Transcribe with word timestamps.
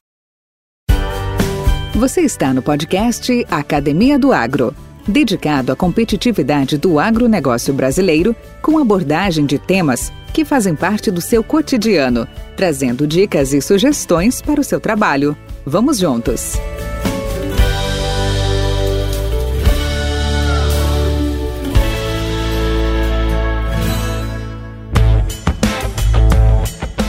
Você 1.96 2.20
está 2.20 2.54
no 2.54 2.62
podcast 2.62 3.44
Academia 3.50 4.16
do 4.16 4.32
Agro, 4.32 4.72
dedicado 5.06 5.72
à 5.72 5.76
competitividade 5.76 6.78
do 6.78 7.00
agronegócio 7.00 7.74
brasileiro, 7.74 8.36
com 8.62 8.78
abordagem 8.78 9.46
de 9.46 9.58
temas 9.58 10.12
que 10.32 10.44
fazem 10.44 10.76
parte 10.76 11.10
do 11.10 11.20
seu 11.20 11.42
cotidiano, 11.42 12.24
trazendo 12.56 13.04
dicas 13.04 13.52
e 13.52 13.60
sugestões 13.60 14.40
para 14.40 14.60
o 14.60 14.64
seu 14.64 14.78
trabalho. 14.78 15.36
Vamos 15.64 15.98
juntos! 15.98 16.58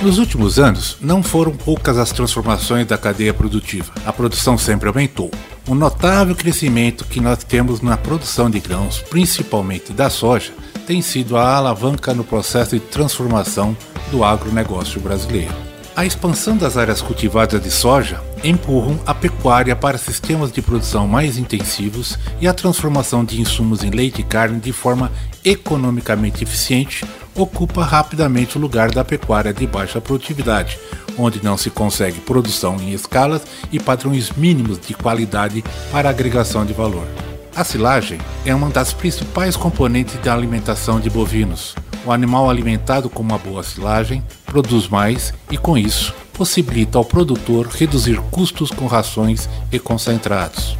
Nos 0.03 0.19
últimos 0.19 0.59
anos, 0.59 0.97
não 0.99 1.23
foram 1.23 1.53
poucas 1.53 1.97
as 1.97 2.11
transformações 2.11 2.85
da 2.85 2.97
cadeia 2.97 3.33
produtiva. 3.33 3.91
A 4.05 4.11
produção 4.11 4.57
sempre 4.57 4.89
aumentou. 4.89 5.31
O 5.65 5.73
notável 5.73 6.35
crescimento 6.35 7.05
que 7.05 7.21
nós 7.21 7.41
temos 7.43 7.79
na 7.79 7.95
produção 7.95 8.49
de 8.49 8.59
grãos, 8.59 8.99
principalmente 8.99 9.93
da 9.93 10.09
soja, 10.09 10.51
tem 10.85 11.01
sido 11.01 11.37
a 11.37 11.55
alavanca 11.55 12.13
no 12.13 12.25
processo 12.25 12.77
de 12.77 12.81
transformação 12.81 13.75
do 14.11 14.25
agronegócio 14.25 14.99
brasileiro. 14.99 15.72
A 15.95 16.03
expansão 16.05 16.57
das 16.57 16.75
áreas 16.75 17.03
cultivadas 17.03 17.61
de 17.61 17.69
soja 17.69 18.19
empurram 18.43 18.99
a 19.05 19.13
pecuária 19.13 19.75
para 19.75 19.95
sistemas 19.95 20.51
de 20.51 20.59
produção 20.59 21.07
mais 21.07 21.37
intensivos 21.37 22.17
e 22.41 22.47
a 22.47 22.53
transformação 22.53 23.23
de 23.23 23.39
insumos 23.39 23.83
em 23.83 23.91
leite 23.91 24.21
e 24.21 24.23
carne 24.23 24.59
de 24.59 24.73
forma 24.73 25.11
economicamente 25.45 26.43
eficiente 26.43 27.05
ocupa 27.35 27.83
rapidamente 27.83 28.57
o 28.57 28.61
lugar 28.61 28.89
da 28.89 29.05
pecuária 29.05 29.53
de 29.53 29.67
baixa 29.67 30.01
produtividade, 30.01 30.79
onde 31.15 31.43
não 31.43 31.57
se 31.57 31.69
consegue 31.69 32.19
produção 32.21 32.77
em 32.77 32.91
escalas 32.91 33.43
e 33.71 33.79
padrões 33.79 34.31
mínimos 34.31 34.79
de 34.79 34.95
qualidade 34.95 35.63
para 35.91 36.09
agregação 36.09 36.65
de 36.65 36.73
valor. 36.73 37.07
A 37.55 37.63
silagem 37.63 38.19
é 38.43 38.55
uma 38.55 38.71
das 38.71 38.93
principais 38.93 39.55
componentes 39.55 40.15
da 40.21 40.33
alimentação 40.33 40.99
de 40.99 41.07
bovinos. 41.07 41.75
O 42.05 42.11
animal 42.11 42.49
alimentado 42.49 43.09
com 43.09 43.23
uma 43.23 43.37
boa 43.37 43.63
silagem 43.63 44.21
produz 44.45 44.89
mais 44.89 45.33
e, 45.49 45.57
com 45.57 45.77
isso, 45.77 46.13
possibilita 46.33 46.97
ao 46.97 47.05
produtor 47.05 47.67
reduzir 47.67 48.19
custos 48.29 48.71
com 48.71 48.87
rações 48.87 49.47
e 49.71 49.79
concentrados. 49.79 50.77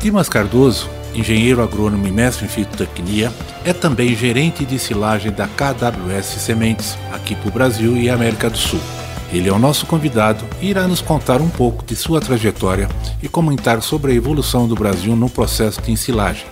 Dimas 0.00 0.28
Cardoso, 0.28 0.88
engenheiro 1.14 1.62
agrônomo 1.62 2.06
e 2.06 2.12
mestre 2.12 2.44
em 2.44 2.48
fitotecnia, 2.48 3.32
é 3.64 3.72
também 3.72 4.14
gerente 4.14 4.64
de 4.64 4.78
silagem 4.78 5.32
da 5.32 5.48
KWS 5.48 6.26
Sementes, 6.40 6.96
aqui 7.12 7.34
para 7.34 7.48
o 7.48 7.52
Brasil 7.52 7.96
e 7.96 8.08
América 8.08 8.48
do 8.48 8.58
Sul. 8.58 8.80
Ele 9.32 9.48
é 9.48 9.52
o 9.52 9.58
nosso 9.58 9.86
convidado 9.86 10.44
e 10.60 10.68
irá 10.68 10.86
nos 10.86 11.00
contar 11.00 11.40
um 11.40 11.48
pouco 11.48 11.84
de 11.84 11.96
sua 11.96 12.20
trajetória 12.20 12.88
e 13.22 13.28
comentar 13.28 13.80
sobre 13.82 14.12
a 14.12 14.14
evolução 14.14 14.68
do 14.68 14.74
Brasil 14.74 15.16
no 15.16 15.28
processo 15.30 15.80
de 15.80 15.90
ensilagem, 15.90 16.44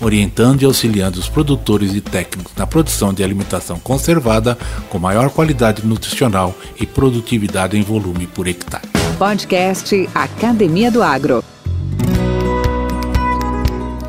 orientando 0.00 0.62
e 0.62 0.64
auxiliando 0.64 1.18
os 1.18 1.28
produtores 1.28 1.94
e 1.94 2.00
técnicos 2.00 2.52
na 2.56 2.66
produção 2.66 3.12
de 3.12 3.22
alimentação 3.22 3.78
conservada 3.78 4.56
com 4.88 4.98
maior 4.98 5.30
qualidade 5.30 5.84
nutricional 5.84 6.54
e 6.78 6.86
produtividade 6.86 7.76
em 7.76 7.82
volume 7.82 8.26
por 8.26 8.46
hectare. 8.46 8.86
Podcast 9.18 10.08
Academia 10.14 10.90
do 10.90 11.02
Agro. 11.02 11.42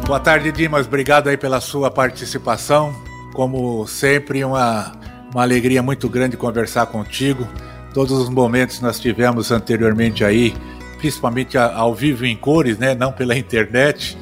Boa 0.05 0.19
tarde, 0.19 0.51
Dimas. 0.51 0.87
Obrigado 0.87 1.27
aí 1.29 1.37
pela 1.37 1.61
sua 1.61 1.91
participação. 1.91 2.93
Como 3.33 3.85
sempre, 3.87 4.43
uma, 4.43 4.91
uma 5.31 5.43
alegria 5.43 5.83
muito 5.83 6.09
grande 6.09 6.35
conversar 6.35 6.87
contigo 6.87 7.47
todos 7.93 8.11
os 8.17 8.29
momentos 8.29 8.77
que 8.77 8.83
nós 8.83 8.99
tivemos 8.99 9.51
anteriormente 9.51 10.23
aí, 10.23 10.53
principalmente 10.97 11.57
ao 11.57 11.93
vivo 11.93 12.25
em 12.25 12.35
cores, 12.35 12.77
né, 12.77 12.93
não 12.93 13.11
pela 13.11 13.37
internet, 13.37 14.17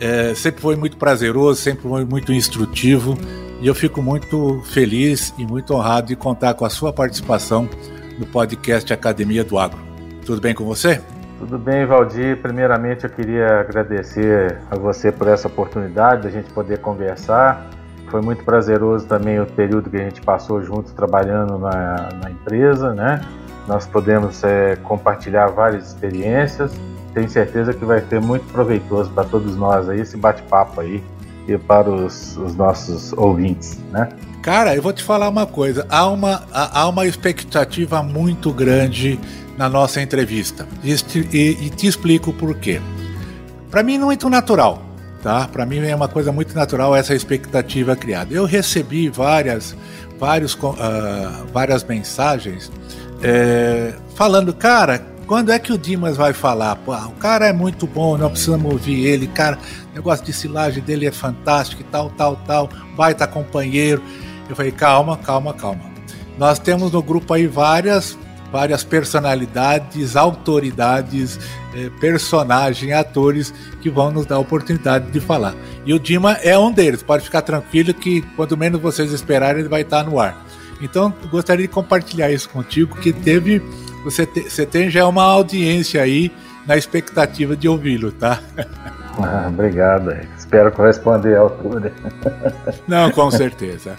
é, 0.00 0.34
sempre 0.34 0.60
foi 0.60 0.76
muito 0.76 0.96
prazeroso, 0.96 1.60
sempre 1.60 1.88
foi 1.88 2.04
muito 2.04 2.32
instrutivo 2.32 3.16
e 3.60 3.66
eu 3.66 3.74
fico 3.74 4.02
muito 4.02 4.60
feliz 4.64 5.32
e 5.38 5.46
muito 5.46 5.74
honrado 5.74 6.08
de 6.08 6.16
contar 6.16 6.54
com 6.54 6.64
a 6.64 6.70
sua 6.70 6.92
participação 6.92 7.68
no 8.18 8.26
podcast 8.26 8.92
Academia 8.92 9.44
do 9.44 9.58
Agro. 9.58 9.78
Tudo 10.24 10.40
bem 10.40 10.54
com 10.54 10.64
você? 10.64 11.00
Tudo 11.38 11.58
bem, 11.58 11.84
Valdir. 11.84 12.38
Primeiramente, 12.40 13.04
eu 13.04 13.10
queria 13.10 13.60
agradecer 13.60 14.58
a 14.70 14.76
você 14.76 15.12
por 15.12 15.28
essa 15.28 15.48
oportunidade 15.48 16.22
de 16.22 16.28
a 16.28 16.30
gente 16.30 16.50
poder 16.52 16.78
conversar 16.78 17.70
foi 18.08 18.20
muito 18.20 18.44
prazeroso 18.44 19.06
também 19.06 19.40
o 19.40 19.46
período 19.46 19.90
que 19.90 19.96
a 19.96 20.04
gente 20.04 20.20
passou 20.20 20.62
juntos 20.62 20.92
trabalhando 20.92 21.58
na, 21.58 22.08
na 22.22 22.30
empresa, 22.30 22.94
né? 22.94 23.20
Nós 23.66 23.86
podemos 23.86 24.42
é, 24.44 24.76
compartilhar 24.76 25.48
várias 25.48 25.88
experiências. 25.88 26.72
Tenho 27.16 27.30
certeza 27.30 27.72
que 27.72 27.82
vai 27.82 28.04
ser 28.06 28.20
muito 28.20 28.44
proveitoso 28.52 29.08
para 29.08 29.24
todos 29.24 29.56
nós 29.56 29.88
aí 29.88 30.02
esse 30.02 30.18
bate-papo 30.18 30.82
aí 30.82 31.02
e 31.48 31.56
para 31.56 31.90
os, 31.90 32.36
os, 32.36 32.54
nossos 32.54 33.10
ouvintes, 33.14 33.78
né? 33.90 34.10
Cara, 34.42 34.76
eu 34.76 34.82
vou 34.82 34.92
te 34.92 35.02
falar 35.02 35.26
uma 35.30 35.46
coisa. 35.46 35.86
Há 35.88 36.06
uma, 36.08 36.42
há 36.52 36.86
uma 36.86 37.06
expectativa 37.06 38.02
muito 38.02 38.52
grande 38.52 39.18
na 39.56 39.66
nossa 39.66 40.02
entrevista 40.02 40.68
e, 40.84 40.92
e, 41.32 41.66
e 41.66 41.70
te 41.70 41.86
explico 41.86 42.34
por 42.34 42.54
quê. 42.58 42.82
Para 43.70 43.82
mim 43.82 43.96
não 43.96 44.04
é 44.04 44.06
muito 44.08 44.28
natural 44.28 44.82
tá? 45.22 45.48
Para 45.48 45.64
mim 45.64 45.78
é 45.78 45.96
uma 45.96 46.08
coisa 46.08 46.30
muito 46.30 46.54
natural 46.54 46.94
essa 46.94 47.14
expectativa 47.14 47.96
criada. 47.96 48.34
Eu 48.34 48.44
recebi 48.44 49.08
várias, 49.08 49.74
vários, 50.18 50.52
uh, 50.52 51.46
várias 51.50 51.82
mensagens 51.82 52.70
é, 53.22 53.94
falando, 54.14 54.52
cara, 54.54 55.15
quando 55.26 55.50
é 55.50 55.58
que 55.58 55.72
o 55.72 55.78
Dimas 55.78 56.16
vai 56.16 56.32
falar? 56.32 56.76
Pô, 56.76 56.94
o 56.94 57.12
cara 57.12 57.46
é 57.46 57.52
muito 57.52 57.86
bom, 57.86 58.16
não 58.16 58.30
precisamos 58.30 58.72
ouvir 58.72 59.06
ele, 59.06 59.26
cara, 59.26 59.58
o 59.92 59.94
negócio 59.94 60.24
de 60.24 60.32
silagem 60.32 60.82
dele 60.82 61.06
é 61.06 61.12
fantástico 61.12 61.82
tal, 61.90 62.10
tal, 62.10 62.36
tal, 62.46 62.68
baita 62.96 63.26
companheiro. 63.26 64.02
Eu 64.48 64.54
falei, 64.54 64.70
calma, 64.70 65.16
calma, 65.16 65.52
calma. 65.52 65.80
Nós 66.38 66.58
temos 66.58 66.92
no 66.92 67.02
grupo 67.02 67.34
aí 67.34 67.46
várias 67.46 68.16
várias 68.50 68.84
personalidades, 68.84 70.16
autoridades, 70.16 71.38
eh, 71.74 71.90
personagens, 72.00 72.92
atores 72.92 73.52
que 73.82 73.90
vão 73.90 74.10
nos 74.10 74.24
dar 74.24 74.36
a 74.36 74.38
oportunidade 74.38 75.10
de 75.10 75.20
falar. 75.20 75.54
E 75.84 75.92
o 75.92 75.98
Dima 75.98 76.34
é 76.34 76.56
um 76.58 76.72
deles, 76.72 77.02
pode 77.02 77.24
ficar 77.24 77.42
tranquilo 77.42 77.92
que 77.92 78.22
quando 78.34 78.56
menos 78.56 78.80
vocês 78.80 79.12
esperarem 79.12 79.60
ele 79.60 79.68
vai 79.68 79.82
estar 79.82 80.04
no 80.04 80.18
ar. 80.18 80.46
Então, 80.80 81.12
gostaria 81.30 81.66
de 81.66 81.72
compartilhar 81.72 82.30
isso 82.30 82.48
contigo, 82.48 82.96
que 82.96 83.12
teve, 83.12 83.62
você, 84.06 84.24
te, 84.24 84.42
você 84.42 84.64
tem 84.64 84.88
já 84.88 85.04
uma 85.06 85.24
audiência 85.24 86.00
aí 86.00 86.30
na 86.64 86.76
expectativa 86.76 87.56
de 87.56 87.68
ouvi-lo, 87.68 88.12
tá? 88.12 88.40
Ah, 89.18 89.46
obrigado, 89.48 90.14
espero 90.36 90.70
corresponder 90.70 91.38
à 91.38 91.40
altura. 91.40 91.90
Não, 92.86 93.10
com 93.10 93.30
certeza. 93.30 93.96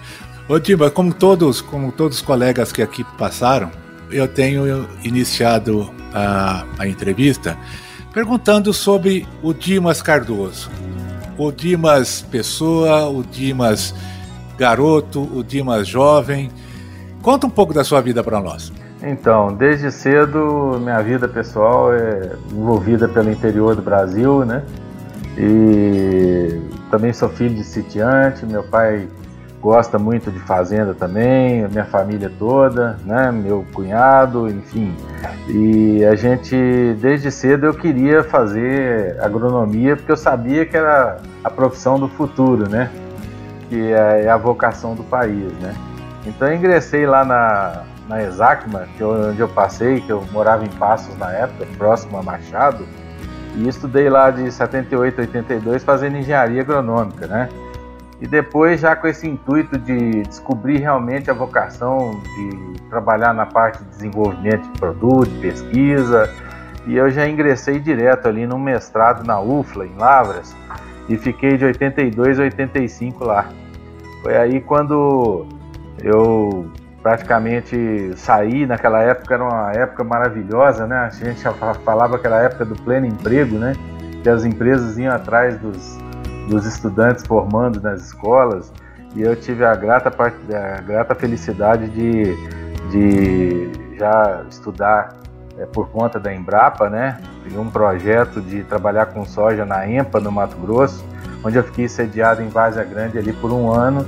Ô 0.48 0.60
Dima, 0.60 0.92
como 0.92 1.12
todos, 1.12 1.60
como 1.60 1.92
todos 1.92 2.18
os 2.18 2.24
colegas 2.24 2.72
que 2.72 2.84
aqui 2.84 3.04
passaram, 3.18 3.72
eu 4.12 4.28
tenho 4.28 4.88
iniciado 5.04 5.92
a, 6.14 6.64
a 6.78 6.88
entrevista 6.88 7.58
perguntando 8.14 8.72
sobre 8.72 9.28
o 9.42 9.56
Dimas 9.56 10.04
Cardoso. 10.04 10.70
O 11.36 11.52
Dimas 11.52 12.22
pessoa, 12.22 13.10
o 13.10 13.24
Dimas 13.24 13.96
garoto, 14.56 15.28
o 15.36 15.44
Dimas 15.44 15.88
jovem. 15.88 16.52
Conta 17.24 17.48
um 17.48 17.50
pouco 17.50 17.74
da 17.74 17.84
sua 17.84 18.02
vida 18.02 18.24
para 18.24 18.40
nós. 18.40 18.72
Então, 19.02 19.54
desde 19.54 19.92
cedo, 19.92 20.80
minha 20.82 21.02
vida 21.02 21.28
pessoal 21.28 21.94
é 21.94 22.32
envolvida 22.52 23.08
pelo 23.08 23.30
interior 23.30 23.76
do 23.76 23.82
Brasil, 23.82 24.44
né? 24.44 24.64
E 25.38 26.60
também 26.90 27.14
sou 27.14 27.30
filho 27.30 27.54
de 27.54 27.64
sitiante, 27.64 28.46
meu 28.46 28.64
pai 28.64 29.08
gosta 29.62 30.00
muito 30.00 30.32
de 30.32 30.40
fazenda 30.40 30.94
também, 30.94 31.68
minha 31.68 31.86
família 31.86 32.32
toda, 32.40 32.98
né, 33.04 33.32
meu 33.32 33.66
cunhado, 33.74 34.50
enfim. 34.50 34.96
E 35.48 36.06
a 36.06 36.16
gente, 36.16 36.56
desde 37.02 37.32
cedo, 37.32 37.66
eu 37.66 37.74
queria 37.74 38.24
fazer 38.24 39.20
agronomia 39.20 39.96
porque 39.96 40.12
eu 40.12 40.18
sabia 40.18 40.66
que 40.66 40.78
era 40.78 41.18
a 41.44 41.50
profissão 41.50 42.00
do 42.00 42.08
futuro, 42.08 42.70
né, 42.70 42.90
que 43.70 43.92
é, 43.92 44.30
a 44.30 44.38
vocação 44.38 44.96
do 44.96 45.04
país, 45.04 45.52
né. 45.60 45.74
Então 46.26 46.48
eu 46.48 46.56
ingressei 46.56 47.06
lá 47.06 47.26
na, 47.26 47.84
na 48.08 48.24
Exacma, 48.24 48.88
que 48.96 49.02
eu, 49.02 49.30
onde 49.30 49.40
eu 49.40 49.50
passei, 49.50 50.02
que 50.02 50.12
eu 50.12 50.24
morava 50.32 50.64
em 50.64 50.70
Passos 50.70 51.18
na 51.18 51.32
época, 51.32 51.66
próximo 51.78 52.18
a 52.18 52.24
Machado, 52.24 52.86
e 53.56 53.68
estudei 53.68 54.10
lá 54.10 54.30
de 54.32 54.52
78 54.52 55.20
a 55.20 55.22
82 55.22 55.84
fazendo 55.84 56.18
engenharia 56.18 56.62
agronômica, 56.62 57.28
né. 57.28 57.50
E 58.20 58.28
depois, 58.28 58.80
já 58.80 58.96
com 58.96 59.08
esse 59.08 59.28
intuito 59.28 59.78
de 59.78 60.24
descobrir 60.24 60.80
realmente 60.80 61.30
a 61.30 61.34
vocação 61.34 62.20
de 62.24 62.82
trabalhar 62.90 63.34
na 63.34 63.46
parte 63.46 63.84
de 63.84 63.90
desenvolvimento 63.90 64.64
de 64.64 64.80
produto, 64.80 65.30
pesquisa, 65.40 66.28
e 66.88 66.96
eu 66.96 67.12
já 67.12 67.28
ingressei 67.28 67.80
direto 67.80 68.28
ali 68.28 68.48
no 68.48 68.58
mestrado 68.58 69.26
na 69.26 69.40
UFLA, 69.40 69.86
em 69.86 69.96
Lavras, 69.98 70.56
e 71.08 71.18
fiquei 71.18 71.58
de 71.58 71.66
82 71.66 72.40
a 72.40 72.44
85 72.44 73.24
lá. 73.24 73.50
Foi 74.24 74.36
aí 74.36 74.62
quando 74.62 75.46
eu 76.04 76.68
praticamente 77.08 78.12
saí, 78.18 78.66
naquela 78.66 79.02
época 79.02 79.34
era 79.34 79.44
uma 79.46 79.72
época 79.72 80.04
maravilhosa, 80.04 80.86
né? 80.86 80.98
A 80.98 81.10
gente 81.10 81.40
já 81.40 81.54
falava 81.54 82.18
aquela 82.18 82.42
época 82.42 82.66
do 82.66 82.76
pleno 82.76 83.06
emprego, 83.06 83.58
né? 83.58 83.72
Que 84.22 84.28
as 84.28 84.44
empresas 84.44 84.98
iam 84.98 85.16
atrás 85.16 85.58
dos, 85.58 85.98
dos 86.50 86.66
estudantes 86.66 87.26
formando 87.26 87.80
nas 87.80 88.02
escolas, 88.02 88.74
e 89.16 89.22
eu 89.22 89.38
tive 89.38 89.64
a 89.64 89.74
grata, 89.74 90.10
a 90.10 90.82
grata 90.82 91.16
felicidade 91.16 91.88
de, 91.92 92.36
de 92.92 93.96
já 93.98 94.44
estudar 94.50 95.16
é, 95.58 95.66
por 95.66 95.88
conta 95.88 96.20
da 96.20 96.34
Embrapa, 96.34 96.90
né? 96.90 97.22
Tive 97.42 97.58
um 97.58 97.70
projeto 97.70 98.42
de 98.42 98.64
trabalhar 98.64 99.06
com 99.06 99.24
soja 99.24 99.66
na 99.66 99.88
EMPA, 99.88 100.20
no 100.20 100.30
Mato 100.30 100.58
Grosso, 100.58 101.06
onde 101.42 101.56
eu 101.56 101.64
fiquei 101.64 101.88
sediado 101.88 102.42
em 102.42 102.50
Várzea 102.50 102.84
Grande 102.84 103.18
ali 103.18 103.32
por 103.32 103.54
um 103.54 103.72
ano. 103.72 104.06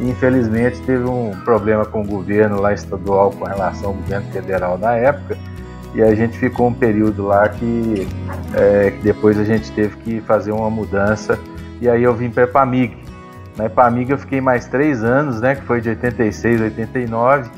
Infelizmente 0.00 0.80
teve 0.82 1.04
um 1.04 1.32
problema 1.44 1.84
com 1.84 2.02
o 2.02 2.06
governo 2.06 2.60
lá 2.60 2.72
estadual 2.72 3.30
com 3.30 3.44
relação 3.44 3.90
ao 3.90 3.94
governo 3.94 4.30
federal 4.32 4.78
na 4.78 4.94
época. 4.96 5.36
E 5.94 6.02
a 6.02 6.14
gente 6.14 6.38
ficou 6.38 6.68
um 6.68 6.74
período 6.74 7.26
lá 7.26 7.48
que, 7.48 8.08
é, 8.54 8.92
que 8.92 9.02
depois 9.02 9.38
a 9.38 9.44
gente 9.44 9.70
teve 9.72 9.96
que 9.98 10.20
fazer 10.20 10.52
uma 10.52 10.70
mudança. 10.70 11.38
E 11.80 11.88
aí 11.88 12.02
eu 12.02 12.14
vim 12.14 12.30
para 12.30 12.44
a 12.44 12.46
EPAMIG. 12.46 12.96
Na 13.56 13.66
EPAMIG 13.66 14.10
eu 14.12 14.18
fiquei 14.18 14.40
mais 14.40 14.66
três 14.66 15.02
anos, 15.02 15.40
né? 15.40 15.56
Que 15.56 15.62
foi 15.62 15.80
de 15.80 15.90
86 15.90 16.60
a 16.60 16.64
89 16.64 17.50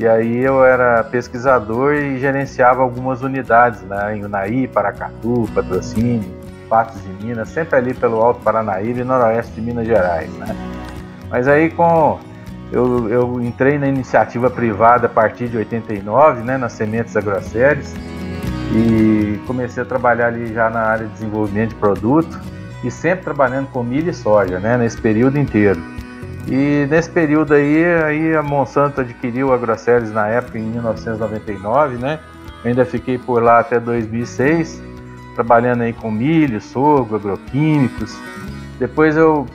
e 0.00 0.06
aí 0.06 0.38
eu 0.38 0.64
era 0.64 1.04
pesquisador 1.04 1.92
e 1.94 2.18
gerenciava 2.18 2.80
algumas 2.80 3.20
unidades 3.20 3.82
né, 3.82 4.16
em 4.16 4.24
Unai, 4.24 4.66
Paracatu, 4.72 5.46
Patrocínio, 5.54 6.24
Patos 6.70 7.02
de 7.02 7.26
Minas, 7.26 7.50
sempre 7.50 7.76
ali 7.76 7.92
pelo 7.92 8.22
Alto 8.22 8.40
Paranaíba 8.40 9.00
e 9.00 9.04
Noroeste 9.04 9.52
de 9.52 9.60
Minas 9.60 9.86
Gerais. 9.86 10.32
Né? 10.38 10.79
Mas 11.30 11.48
aí 11.48 11.70
com 11.70 12.18
eu, 12.72 13.08
eu, 13.08 13.40
entrei 13.40 13.78
na 13.78 13.88
iniciativa 13.88 14.48
privada 14.48 15.06
a 15.06 15.10
partir 15.10 15.48
de 15.48 15.56
89, 15.56 16.42
né, 16.42 16.56
nas 16.56 16.72
Sementes 16.72 17.16
Agroceres, 17.16 17.94
e 18.72 19.40
comecei 19.46 19.82
a 19.82 19.86
trabalhar 19.86 20.28
ali 20.28 20.52
já 20.52 20.70
na 20.70 20.80
área 20.80 21.06
de 21.06 21.12
desenvolvimento 21.14 21.70
de 21.70 21.74
produto 21.74 22.40
e 22.84 22.90
sempre 22.90 23.24
trabalhando 23.24 23.66
com 23.68 23.82
milho 23.82 24.10
e 24.10 24.14
soja, 24.14 24.60
né, 24.60 24.76
nesse 24.76 25.00
período 25.00 25.36
inteiro. 25.36 25.80
E 26.46 26.86
nesse 26.88 27.10
período 27.10 27.54
aí, 27.54 27.84
aí 27.84 28.36
a 28.36 28.42
Monsanto 28.42 29.00
adquiriu 29.00 29.52
a 29.52 29.56
Agroceres 29.56 30.12
na 30.12 30.28
época, 30.28 30.58
em 30.58 30.62
1999, 30.62 31.96
né? 31.96 32.18
Ainda 32.64 32.84
fiquei 32.84 33.18
por 33.18 33.42
lá 33.42 33.60
até 33.60 33.78
2006, 33.78 34.82
trabalhando 35.34 35.82
aí 35.82 35.92
com 35.92 36.10
milho, 36.10 36.60
sorgo, 36.60 37.16
agroquímicos. 37.16 38.18
Depois 38.78 39.16
eu, 39.16 39.46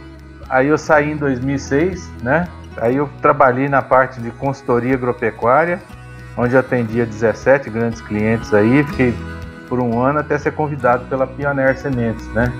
aí 0.49 0.67
eu 0.67 0.77
saí 0.77 1.11
em 1.11 1.17
2006, 1.17 2.09
né? 2.21 2.47
Aí 2.77 2.97
eu 2.97 3.09
trabalhei 3.21 3.69
na 3.69 3.81
parte 3.81 4.19
de 4.19 4.31
consultoria 4.31 4.95
agropecuária, 4.95 5.81
onde 6.37 6.57
atendia 6.57 7.05
17 7.05 7.69
grandes 7.69 8.01
clientes 8.01 8.53
aí, 8.53 8.83
fiquei 8.83 9.13
por 9.69 9.79
um 9.79 9.99
ano 9.99 10.19
até 10.19 10.37
ser 10.37 10.51
convidado 10.51 11.05
pela 11.05 11.25
Pioneer 11.25 11.77
Sementes, 11.77 12.27
né? 12.33 12.51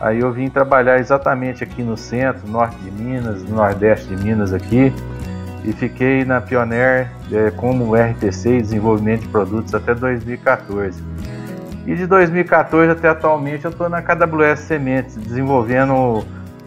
Aí 0.00 0.20
eu 0.20 0.32
vim 0.32 0.50
trabalhar 0.50 0.98
exatamente 0.98 1.62
aqui 1.62 1.82
no 1.82 1.96
centro, 1.96 2.46
norte 2.48 2.76
de 2.76 2.90
Minas, 2.90 3.42
nordeste 3.44 4.14
de 4.14 4.22
Minas 4.22 4.52
aqui, 4.52 4.92
e 5.64 5.72
fiquei 5.72 6.24
na 6.24 6.40
Pioneer 6.40 7.10
é, 7.32 7.50
como 7.52 7.94
RTC 7.94 8.60
desenvolvimento 8.60 9.22
de 9.22 9.28
produtos 9.28 9.74
até 9.74 9.94
2014. 9.94 11.02
E 11.86 11.94
de 11.94 12.06
2014 12.06 12.90
até 12.90 13.08
atualmente 13.08 13.64
eu 13.64 13.70
estou 13.70 13.88
na 13.88 14.02
KWS 14.02 14.60
Sementes, 14.60 15.16
desenvolvendo 15.16 16.24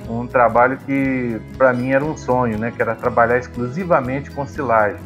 um 0.09 0.25
trabalho 0.25 0.77
que 0.85 1.39
para 1.57 1.73
mim 1.73 1.91
era 1.91 2.03
um 2.03 2.15
sonho, 2.15 2.57
né, 2.57 2.71
que 2.75 2.81
era 2.81 2.95
trabalhar 2.95 3.37
exclusivamente 3.37 4.31
com 4.31 4.45
silagem. 4.45 4.99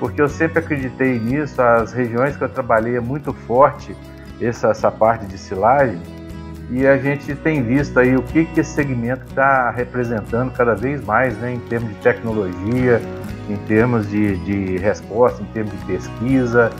Porque 0.00 0.20
eu 0.20 0.28
sempre 0.28 0.58
acreditei 0.58 1.18
nisso, 1.18 1.60
as 1.60 1.92
regiões 1.92 2.36
que 2.36 2.42
eu 2.42 2.48
trabalhei 2.48 2.96
é 2.96 3.00
muito 3.00 3.32
forte 3.32 3.96
essa, 4.40 4.68
essa 4.68 4.90
parte 4.90 5.26
de 5.26 5.38
silagem, 5.38 6.00
e 6.70 6.86
a 6.86 6.96
gente 6.96 7.34
tem 7.34 7.62
visto 7.62 8.00
aí 8.00 8.16
o 8.16 8.22
que, 8.22 8.46
que 8.46 8.60
esse 8.60 8.70
segmento 8.70 9.24
está 9.28 9.70
representando 9.70 10.50
cada 10.52 10.74
vez 10.74 11.04
mais, 11.04 11.36
né, 11.36 11.52
em 11.52 11.60
termos 11.60 11.90
de 11.90 11.96
tecnologia, 11.96 13.00
em 13.48 13.56
termos 13.66 14.08
de, 14.08 14.36
de 14.38 14.78
resposta, 14.78 15.42
em 15.42 15.46
termos 15.46 15.72
de 15.72 15.84
pesquisa, 15.84 16.70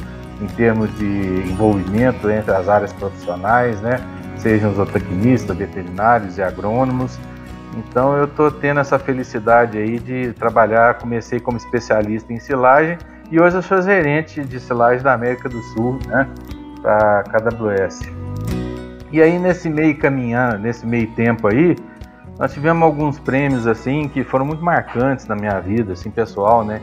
em 0.40 0.46
termos 0.46 0.93
de 0.96 1.44
envolvimento 1.50 2.31
entre 2.31 2.52
as 2.52 2.69
áreas 2.69 2.93
profissionais, 2.94 3.81
né, 3.82 4.00
sejam 4.38 4.70
os 4.70 4.76
zootecnistas, 4.76 5.56
veterinários 5.56 6.38
e 6.38 6.43
agrônomos. 6.43 7.19
Então 7.76 8.16
eu 8.16 8.24
estou 8.24 8.50
tendo 8.50 8.80
essa 8.80 8.98
felicidade 8.98 9.78
aí 9.78 9.98
de 9.98 10.32
trabalhar, 10.34 10.98
comecei 10.98 11.40
como 11.40 11.56
especialista 11.56 12.32
em 12.32 12.38
silagem 12.38 12.98
e 13.30 13.40
hoje 13.40 13.56
eu 13.56 13.62
sou 13.62 13.80
gerente 13.80 14.44
de 14.44 14.60
silagem 14.60 15.02
da 15.02 15.14
América 15.14 15.48
do 15.48 15.60
Sul, 15.62 15.98
né, 16.06 16.28
para 16.82 17.20
a 17.20 17.22
KWS. 17.22 18.00
E 19.10 19.22
aí 19.22 19.38
nesse 19.38 19.70
meio 19.70 19.96
caminhar, 19.98 20.58
nesse 20.58 20.86
meio 20.86 21.06
tempo 21.12 21.48
aí, 21.48 21.76
nós 22.38 22.52
tivemos 22.52 22.82
alguns 22.82 23.19
prêmios 23.19 23.66
assim 23.66 24.08
que 24.08 24.24
foram 24.24 24.44
muito 24.44 24.64
marcantes 24.64 25.26
na 25.26 25.36
minha 25.36 25.60
vida, 25.60 25.92
assim, 25.92 26.10
pessoal, 26.10 26.64
né? 26.64 26.80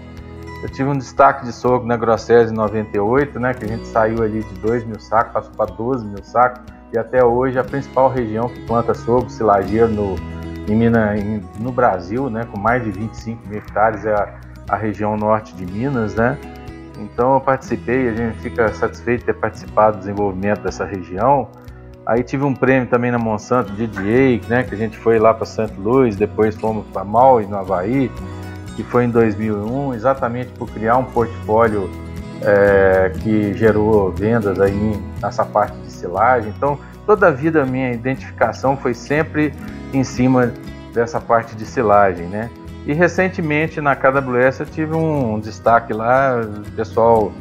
Eu 0.61 0.69
tive 0.69 0.89
um 0.89 0.97
destaque 0.97 1.45
de 1.45 1.51
sogro 1.51 1.87
na 1.87 1.97
Grosses 1.97 2.51
em 2.51 2.53
98, 2.53 3.39
né? 3.39 3.53
Que 3.53 3.65
a 3.65 3.67
gente 3.67 3.87
saiu 3.87 4.21
ali 4.23 4.43
de 4.43 4.53
2 4.59 4.85
mil 4.85 4.99
sacos, 4.99 5.33
passou 5.33 5.53
para 5.53 5.73
12 5.73 6.05
mil 6.05 6.23
sacos, 6.23 6.61
e 6.93 6.97
até 6.97 7.23
hoje 7.23 7.57
a 7.57 7.63
principal 7.63 8.09
região 8.09 8.47
que 8.47 8.59
planta 8.65 8.93
sogro, 8.93 9.29
silageiro 9.29 9.87
no, 9.87 10.15
em 10.71 10.75
Minas, 10.75 11.19
em, 11.19 11.41
no 11.59 11.71
Brasil, 11.71 12.29
né? 12.29 12.45
Com 12.51 12.59
mais 12.59 12.83
de 12.83 12.91
25 12.91 13.47
mil 13.47 13.57
hectares 13.57 14.05
é 14.05 14.13
a, 14.13 14.33
a 14.69 14.75
região 14.75 15.17
norte 15.17 15.53
de 15.55 15.65
Minas, 15.65 16.15
né? 16.15 16.37
Então 16.99 17.35
eu 17.35 17.41
participei, 17.41 18.09
a 18.09 18.13
gente 18.13 18.39
fica 18.39 18.71
satisfeito 18.73 19.21
de 19.21 19.25
ter 19.27 19.35
participado 19.35 19.97
do 19.97 19.99
desenvolvimento 19.99 20.61
dessa 20.61 20.85
região. 20.85 21.47
Aí 22.05 22.23
tive 22.23 22.43
um 22.43 22.53
prêmio 22.53 22.87
também 22.89 23.11
na 23.11 23.19
Monsanto, 23.19 23.71
DDA, 23.73 24.41
né, 24.47 24.63
que 24.63 24.73
a 24.73 24.77
gente 24.77 24.97
foi 24.97 25.19
lá 25.19 25.33
para 25.33 25.45
St. 25.45 25.73
Louis, 25.77 26.15
depois 26.15 26.55
fomos 26.55 26.85
para 26.87 27.03
Maui, 27.03 27.45
no 27.45 27.55
Havaí, 27.55 28.11
que 28.75 28.83
foi 28.83 29.05
em 29.05 29.09
2001, 29.09 29.93
exatamente 29.93 30.51
por 30.53 30.69
criar 30.71 30.97
um 30.97 31.03
portfólio 31.03 31.89
é, 32.41 33.11
que 33.19 33.53
gerou 33.53 34.11
vendas 34.11 34.59
aí 34.59 34.99
nessa 35.21 35.45
parte 35.45 35.77
de 35.77 35.91
silagem. 35.91 36.51
Então, 36.55 36.79
toda 37.05 37.27
a 37.27 37.31
vida 37.31 37.61
a 37.61 37.65
minha 37.65 37.91
identificação 37.91 38.75
foi 38.75 38.93
sempre 38.93 39.53
em 39.93 40.03
cima 40.03 40.53
dessa 40.93 41.19
parte 41.19 41.55
de 41.55 41.65
silagem, 41.65 42.27
né? 42.27 42.49
E 42.85 42.93
recentemente 42.93 43.81
na 43.81 43.95
KWS 43.95 44.61
eu 44.61 44.65
tive 44.65 44.95
um 44.95 45.39
destaque 45.39 45.93
lá, 45.93 46.41
o 46.41 46.71
pessoal 46.71 47.31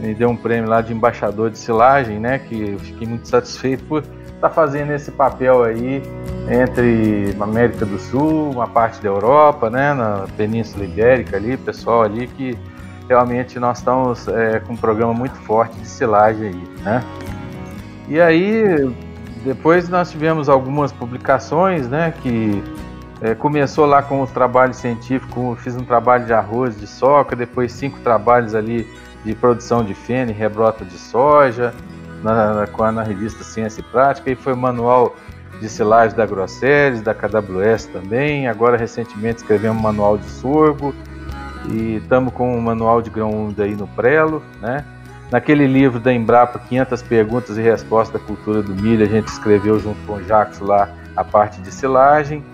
me 0.00 0.14
deu 0.14 0.30
um 0.30 0.36
prêmio 0.36 0.68
lá 0.68 0.80
de 0.80 0.92
embaixador 0.92 1.50
de 1.50 1.58
silagem, 1.58 2.18
né? 2.18 2.38
Que 2.38 2.72
eu 2.72 2.78
fiquei 2.78 3.06
muito 3.06 3.28
satisfeito 3.28 3.84
por 3.84 4.02
estar 4.02 4.48
tá 4.48 4.50
fazendo 4.50 4.92
esse 4.92 5.10
papel 5.10 5.62
aí 5.62 6.02
entre 6.50 7.36
América 7.40 7.84
do 7.86 7.98
Sul, 7.98 8.50
uma 8.50 8.66
parte 8.66 9.00
da 9.02 9.08
Europa, 9.08 9.70
né? 9.70 9.94
Na 9.94 10.26
Península 10.36 10.84
Ibérica 10.84 11.36
ali, 11.36 11.56
pessoal 11.56 12.02
ali 12.02 12.26
que 12.26 12.58
realmente 13.08 13.58
nós 13.58 13.78
estamos 13.78 14.26
é, 14.28 14.60
com 14.60 14.72
um 14.72 14.76
programa 14.76 15.12
muito 15.12 15.34
forte 15.40 15.76
de 15.76 15.86
silagem 15.86 16.48
aí, 16.48 16.82
né? 16.82 17.04
E 18.08 18.20
aí 18.20 18.92
depois 19.44 19.88
nós 19.88 20.10
tivemos 20.10 20.48
algumas 20.48 20.92
publicações, 20.92 21.88
né? 21.88 22.12
Que 22.22 22.62
é, 23.20 23.34
começou 23.34 23.86
lá 23.86 24.02
com 24.02 24.22
os 24.22 24.30
trabalhos 24.30 24.76
científicos, 24.76 25.60
fiz 25.60 25.76
um 25.76 25.84
trabalho 25.84 26.24
de 26.26 26.32
arroz 26.32 26.78
de 26.78 26.86
soca, 26.86 27.36
depois 27.36 27.72
cinco 27.72 27.98
trabalhos 28.00 28.54
ali 28.54 28.88
de 29.24 29.34
produção 29.34 29.84
de 29.84 29.94
feno 29.94 30.30
e 30.30 30.34
rebrota 30.34 30.84
de 30.84 30.96
soja, 30.96 31.74
na, 32.22 32.66
na, 32.66 32.92
na 32.92 33.02
revista 33.02 33.44
Ciência 33.44 33.80
e 33.80 33.84
Prática, 33.84 34.30
e 34.30 34.34
foi 34.34 34.54
manual 34.54 35.14
de 35.60 35.68
silagem 35.68 36.16
da 36.16 36.24
Grosseres, 36.24 37.02
da 37.02 37.14
KWS 37.14 37.86
também. 37.86 38.48
Agora, 38.48 38.76
recentemente, 38.76 39.38
escrevemos 39.38 39.78
um 39.78 39.82
manual 39.82 40.16
de 40.16 40.24
sorgo 40.24 40.94
e 41.68 41.96
estamos 41.96 42.32
com 42.32 42.56
um 42.56 42.60
manual 42.60 43.02
de 43.02 43.10
grão 43.10 43.30
úmido 43.30 43.62
aí 43.62 43.74
no 43.74 43.86
prelo, 43.88 44.42
né? 44.60 44.84
Naquele 45.30 45.66
livro 45.66 46.00
da 46.00 46.12
Embrapa, 46.12 46.58
500 46.58 47.02
perguntas 47.02 47.56
e 47.56 47.62
respostas 47.62 48.20
da 48.20 48.26
cultura 48.26 48.62
do 48.62 48.74
milho, 48.74 49.04
a 49.04 49.08
gente 49.08 49.28
escreveu 49.28 49.78
junto 49.78 49.98
com 50.06 50.14
o 50.14 50.24
Jacques 50.24 50.58
lá 50.58 50.88
a 51.16 51.22
parte 51.22 51.60
de 51.60 51.72
silagem. 51.72 52.44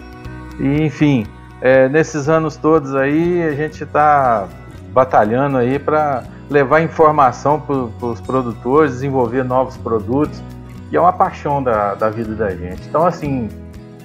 E, 0.58 0.82
enfim, 0.82 1.26
é, 1.60 1.88
nesses 1.88 2.28
anos 2.28 2.56
todos 2.56 2.94
aí, 2.94 3.42
a 3.42 3.54
gente 3.54 3.82
está 3.82 4.46
batalhando 4.92 5.56
aí 5.56 5.78
para 5.78 6.24
levar 6.50 6.82
informação 6.82 7.60
para 7.60 8.06
os 8.06 8.20
produtores, 8.20 8.92
desenvolver 8.92 9.42
novos 9.42 9.76
produtos, 9.76 10.42
que 10.90 10.96
é 10.96 11.00
uma 11.00 11.12
paixão 11.12 11.62
da, 11.62 11.94
da 11.94 12.10
vida 12.10 12.34
da 12.34 12.50
gente. 12.50 12.86
Então, 12.88 13.06
assim, 13.06 13.48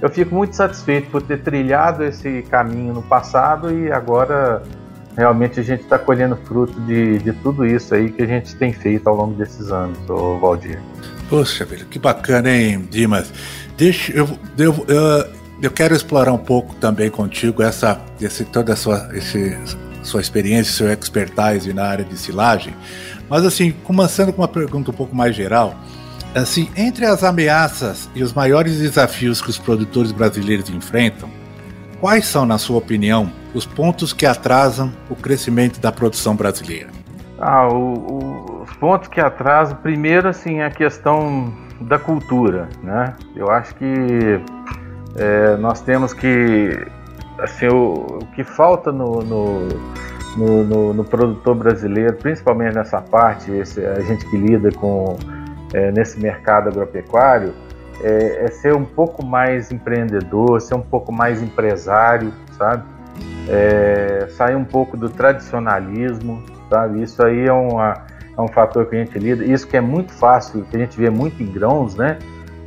eu 0.01 0.09
fico 0.09 0.33
muito 0.33 0.55
satisfeito 0.55 1.11
por 1.11 1.21
ter 1.21 1.43
trilhado 1.43 2.03
esse 2.03 2.41
caminho 2.49 2.93
no 2.93 3.03
passado 3.03 3.71
e 3.71 3.91
agora 3.91 4.63
realmente 5.15 5.59
a 5.59 5.63
gente 5.63 5.81
está 5.81 5.97
colhendo 5.99 6.35
fruto 6.45 6.79
de, 6.81 7.19
de 7.19 7.33
tudo 7.33 7.65
isso 7.65 7.93
aí 7.93 8.11
que 8.11 8.21
a 8.21 8.25
gente 8.25 8.55
tem 8.55 8.73
feito 8.73 9.07
ao 9.07 9.15
longo 9.15 9.33
desses 9.33 9.71
anos, 9.71 9.97
ô 10.09 10.37
Valdir. 10.39 10.79
Poxa, 11.29 11.65
velho, 11.65 11.85
que 11.85 11.99
bacana, 11.99 12.49
hein, 12.49 12.87
Dimas? 12.89 13.31
Deixa 13.77 14.11
eu, 14.11 14.27
eu, 14.57 14.85
eu, 14.87 15.27
eu 15.61 15.71
quero 15.71 15.95
explorar 15.95 16.33
um 16.33 16.37
pouco 16.37 16.75
também 16.75 17.09
contigo 17.09 17.63
essa, 17.63 18.01
esse, 18.19 18.45
toda 18.45 18.73
a 18.73 18.75
sua, 18.75 19.09
esse, 19.13 19.57
sua 20.03 20.21
experiência, 20.21 20.73
seu 20.73 20.91
expertise 20.91 21.73
na 21.73 21.85
área 21.85 22.05
de 22.05 22.17
silagem. 22.17 22.73
Mas 23.29 23.45
assim, 23.45 23.71
começando 23.83 24.33
com 24.33 24.41
uma 24.41 24.47
pergunta 24.47 24.91
um 24.91 24.93
pouco 24.93 25.15
mais 25.15 25.35
geral, 25.35 25.75
assim, 26.35 26.69
entre 26.75 27.05
as 27.05 27.23
ameaças 27.23 28.09
e 28.13 28.23
os 28.23 28.33
maiores 28.33 28.79
desafios 28.79 29.41
que 29.41 29.49
os 29.49 29.57
produtores 29.57 30.11
brasileiros 30.11 30.69
enfrentam, 30.69 31.29
quais 31.99 32.25
são, 32.25 32.45
na 32.45 32.57
sua 32.57 32.77
opinião, 32.77 33.31
os 33.53 33.65
pontos 33.65 34.13
que 34.13 34.25
atrasam 34.25 34.91
o 35.09 35.15
crescimento 35.15 35.79
da 35.79 35.91
produção 35.91 36.35
brasileira? 36.35 36.89
Ah, 37.39 37.67
o, 37.67 37.93
o, 37.93 38.61
os 38.63 38.73
pontos 38.73 39.07
que 39.07 39.19
atrasam, 39.19 39.77
primeiro, 39.77 40.27
assim, 40.27 40.61
a 40.61 40.69
questão 40.69 41.51
da 41.81 41.97
cultura, 41.97 42.69
né? 42.83 43.15
Eu 43.35 43.49
acho 43.49 43.73
que 43.75 44.39
é, 45.15 45.55
nós 45.57 45.81
temos 45.81 46.13
que, 46.13 46.85
assim, 47.39 47.67
o, 47.67 48.19
o 48.21 48.25
que 48.35 48.43
falta 48.43 48.91
no, 48.91 49.21
no, 49.23 49.67
no, 50.37 50.93
no, 50.93 51.03
produtor 51.03 51.55
brasileiro, 51.55 52.15
principalmente 52.17 52.75
nessa 52.75 53.01
parte, 53.01 53.51
esse, 53.51 53.83
a 53.83 53.99
gente 54.01 54.25
que 54.29 54.37
lida 54.37 54.71
com 54.71 55.17
é, 55.73 55.91
nesse 55.91 56.19
mercado 56.19 56.69
agropecuário, 56.69 57.53
é, 58.03 58.45
é 58.45 58.47
ser 58.47 58.75
um 58.75 58.85
pouco 58.85 59.25
mais 59.25 59.71
empreendedor, 59.71 60.61
ser 60.61 60.75
um 60.75 60.81
pouco 60.81 61.11
mais 61.11 61.41
empresário, 61.41 62.31
sabe? 62.57 62.83
É, 63.47 64.27
sair 64.31 64.55
um 64.55 64.63
pouco 64.63 64.95
do 64.95 65.09
tradicionalismo, 65.09 66.43
sabe? 66.69 67.01
Isso 67.01 67.23
aí 67.23 67.47
é, 67.47 67.53
uma, 67.53 68.05
é 68.37 68.41
um 68.41 68.47
fator 68.47 68.85
que 68.85 68.95
a 68.95 68.99
gente 68.99 69.17
lida. 69.17 69.43
Isso 69.43 69.67
que 69.67 69.77
é 69.77 69.81
muito 69.81 70.13
fácil, 70.13 70.65
que 70.69 70.75
a 70.75 70.79
gente 70.79 70.97
vê 70.97 71.09
muito 71.09 71.41
em 71.41 71.51
grãos, 71.51 71.95
né? 71.95 72.17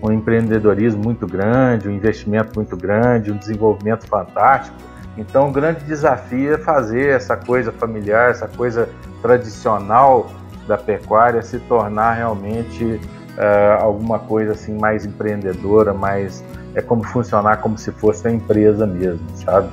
Um 0.02 0.12
empreendedorismo 0.12 1.02
muito 1.02 1.26
grande, 1.26 1.88
um 1.88 1.93
investimento 1.93 2.52
muito 2.57 2.76
grande, 2.76 3.33
um 3.33 3.37
desenvolvimento 3.37 4.07
fantástico. 4.07 4.76
Então, 5.16 5.49
o 5.49 5.52
grande 5.52 5.85
desafio 5.85 6.54
é 6.54 6.59
fazer 6.59 7.09
essa 7.11 7.37
coisa 7.37 7.71
familiar, 7.73 8.31
essa 8.31 8.49
coisa 8.49 8.88
tradicional 9.23 10.31
da 10.66 10.76
pecuária 10.76 11.40
se 11.43 11.59
tornar 11.61 12.14
realmente 12.14 12.85
uh, 12.85 13.83
alguma 13.83 14.19
coisa 14.19 14.52
assim 14.52 14.76
mais 14.76 15.04
empreendedora, 15.04 15.93
mais 15.93 16.43
é 16.75 16.83
como 16.83 17.04
funcionar 17.04 17.59
como 17.59 17.78
se 17.78 17.93
fosse 17.93 18.26
uma 18.26 18.35
empresa 18.35 18.87
mesmo, 18.87 19.25
sabe? 19.37 19.69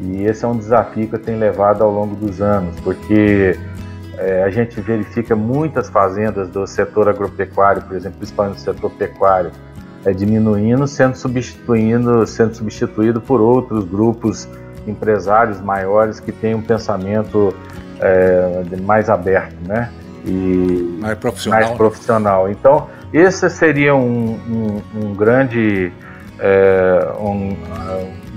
E 0.00 0.24
esse 0.24 0.44
é 0.44 0.48
um 0.48 0.56
desafio 0.56 1.08
que 1.08 1.14
eu 1.14 1.18
tenho 1.18 1.38
levado 1.38 1.82
ao 1.82 1.90
longo 1.90 2.14
dos 2.14 2.40
anos, 2.40 2.78
porque 2.80 3.58
é, 4.16 4.42
a 4.42 4.50
gente 4.50 4.80
verifica 4.80 5.34
muitas 5.34 5.88
fazendas 5.88 6.48
do 6.48 6.66
setor 6.66 7.08
agropecuário, 7.08 7.82
por 7.82 7.96
exemplo, 7.96 8.18
principalmente 8.18 8.56
do 8.56 8.60
setor 8.60 8.90
pecuário, 8.90 9.50
é, 10.04 10.12
diminuindo, 10.12 10.86
sendo 10.86 11.16
substituindo, 11.16 12.26
sendo 12.26 12.54
substituído 12.54 13.20
por 13.20 13.40
outros 13.40 13.84
grupos 13.84 14.48
empresários 14.86 15.60
maiores 15.60 16.20
que 16.20 16.32
têm 16.32 16.54
um 16.54 16.62
pensamento 16.62 17.54
é, 18.00 18.62
mais 18.82 19.10
aberto, 19.10 19.56
né? 19.66 19.90
E 20.24 20.98
mais 21.00 21.18
profissional. 21.18 21.60
Mais 21.60 21.76
profissional. 21.76 22.50
Então, 22.50 22.88
esse 23.12 23.48
seria 23.50 23.94
um, 23.94 24.34
um, 24.34 24.82
um 24.94 25.14
grande 25.14 25.92
é, 26.38 27.12
um, 27.20 27.56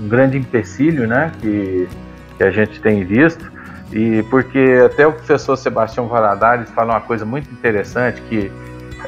um, 0.02 0.08
grande 0.08 0.36
empecilho 0.36 1.06
né, 1.06 1.32
que, 1.40 1.88
que 2.36 2.44
a 2.44 2.50
gente 2.50 2.80
tem 2.80 3.04
visto, 3.04 3.50
e 3.92 4.22
porque 4.24 4.82
até 4.84 5.06
o 5.06 5.12
professor 5.12 5.56
Sebastião 5.56 6.08
Valadares 6.08 6.70
fala 6.70 6.94
uma 6.94 7.00
coisa 7.00 7.24
muito 7.24 7.50
interessante, 7.52 8.20
que 8.22 8.50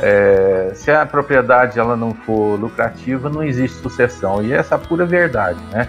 é, 0.00 0.72
se 0.74 0.90
a 0.90 1.06
propriedade 1.06 1.78
ela 1.78 1.96
não 1.96 2.12
for 2.12 2.58
lucrativa, 2.58 3.30
não 3.30 3.42
existe 3.42 3.78
sucessão, 3.78 4.42
e 4.42 4.52
essa 4.52 4.74
é 4.74 4.76
a 4.76 4.78
pura 4.78 5.06
verdade, 5.06 5.58
né? 5.72 5.88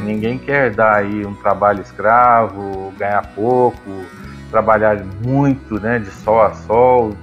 Ninguém 0.00 0.38
quer 0.38 0.70
dar 0.70 0.96
aí 0.96 1.24
um 1.24 1.34
trabalho 1.34 1.80
escravo, 1.80 2.92
ganhar 2.98 3.22
pouco, 3.34 4.04
trabalhar 4.50 5.04
muito, 5.24 5.80
né, 5.80 5.98
de 5.98 6.10
sol 6.10 6.42
a 6.42 6.52
sol, 6.52 7.16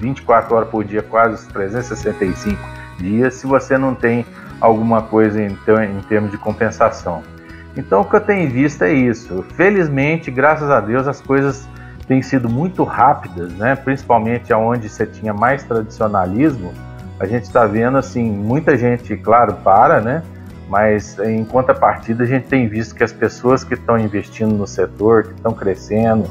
24 0.00 0.54
horas 0.54 0.68
por 0.68 0.84
dia, 0.84 1.02
quase 1.02 1.46
365 1.48 2.58
dias, 2.98 3.34
se 3.34 3.46
você 3.46 3.76
não 3.76 3.94
tem 3.94 4.24
alguma 4.60 5.02
coisa 5.02 5.40
em, 5.42 5.46
em 5.52 6.00
termos 6.08 6.30
de 6.30 6.38
compensação. 6.38 7.22
Então 7.76 8.00
o 8.00 8.04
que 8.04 8.16
eu 8.16 8.20
tenho 8.20 8.50
visto 8.50 8.82
é 8.82 8.92
isso. 8.92 9.44
Felizmente, 9.54 10.30
graças 10.30 10.70
a 10.70 10.80
Deus, 10.80 11.06
as 11.06 11.20
coisas 11.20 11.68
têm 12.06 12.20
sido 12.22 12.48
muito 12.48 12.82
rápidas, 12.82 13.52
né? 13.54 13.76
principalmente 13.76 14.52
onde 14.52 14.88
você 14.88 15.06
tinha 15.06 15.32
mais 15.32 15.62
tradicionalismo. 15.62 16.72
A 17.18 17.26
gente 17.26 17.44
está 17.44 17.66
vendo 17.66 17.98
assim, 17.98 18.30
muita 18.30 18.76
gente, 18.76 19.16
claro, 19.16 19.54
para, 19.62 20.00
né? 20.00 20.22
mas 20.68 21.18
em 21.18 21.44
contrapartida 21.44 22.24
a 22.24 22.26
gente 22.26 22.46
tem 22.46 22.68
visto 22.68 22.94
que 22.94 23.02
as 23.02 23.12
pessoas 23.12 23.64
que 23.64 23.74
estão 23.74 23.98
investindo 23.98 24.54
no 24.54 24.66
setor, 24.66 25.24
que 25.24 25.34
estão 25.34 25.52
crescendo 25.52 26.28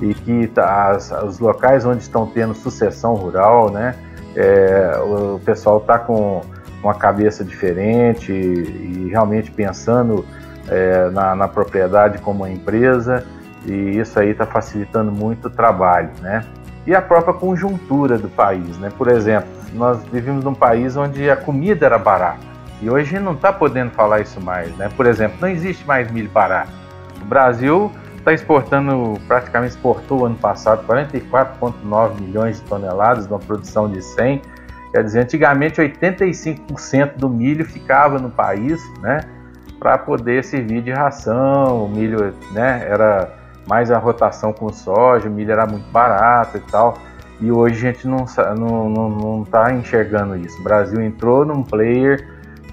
e 0.00 0.14
que 0.14 0.46
tá, 0.48 0.90
as, 0.90 1.10
os 1.10 1.38
locais 1.38 1.84
onde 1.84 2.02
estão 2.02 2.26
tendo 2.26 2.54
sucessão 2.54 3.14
rural, 3.14 3.70
né? 3.70 3.94
É, 4.36 4.92
o 5.02 5.40
pessoal 5.44 5.78
está 5.78 5.98
com 5.98 6.42
uma 6.82 6.94
cabeça 6.94 7.44
diferente 7.44 8.32
e, 8.32 9.08
realmente 9.10 9.50
pensando 9.50 10.24
é, 10.68 11.10
na, 11.10 11.34
na, 11.34 11.48
propriedade 11.48 12.18
como 12.18 12.44
uma 12.44 12.50
empresa 12.50 13.24
e 13.66 13.98
isso 13.98 14.18
aí 14.18 14.30
está 14.30 14.46
facilitando 14.46 15.10
muito 15.10 15.48
o 15.48 15.50
trabalho, 15.50 16.10
né? 16.20 16.44
E 16.86 16.94
a 16.94 17.02
própria 17.02 17.34
conjuntura 17.34 18.16
do 18.16 18.28
país, 18.28 18.78
né? 18.78 18.90
Por 18.96 19.08
exemplo, 19.08 19.48
nós 19.74 20.02
vivemos 20.04 20.44
num 20.44 20.54
país 20.54 20.96
onde 20.96 21.28
a 21.28 21.36
comida 21.36 21.84
era 21.86 21.98
barata 21.98 22.38
e 22.80 22.88
hoje 22.88 23.18
não 23.18 23.32
está 23.32 23.52
podendo 23.52 23.90
falar 23.90 24.20
isso 24.20 24.40
mais, 24.40 24.74
né? 24.76 24.88
Por 24.96 25.06
exemplo, 25.06 25.38
não 25.40 25.48
existe 25.48 25.86
mais 25.86 26.10
milho 26.10 26.30
barato. 26.30 26.70
O 27.20 27.24
Brasil 27.24 27.90
está 28.16 28.32
exportando, 28.32 29.18
praticamente 29.26 29.74
exportou 29.74 30.26
ano 30.26 30.36
passado 30.36 30.86
44,9 30.86 32.20
milhões 32.20 32.60
de 32.60 32.62
toneladas, 32.66 33.26
uma 33.26 33.38
produção 33.38 33.90
de 33.90 34.02
100 34.02 34.42
Quer 34.92 35.04
dizer, 35.04 35.20
antigamente 35.20 35.80
85% 35.80 37.16
do 37.16 37.28
milho 37.28 37.64
ficava 37.64 38.18
no 38.18 38.30
país, 38.30 38.80
né, 39.00 39.20
para 39.78 39.98
poder 39.98 40.44
servir 40.44 40.82
de 40.82 40.90
ração. 40.90 41.84
O 41.84 41.88
milho, 41.88 42.34
né, 42.52 42.86
era 42.88 43.30
mais 43.66 43.90
a 43.90 43.98
rotação 43.98 44.52
com 44.52 44.72
soja, 44.72 45.28
o 45.28 45.30
milho 45.30 45.52
era 45.52 45.66
muito 45.66 45.90
barato 45.90 46.56
e 46.56 46.60
tal. 46.60 46.98
E 47.40 47.52
hoje 47.52 47.76
a 47.76 47.92
gente 47.92 48.08
não 48.08 48.24
não 48.56 48.88
não, 48.88 49.08
não 49.10 49.44
tá 49.44 49.72
enxergando 49.72 50.36
isso. 50.36 50.58
O 50.58 50.62
Brasil 50.64 51.00
entrou 51.00 51.44
num 51.44 51.62
player 51.62 52.26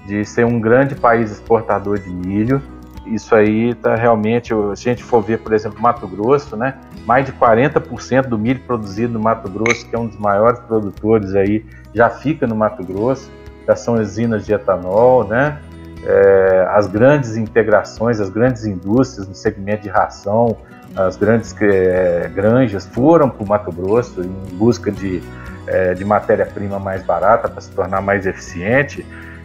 de 0.06 0.24
ser 0.24 0.44
um 0.44 0.58
grande 0.58 0.94
país 0.94 1.30
exportador 1.30 1.98
de 1.98 2.10
milho. 2.10 2.60
Isso 3.06 3.34
aí 3.34 3.74
tá 3.74 3.94
realmente, 3.94 4.48
se 4.74 4.88
a 4.88 4.92
gente 4.92 5.04
for 5.04 5.22
ver, 5.22 5.38
por 5.38 5.52
exemplo, 5.52 5.80
Mato 5.80 6.06
Grosso, 6.08 6.56
né, 6.56 6.74
mais 7.06 7.24
de 7.24 7.32
40% 7.32 8.26
do 8.26 8.38
milho 8.38 8.60
produzido 8.60 9.12
no 9.12 9.20
Mato 9.20 9.48
Grosso, 9.48 9.88
que 9.88 9.94
é 9.94 9.98
um 9.98 10.06
dos 10.06 10.18
maiores 10.18 10.58
produtores 10.60 11.34
aí 11.34 11.64
já 11.94 12.10
fica 12.10 12.46
no 12.46 12.54
Mato 12.54 12.84
Grosso, 12.84 13.30
já 13.66 13.76
são 13.76 13.94
usinas 13.94 14.44
de 14.44 14.52
etanol, 14.52 15.26
né? 15.26 15.58
É, 16.04 16.68
as 16.70 16.86
grandes 16.86 17.36
integrações, 17.36 18.20
as 18.20 18.28
grandes 18.28 18.64
indústrias 18.64 19.26
no 19.26 19.34
segmento 19.34 19.82
de 19.82 19.88
ração, 19.88 20.56
as 20.94 21.16
grandes 21.16 21.54
é, 21.60 22.30
granjas 22.34 22.86
foram 22.86 23.28
para 23.28 23.44
o 23.44 23.48
Mato 23.48 23.72
Grosso 23.72 24.22
em 24.22 24.56
busca 24.56 24.90
de, 24.90 25.22
é, 25.66 25.94
de 25.94 26.04
matéria-prima 26.04 26.78
mais 26.78 27.02
barata 27.02 27.48
para 27.48 27.60
se 27.60 27.70
tornar 27.70 28.00
mais 28.00 28.26
eficiente. 28.26 29.04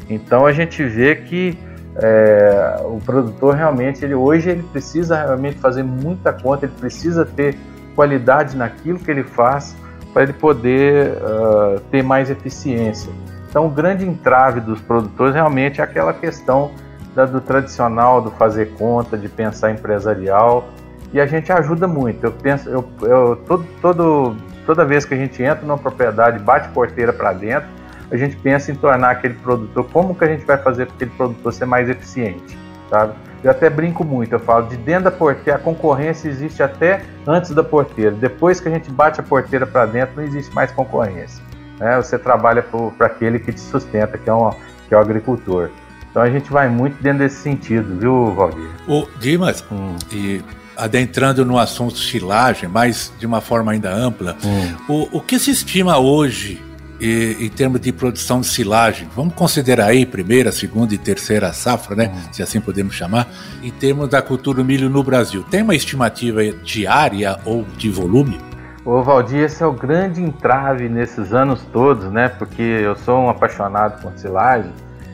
Então 0.09 0.45
a 0.45 0.51
gente 0.51 0.83
vê 0.83 1.15
que 1.15 1.57
é, 1.95 2.81
o 2.85 2.99
produtor 2.99 3.55
realmente, 3.55 4.03
ele, 4.03 4.15
hoje 4.15 4.49
ele 4.49 4.63
precisa 4.63 5.15
realmente 5.17 5.57
fazer 5.59 5.83
muita 5.83 6.31
conta, 6.31 6.65
ele 6.65 6.73
precisa 6.79 7.25
ter 7.25 7.57
qualidade 7.95 8.55
naquilo 8.55 8.99
que 8.99 9.11
ele 9.11 9.23
faz 9.23 9.75
para 10.13 10.23
ele 10.23 10.33
poder 10.33 11.13
uh, 11.17 11.79
ter 11.91 12.03
mais 12.03 12.29
eficiência. 12.29 13.11
Então, 13.49 13.65
o 13.65 13.69
grande 13.69 14.05
entrave 14.05 14.59
dos 14.61 14.81
produtores 14.81 15.33
realmente 15.33 15.81
é 15.81 15.83
aquela 15.83 16.13
questão 16.13 16.71
da, 17.15 17.25
do 17.25 17.41
tradicional, 17.41 18.21
do 18.21 18.31
fazer 18.31 18.71
conta, 18.77 19.17
de 19.17 19.27
pensar 19.27 19.71
empresarial, 19.71 20.69
e 21.13 21.19
a 21.19 21.25
gente 21.25 21.51
ajuda 21.51 21.87
muito. 21.87 22.25
Eu 22.25 22.31
penso, 22.31 22.69
eu, 22.69 22.89
eu 23.01 23.35
todo, 23.45 23.65
todo, 23.81 24.35
toda 24.65 24.85
vez 24.85 25.03
que 25.03 25.13
a 25.13 25.17
gente 25.17 25.43
entra 25.43 25.65
numa 25.65 25.77
propriedade, 25.77 26.39
bate 26.39 26.69
porteira 26.69 27.11
para 27.11 27.33
dentro, 27.33 27.67
a 28.11 28.17
gente 28.17 28.35
pensa 28.35 28.71
em 28.71 28.75
tornar 28.75 29.11
aquele 29.11 29.35
produtor, 29.35 29.87
como 29.91 30.13
que 30.13 30.23
a 30.23 30.27
gente 30.27 30.45
vai 30.45 30.57
fazer 30.57 30.85
para 30.85 30.95
aquele 30.95 31.11
produtor 31.11 31.53
ser 31.53 31.65
mais 31.65 31.89
eficiente, 31.89 32.57
sabe? 32.89 33.13
Eu 33.43 33.49
até 33.49 33.69
brinco 33.69 34.03
muito, 34.03 34.33
eu 34.33 34.39
falo 34.39 34.67
de 34.67 34.77
dentro 34.77 35.05
da 35.05 35.11
porteira, 35.11 35.57
a 35.57 35.61
concorrência 35.61 36.27
existe 36.27 36.61
até 36.61 37.01
antes 37.25 37.51
da 37.51 37.63
porteira. 37.63 38.11
Depois 38.11 38.59
que 38.59 38.67
a 38.67 38.71
gente 38.71 38.91
bate 38.91 39.19
a 39.19 39.23
porteira 39.23 39.65
para 39.65 39.85
dentro, 39.85 40.17
não 40.17 40.23
existe 40.23 40.53
mais 40.53 40.71
concorrência. 40.71 41.41
Né? 41.79 41.95
Você 41.95 42.19
trabalha 42.19 42.63
para 42.97 43.07
aquele 43.07 43.39
que 43.39 43.51
te 43.51 43.59
sustenta, 43.59 44.17
que 44.17 44.29
é, 44.29 44.33
um, 44.33 44.51
que 44.87 44.93
é 44.93 44.97
o 44.97 44.99
agricultor. 44.99 45.69
Então 46.11 46.21
a 46.21 46.29
gente 46.29 46.51
vai 46.51 46.67
muito 46.67 47.01
dentro 47.01 47.19
desse 47.19 47.37
sentido, 47.37 47.97
viu, 47.97 48.35
Valdir? 48.35 48.69
O 48.87 49.07
Dimas, 49.17 49.63
hum. 49.71 49.95
e 50.11 50.43
adentrando 50.75 51.45
no 51.45 51.57
assunto 51.57 51.97
silagem, 51.97 52.67
mas 52.67 53.11
de 53.17 53.25
uma 53.25 53.39
forma 53.39 53.71
ainda 53.71 53.91
ampla, 53.91 54.35
hum. 54.43 54.75
o, 54.87 55.17
o 55.17 55.21
que 55.21 55.39
se 55.39 55.49
estima 55.49 55.97
hoje 55.97 56.61
em 57.01 57.49
termos 57.49 57.81
de 57.81 57.91
produção 57.91 58.41
de 58.41 58.47
silagem, 58.47 59.07
vamos 59.15 59.33
considerar 59.33 59.87
aí 59.87 60.05
primeira, 60.05 60.51
segunda 60.51 60.93
e 60.93 60.97
terceira 60.97 61.51
safra, 61.51 61.95
né? 61.95 62.11
Hum. 62.13 62.33
Se 62.33 62.43
assim 62.43 62.61
podemos 62.61 62.93
chamar, 62.93 63.27
em 63.63 63.71
termos 63.71 64.07
da 64.07 64.21
cultura 64.21 64.57
do 64.57 64.65
milho 64.65 64.89
no 64.89 65.03
Brasil. 65.03 65.43
Tem 65.49 65.63
uma 65.63 65.75
estimativa 65.75 66.43
diária 66.63 67.39
ou 67.43 67.63
de 67.77 67.89
volume? 67.89 68.39
Ô 68.85 69.01
Valdir, 69.01 69.41
esse 69.41 69.63
é 69.63 69.65
o 69.65 69.73
grande 69.73 70.21
entrave 70.21 70.89
nesses 70.89 71.33
anos 71.33 71.61
todos, 71.71 72.11
né? 72.11 72.29
Porque 72.29 72.61
eu 72.61 72.95
sou 72.95 73.19
um 73.19 73.29
apaixonado 73.29 74.01
por 74.01 74.11
silagem 74.17 74.71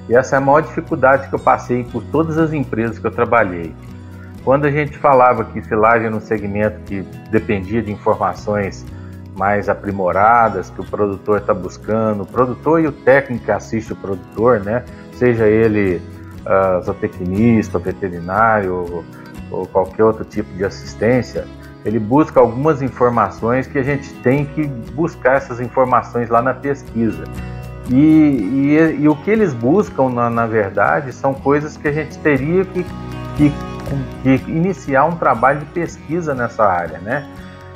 e 0.09 0.15
essa 0.15 0.35
é 0.35 0.37
a 0.37 0.41
maior 0.41 0.61
dificuldade 0.61 1.27
que 1.27 1.35
eu 1.35 1.39
passei 1.39 1.83
por 1.83 2.03
todas 2.05 2.37
as 2.37 2.53
empresas 2.53 2.97
que 2.99 3.05
eu 3.05 3.11
trabalhei. 3.11 3.73
Quando 4.43 4.65
a 4.65 4.71
gente 4.71 4.97
falava 4.97 5.43
que 5.43 5.61
silagem 5.61 6.07
era 6.07 6.15
um 6.15 6.21
segmento 6.21 6.79
que 6.85 7.01
dependia 7.29 7.81
de 7.81 7.91
informações 7.91 8.85
mais 9.37 9.69
aprimoradas 9.69 10.69
que 10.69 10.81
o 10.81 10.83
produtor 10.83 11.39
está 11.39 11.53
buscando, 11.53 12.23
o 12.23 12.25
produtor 12.25 12.81
e 12.81 12.87
o 12.87 12.91
técnico 12.91 13.45
que 13.45 13.51
assiste 13.51 13.93
o 13.93 13.95
produtor, 13.95 14.59
né? 14.59 14.83
Seja 15.13 15.47
ele 15.47 16.01
uh, 16.45 16.83
zootecnista, 16.83 17.77
veterinário 17.77 18.73
ou, 18.75 19.05
ou 19.51 19.67
qualquer 19.67 20.03
outro 20.03 20.25
tipo 20.25 20.51
de 20.55 20.65
assistência, 20.65 21.45
ele 21.85 21.99
busca 21.99 22.39
algumas 22.39 22.81
informações 22.81 23.67
que 23.67 23.77
a 23.77 23.83
gente 23.83 24.11
tem 24.15 24.45
que 24.45 24.67
buscar 24.67 25.37
essas 25.37 25.61
informações 25.61 26.29
lá 26.29 26.41
na 26.41 26.53
pesquisa. 26.53 27.23
E, 27.89 27.95
e, 27.95 29.01
e 29.01 29.07
o 29.07 29.15
que 29.15 29.31
eles 29.31 29.53
buscam, 29.53 30.09
na, 30.09 30.29
na, 30.29 30.45
verdade, 30.45 31.13
são 31.13 31.33
coisas 31.33 31.77
que 31.77 31.87
a 31.87 31.91
gente 31.91 32.17
teria 32.17 32.65
que, 32.65 32.85
que, 33.37 33.53
que 34.23 34.51
iniciar 34.51 35.05
um 35.05 35.15
trabalho 35.15 35.59
de 35.59 35.65
pesquisa 35.67 36.35
nessa 36.35 36.65
área, 36.65 36.97
né? 36.99 37.25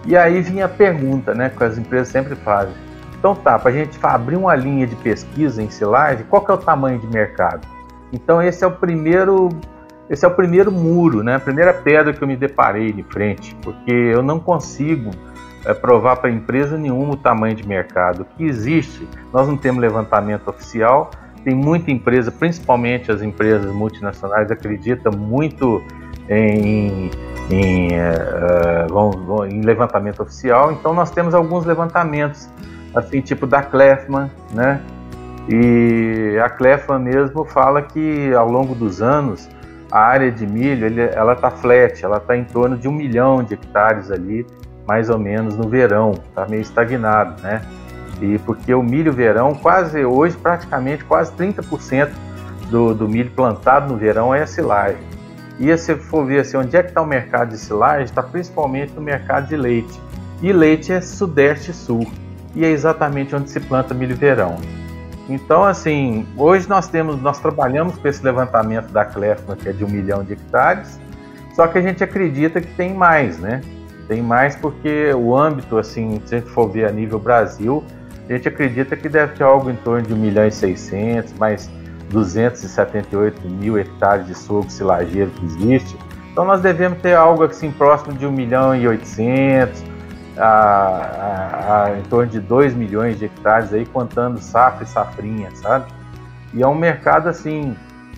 E 0.06 0.18
aí 0.18 0.42
vinha 0.42 0.66
a 0.66 0.70
pergunta, 0.70 1.34
né, 1.34 1.50
que 1.50 1.64
as 1.64 1.78
empresas 1.78 2.08
sempre 2.08 2.36
fazem. 2.36 2.74
Então 3.18 3.36
tá, 3.36 3.60
para 3.60 3.70
a 3.70 3.74
gente 3.74 4.00
abrir 4.02 4.36
uma 4.36 4.56
linha 4.56 4.88
de 4.88 4.96
pesquisa 4.96 5.62
em 5.62 5.70
silagem, 5.70 6.26
qual 6.28 6.44
que 6.44 6.52
é 6.52 6.54
o 6.54 6.58
tamanho 6.58 6.98
de 6.98 7.08
mercado? 7.08 7.68
Então 8.12 8.42
esse 8.42 8.64
é 8.64 8.68
o 8.68 8.72
primeiro, 8.72 9.50
esse 10.10 10.26
é 10.26 10.28
o 10.28 10.32
primeiro 10.32 10.72
muro, 10.72 11.22
né, 11.22 11.36
a 11.36 11.40
primeira 11.40 11.74
pedra 11.74 12.14
que 12.14 12.22
eu 12.22 12.28
me 12.28 12.36
deparei 12.36 12.92
de 12.92 13.04
frente, 13.04 13.56
porque 13.62 13.92
eu 13.92 14.24
não 14.24 14.40
consigo 14.40 15.12
é, 15.66 15.74
provar 15.74 16.16
para 16.18 16.32
empresa 16.32 16.78
nenhuma 16.78 17.14
o 17.14 17.18
tamanho 17.18 17.56
de 17.56 17.68
mercado. 17.68 18.24
O 18.24 18.26
que 18.26 18.44
existe, 18.44 19.08
nós 19.32 19.48
não 19.48 19.56
temos 19.56 19.80
levantamento 19.80 20.48
oficial, 20.48 21.12
tem 21.44 21.54
muita 21.56 21.92
empresa, 21.92 22.32
principalmente 22.32 23.12
as 23.12 23.22
empresas 23.22 23.72
multinacionais, 23.72 24.52
acredita 24.52 25.12
muito 25.12 25.82
em 26.30 27.10
em, 27.52 27.90
uh, 27.90 29.46
em 29.46 29.62
levantamento 29.62 30.22
oficial. 30.22 30.72
Então 30.72 30.94
nós 30.94 31.12
temos 31.12 31.34
alguns 31.34 31.66
levantamentos, 31.66 32.50
assim, 32.96 33.22
tipo 33.22 33.46
da 33.46 33.62
Clefman, 33.62 34.30
né? 34.54 34.82
E 35.50 36.40
a 36.44 36.50
Clefman 36.50 37.00
mesmo 37.00 37.44
fala 37.46 37.82
que 37.82 38.34
ao 38.34 38.50
longo 38.50 38.76
dos 38.76 39.02
anos 39.02 39.50
a 39.92 40.00
área 40.00 40.32
de 40.32 40.48
milho 40.48 40.86
ele, 40.86 41.02
ela 41.02 41.34
está 41.34 41.52
flat, 41.52 42.04
ela 42.04 42.18
está 42.18 42.38
em 42.38 42.46
torno 42.46 42.78
de 42.78 42.88
um 42.88 42.92
milhão 42.92 43.44
de 43.44 43.56
hectares 43.56 44.10
ali, 44.10 44.46
mais 44.88 45.10
ou 45.10 45.20
menos 45.20 45.56
no 45.58 45.68
verão, 45.68 46.12
está 46.12 46.48
meio 46.48 46.62
estagnado, 46.62 47.42
né? 47.42 47.62
E 48.22 48.38
porque 48.40 48.74
o 48.74 48.84
milho 48.84 49.12
verão, 49.12 49.54
quase 49.56 50.06
hoje, 50.06 50.38
praticamente 50.38 51.04
quase 51.04 51.32
30% 51.34 52.10
do, 52.70 52.94
do 52.94 53.10
milho 53.10 53.32
plantado 53.32 53.92
no 53.92 53.98
verão 53.98 54.34
é 54.34 54.44
a 54.44 54.48
silagem. 54.48 55.00
E 55.62 55.78
se 55.78 55.96
for 55.96 56.26
ver 56.26 56.40
assim, 56.40 56.58
onde 56.58 56.76
é 56.76 56.82
que 56.82 56.90
está 56.90 57.04
o 57.04 57.06
mercado 57.06 57.50
de 57.50 57.58
silagem, 57.60 58.06
está 58.06 58.24
principalmente 58.24 58.94
no 58.94 59.02
mercado 59.02 59.48
de 59.48 59.56
leite. 59.56 60.02
E 60.42 60.52
leite 60.52 60.92
é 60.92 61.00
sudeste 61.00 61.70
e 61.70 61.74
sul. 61.74 62.12
E 62.56 62.66
é 62.66 62.70
exatamente 62.70 63.36
onde 63.36 63.48
se 63.52 63.60
planta 63.60 63.94
milho 63.94 64.16
verão. 64.16 64.56
Então, 65.30 65.64
assim, 65.64 66.26
hoje 66.36 66.68
nós 66.68 66.88
temos, 66.88 67.22
nós 67.22 67.40
trabalhamos 67.40 67.96
com 67.96 68.08
esse 68.08 68.24
levantamento 68.24 68.92
da 68.92 69.06
Clefma, 69.06 69.56
que 69.56 69.70
é 69.70 69.72
de 69.72 69.86
um 69.86 69.88
milhão 69.88 70.24
de 70.24 70.34
hectares, 70.34 71.00
só 71.56 71.68
que 71.68 71.78
a 71.78 71.82
gente 71.82 72.04
acredita 72.04 72.60
que 72.60 72.74
tem 72.74 72.96
mais, 72.96 73.38
né? 73.38 73.62
Tem 74.08 74.20
mais 74.20 74.56
porque 74.56 75.14
o 75.14 75.38
âmbito, 75.38 75.78
assim, 75.78 76.20
se 76.26 76.36
a 76.36 76.40
gente 76.40 76.50
for 76.50 76.68
ver 76.68 76.86
a 76.86 76.92
nível 76.92 77.20
Brasil, 77.20 77.84
a 78.28 78.34
gente 78.34 78.48
acredita 78.48 78.96
que 78.96 79.08
deve 79.08 79.36
ter 79.36 79.44
algo 79.44 79.70
em 79.70 79.76
torno 79.76 80.08
de 80.08 80.14
1 80.14 80.18
milhão 80.18 80.48
e 80.48 80.52
600, 80.52 81.34
mas 81.38 81.70
278 82.12 83.48
mil 83.48 83.78
hectares 83.78 84.28
de 84.28 84.36
sorgo 84.36 84.70
silageiro 84.70 85.32
que 85.32 85.46
existe. 85.46 85.98
Então 86.32 86.46
nós 86.46 86.62
devemos 86.62 87.00
ter 87.00 87.14
algo 87.14 87.44
assim 87.44 87.72
próximo 87.72 88.14
de 88.14 88.26
1 88.26 88.32
milhão 88.32 88.76
e 88.76 88.88
800, 88.88 89.84
a, 90.38 90.46
a, 90.46 91.84
a, 91.86 92.00
em 92.00 92.04
torno 92.04 92.32
de 92.32 92.40
2 92.40 92.74
milhões 92.74 93.20
de 93.20 93.26
hectares 93.26 93.74
aí, 93.74 93.86
contando 93.86 94.40
safra 94.42 94.84
e 94.84 94.88
safrinha, 94.88 95.50
sabe? 95.56 95.92
E 96.54 96.62
é 96.62 96.68
um 96.68 96.76
mercado 96.76 97.28
assim, 97.28 97.76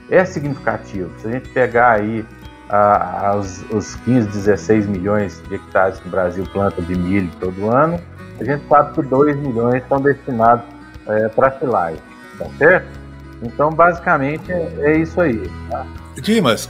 é 0.10 0.24
significativo. 0.26 1.10
Se 1.20 1.28
a 1.28 1.32
gente 1.32 1.50
pegar 1.50 1.92
aí 1.94 2.26
a, 2.70 3.36
os, 3.36 3.64
os 3.72 3.96
15, 3.96 4.28
16 4.28 4.88
milhões 4.88 5.42
de 5.48 5.56
hectares 5.56 6.00
que 6.00 6.08
o 6.08 6.12
Brasil 6.12 6.44
planta 6.52 6.82
de 6.82 6.96
milho 6.96 7.30
todo 7.40 7.70
ano, 7.70 8.00
a 8.40 8.44
gente 8.44 8.68
sabe 8.68 8.94
que 8.94 9.02
2 9.02 9.38
milhões 9.38 9.84
são 9.88 10.02
destinados 10.02 10.66
é, 11.08 11.28
para 11.30 11.52
silagem, 11.52 12.02
tá 12.38 12.46
certo? 12.58 13.03
Então, 13.44 13.70
basicamente, 13.72 14.52
é, 14.52 14.74
é 14.80 14.98
isso 14.98 15.20
aí. 15.20 15.50
Tá? 15.70 15.86
Dimas, 16.22 16.70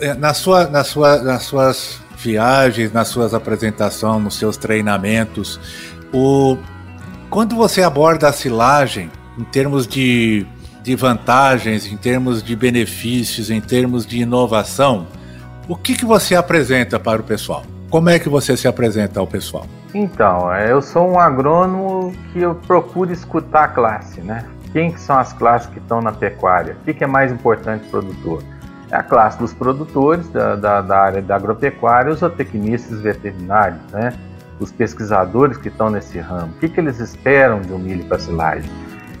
é, 0.00 0.14
na 0.14 0.34
sua, 0.34 0.66
na 0.66 0.84
sua, 0.84 1.22
nas 1.22 1.42
suas 1.42 2.00
viagens, 2.16 2.92
nas 2.92 3.08
suas 3.08 3.34
apresentações, 3.34 4.22
nos 4.22 4.36
seus 4.36 4.56
treinamentos, 4.56 5.58
o, 6.12 6.56
quando 7.30 7.56
você 7.56 7.82
aborda 7.82 8.28
a 8.28 8.32
silagem 8.32 9.10
em 9.38 9.44
termos 9.44 9.86
de, 9.86 10.46
de 10.82 10.94
vantagens, 10.94 11.86
em 11.86 11.96
termos 11.96 12.42
de 12.42 12.54
benefícios, 12.54 13.50
em 13.50 13.60
termos 13.60 14.06
de 14.06 14.18
inovação, 14.20 15.06
o 15.68 15.74
que, 15.74 15.94
que 15.94 16.04
você 16.04 16.34
apresenta 16.34 17.00
para 17.00 17.20
o 17.20 17.24
pessoal? 17.24 17.64
Como 17.90 18.08
é 18.08 18.18
que 18.18 18.28
você 18.28 18.56
se 18.56 18.68
apresenta 18.68 19.20
ao 19.20 19.26
pessoal? 19.26 19.66
Então, 19.94 20.52
é, 20.52 20.72
eu 20.72 20.80
sou 20.80 21.10
um 21.10 21.18
agrônomo 21.18 22.12
que 22.32 22.40
eu 22.40 22.54
procuro 22.54 23.12
escutar 23.12 23.64
a 23.64 23.68
classe, 23.68 24.20
né? 24.20 24.44
Quem 24.72 24.96
são 24.96 25.18
as 25.18 25.32
classes 25.32 25.68
que 25.68 25.78
estão 25.78 26.00
na 26.00 26.12
pecuária? 26.12 26.76
O 26.80 26.94
que 26.94 27.04
é 27.04 27.06
mais 27.06 27.30
importante 27.30 27.86
produtor? 27.88 28.42
É 28.90 28.96
a 28.96 29.02
classe 29.02 29.38
dos 29.38 29.52
produtores 29.52 30.28
da, 30.30 30.56
da, 30.56 30.80
da 30.80 30.98
área 30.98 31.22
da 31.22 31.36
agropecuária, 31.36 32.10
os 32.10 32.20
zootecnistas 32.20 33.00
veterinários, 33.00 33.80
né? 33.90 34.12
os 34.58 34.72
pesquisadores 34.72 35.58
que 35.58 35.68
estão 35.68 35.90
nesse 35.90 36.18
ramo. 36.18 36.52
O 36.52 36.58
que, 36.58 36.68
que 36.68 36.80
eles 36.80 37.00
esperam 37.00 37.60
de 37.60 37.72
um 37.72 37.78
milho 37.78 38.04
para 38.04 38.18
silagem? 38.18 38.70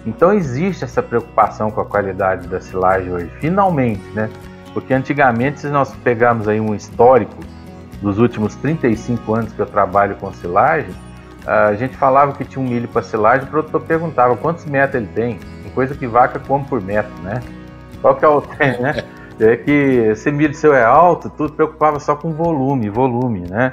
Então 0.06 0.32
existe 0.32 0.84
essa 0.84 1.02
preocupação 1.02 1.70
com 1.70 1.80
a 1.80 1.84
qualidade 1.84 2.48
da 2.48 2.60
silagem 2.60 3.12
hoje, 3.12 3.30
finalmente, 3.40 4.02
né? 4.14 4.28
Porque 4.72 4.94
antigamente, 4.94 5.60
se 5.60 5.68
nós 5.68 5.94
pegarmos 5.96 6.48
aí 6.48 6.60
um 6.60 6.74
histórico 6.74 7.36
dos 8.00 8.18
últimos 8.18 8.54
35 8.56 9.34
anos 9.34 9.52
que 9.52 9.60
eu 9.60 9.66
trabalho 9.66 10.16
com 10.16 10.32
silagem, 10.32 10.92
a 11.46 11.74
gente 11.74 11.96
falava 11.96 12.32
que 12.32 12.44
tinha 12.44 12.64
um 12.64 12.68
milho 12.68 12.88
para 12.88 13.02
silagem, 13.02 13.46
o 13.46 13.50
produtor 13.50 13.80
perguntava 13.82 14.36
quantos 14.36 14.64
metros 14.64 15.02
ele 15.02 15.10
tem, 15.14 15.40
coisa 15.74 15.94
que 15.94 16.06
vaca 16.06 16.38
come 16.38 16.64
por 16.64 16.80
metro, 16.80 17.12
né? 17.22 17.42
Qual 18.00 18.14
que 18.14 18.24
é 18.24 18.28
o 18.28 18.40
né? 18.60 19.04
É 19.40 19.56
que 19.56 20.14
se 20.14 20.30
milho 20.30 20.54
seu 20.54 20.72
é 20.72 20.84
alto, 20.84 21.28
tudo 21.30 21.54
preocupava 21.54 21.98
só 21.98 22.14
com 22.14 22.32
volume, 22.32 22.88
volume, 22.88 23.40
né? 23.50 23.72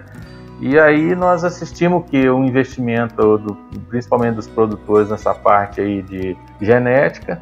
E 0.59 0.79
aí 0.79 1.13
nós 1.15 1.43
assistimos 1.43 2.09
que 2.09 2.27
o 2.27 2.43
investimento, 2.43 3.37
do, 3.37 3.55
principalmente 3.87 4.35
dos 4.35 4.47
produtores 4.47 5.09
nessa 5.09 5.33
parte 5.33 5.79
aí 5.79 6.01
de 6.01 6.35
genética, 6.59 7.41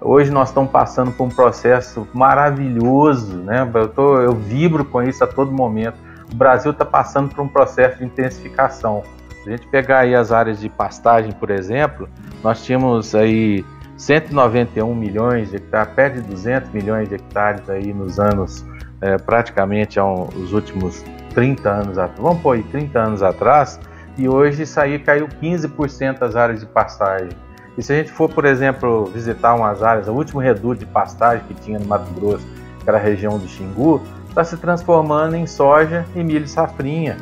hoje 0.00 0.30
nós 0.30 0.48
estamos 0.48 0.70
passando 0.70 1.12
por 1.12 1.24
um 1.24 1.28
processo 1.28 2.08
maravilhoso, 2.12 3.36
né? 3.36 3.70
Eu, 3.72 3.88
tô, 3.88 4.18
eu 4.18 4.32
vibro 4.32 4.84
com 4.84 5.02
isso 5.02 5.22
a 5.22 5.26
todo 5.26 5.52
momento. 5.52 5.98
O 6.32 6.34
Brasil 6.34 6.72
está 6.72 6.84
passando 6.84 7.32
por 7.32 7.42
um 7.42 7.48
processo 7.48 7.98
de 7.98 8.04
intensificação. 8.04 9.04
Se 9.42 9.48
a 9.48 9.56
gente 9.56 9.66
pegar 9.68 10.00
aí 10.00 10.14
as 10.14 10.32
áreas 10.32 10.60
de 10.60 10.68
pastagem, 10.68 11.32
por 11.32 11.50
exemplo, 11.50 12.08
nós 12.42 12.64
tínhamos 12.64 13.14
aí 13.14 13.64
191 13.96 14.94
milhões 14.94 15.50
de 15.50 15.56
hectares, 15.56 15.92
perto 15.94 16.14
de 16.14 16.22
200 16.22 16.70
milhões 16.70 17.08
de 17.08 17.16
hectares 17.16 17.68
aí 17.68 17.92
nos 17.92 18.18
anos, 18.18 18.64
é, 19.00 19.16
praticamente 19.16 19.98
aos 19.98 20.34
os 20.34 20.52
últimos 20.52 21.04
30 21.34 21.68
anos, 21.68 21.96
vamos 22.16 22.40
pôr 22.42 22.56
aí 22.56 22.62
30 22.64 22.98
anos 22.98 23.22
atrás, 23.22 23.78
e 24.16 24.28
hoje 24.28 24.62
isso 24.62 24.80
aí 24.80 24.98
caiu 24.98 25.28
15% 25.28 26.18
das 26.18 26.34
áreas 26.34 26.60
de 26.60 26.66
pastagem. 26.66 27.30
E 27.76 27.82
se 27.82 27.92
a 27.92 27.96
gente 27.96 28.10
for, 28.10 28.28
por 28.28 28.44
exemplo, 28.44 29.04
visitar 29.06 29.54
umas 29.54 29.82
áreas, 29.84 30.08
o 30.08 30.12
último 30.12 30.40
reduto 30.40 30.80
de 30.80 30.86
pastagem 30.86 31.44
que 31.46 31.54
tinha 31.54 31.78
no 31.78 31.86
Mato 31.86 32.12
Grosso, 32.12 32.44
que 32.82 32.88
era 32.88 32.98
a 32.98 33.00
região 33.00 33.38
do 33.38 33.46
Xingu, 33.46 34.02
está 34.28 34.42
se 34.42 34.56
transformando 34.56 35.36
em 35.36 35.46
soja 35.46 36.04
e 36.14 36.24
milho 36.24 36.48
safrinha. 36.48 37.16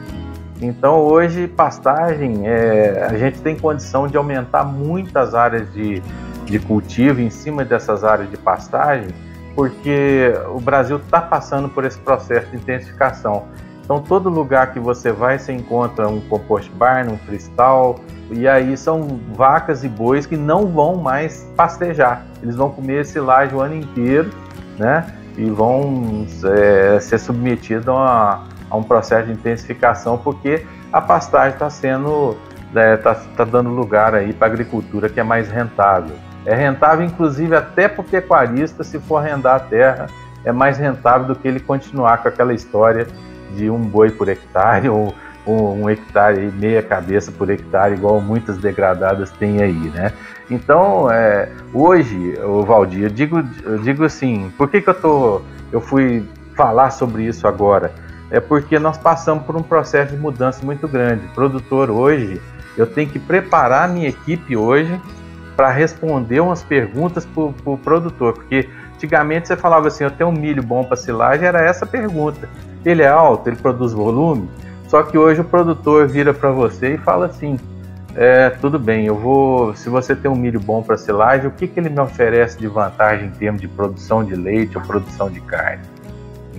Então 0.61 1.01
hoje 1.01 1.47
pastagem, 1.47 2.47
é, 2.47 3.07
a 3.11 3.17
gente 3.17 3.41
tem 3.41 3.57
condição 3.57 4.09
de 4.09 4.17
aumentar 4.17 4.65
muitas 4.65 5.35
áreas 5.35 5.71
de, 5.73 6.03
de 6.45 6.59
cultivo 6.59 7.21
em 7.21 7.31
cima 7.31 7.65
dessas 7.65 8.05
áreas 8.05 8.31
de 8.31 8.37
pastagem, 8.37 9.09
porque 9.55 10.33
o 10.55 10.61
Brasil 10.61 10.97
está 10.97 11.21
passando 11.21 11.69
por 11.69 11.85
esse 11.85 11.99
processo 11.99 12.51
de 12.51 12.57
intensificação. 12.57 13.45
Então, 13.87 14.01
todo 14.01 14.29
lugar 14.29 14.73
que 14.73 14.81
você 14.81 15.13
vai, 15.13 15.39
você 15.39 15.53
encontra 15.53 16.09
um 16.09 16.21
compost 16.21 16.69
barn, 16.73 17.13
um 17.13 17.17
cristal, 17.19 18.01
e 18.33 18.49
aí 18.49 18.77
são 18.77 19.21
vacas 19.33 19.85
e 19.85 19.89
bois 19.89 20.27
que 20.27 20.37
não 20.37 20.67
vão 20.67 20.97
mais 20.97 21.47
pastejar. 21.57 22.27
Eles 22.43 22.57
vão 22.57 22.69
comer 22.71 23.07
silagem 23.07 23.57
o 23.57 23.61
ano 23.61 23.77
inteiro, 23.77 24.31
né? 24.77 25.07
E 25.39 25.49
vão 25.49 26.27
é, 26.45 26.99
ser 26.99 27.19
submetidos 27.19 27.89
a, 27.89 28.43
a, 28.71 28.77
um 28.77 28.83
processo 28.83 29.27
de 29.27 29.33
intensificação, 29.33 30.19
porque 30.19 30.65
a 30.93 31.01
pastagem 31.01 31.55
está 31.55 31.69
sendo, 31.71 32.37
está 32.69 33.11
é, 33.11 33.15
tá, 33.37 33.45
dando 33.45 33.71
lugar 33.71 34.15
aí 34.15 34.33
para 34.33 34.47
agricultura 34.47 35.09
que 35.09 35.21
é 35.21 35.23
mais 35.23 35.51
rentável. 35.51 36.17
É 36.45 36.55
rentável, 36.55 37.05
inclusive, 37.05 37.57
até 37.57 37.89
para 37.89 38.01
o 38.01 38.05
pecuarista, 38.05 38.85
se 38.85 38.99
for 39.01 39.17
arrendar 39.17 39.57
a 39.57 39.61
terra, 39.61 40.07
é 40.45 40.53
mais 40.53 40.79
rentável 40.79 41.27
do 41.27 41.35
que 41.35 41.49
ele 41.49 41.59
continuar 41.59 42.19
com 42.19 42.29
aquela 42.29 42.55
história 42.55 43.07
de 43.57 43.69
um 43.69 43.81
boi 43.81 44.11
por 44.11 44.29
hectare 44.29 44.89
ou 44.91 45.13
um, 45.47 45.83
um 45.83 45.91
hectare, 45.91 46.53
meia 46.53 46.83
cabeça 46.83 47.31
por 47.33 47.51
hectare, 47.51 47.95
igual 47.95 48.21
muitas 48.21 48.59
degradadas 48.59 49.31
têm 49.33 49.63
aí, 49.63 49.91
né? 49.95 50.13
Então, 50.51 51.11
é, 51.11 51.49
hoje, 51.73 52.39
o 52.45 52.63
Valdir, 52.63 53.05
eu 53.05 53.11
digo, 53.11 53.45
eu 53.65 53.79
digo 53.79 54.05
assim, 54.05 54.53
por 54.57 54.69
que, 54.69 54.81
que 54.81 54.89
eu, 54.89 54.95
tô, 54.95 55.43
eu 55.73 55.81
fui 55.81 56.29
falar 56.57 56.91
sobre 56.91 57.25
isso 57.25 57.47
agora? 57.47 57.93
É 58.31 58.41
porque 58.41 58.79
nós 58.79 58.99
passamos 58.99 59.45
por 59.45 59.57
um 59.57 59.63
processo 59.63 60.13
de 60.13 60.19
mudança 60.19 60.65
muito 60.65 60.89
grande. 60.89 61.27
produtor 61.29 61.91
hoje, 61.91 62.41
eu 62.77 62.87
tenho 62.87 63.09
que 63.09 63.19
preparar 63.19 63.89
a 63.89 63.93
minha 63.93 64.09
equipe 64.09 64.57
hoje 64.57 65.01
para 65.57 65.71
responder 65.71 66.41
umas 66.41 66.63
perguntas 66.63 67.25
para 67.25 67.43
o 67.43 67.53
pro 67.53 67.79
produtor, 67.79 68.35
porque 68.35 68.69
antigamente 68.95 69.49
você 69.49 69.57
falava 69.57 69.89
assim, 69.89 70.05
eu 70.05 70.11
tenho 70.11 70.29
um 70.29 70.33
milho 70.33 70.63
bom 70.63 70.85
para 70.85 70.97
silagem, 70.97 71.47
era 71.47 71.63
essa 71.63 71.87
pergunta. 71.87 72.49
Ele 72.85 73.03
é 73.03 73.09
alto, 73.09 73.49
ele 73.49 73.57
produz 73.57 73.93
volume, 73.93 74.49
só 74.87 75.03
que 75.03 75.17
hoje 75.17 75.41
o 75.41 75.45
produtor 75.45 76.07
vira 76.07 76.35
para 76.35 76.51
você 76.51 76.95
e 76.95 76.99
fala 76.99 77.27
assim, 77.27 77.57
é, 78.15 78.51
tudo 78.51 78.79
bem, 78.79 79.07
eu 79.07 79.15
vou, 79.15 79.75
se 79.75 79.89
você 79.89 80.15
tem 80.15 80.31
um 80.31 80.37
milho 80.37 80.61
bom 80.61 80.83
para 80.83 80.97
silagem, 80.97 81.47
o 81.47 81.51
que, 81.51 81.67
que 81.67 81.81
ele 81.81 81.89
me 81.89 82.01
oferece 82.01 82.59
de 82.59 82.67
vantagem 82.67 83.29
em 83.29 83.31
termos 83.31 83.61
de 83.61 83.69
produção 83.69 84.23
de 84.23 84.35
leite 84.35 84.77
ou 84.77 84.85
produção 84.85 85.31
de 85.31 85.41
carne? 85.41 85.83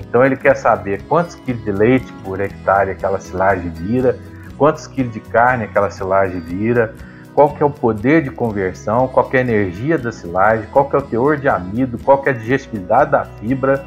Então 0.08 0.26
ele 0.26 0.36
quer 0.36 0.56
saber 0.56 1.02
quantos 1.04 1.36
quilos 1.36 1.63
de 1.63 1.72
leite 1.72 2.12
por 2.24 2.39
hectare 2.39 2.91
aquela 2.91 3.20
silagem 3.20 3.70
vira, 3.70 4.17
quantos 4.58 4.88
quilos 4.88 5.13
de 5.13 5.20
carne 5.20 5.65
aquela 5.65 5.89
silagem 5.89 6.39
vira, 6.39 6.93
qual 7.38 7.50
que 7.54 7.62
é 7.62 7.65
o 7.65 7.70
poder 7.70 8.24
de 8.24 8.32
conversão, 8.32 9.08
qual 9.08 9.30
que 9.30 9.38
é 9.38 9.41
a 9.41 9.43
energia 9.43 9.98
da 9.98 10.12
silagem, 10.12 10.65
qual 10.72 10.89
que 10.89 10.96
é 10.96 11.00
o 11.00 11.02
teor 11.04 11.38
de 11.38 11.48
amido, 11.48 12.00
qual 12.00 12.20
que 12.20 12.30
é 12.30 12.32
a 12.32 12.36
digestibilidade 12.36 13.12
da 13.12 13.26
fibra. 13.26 13.86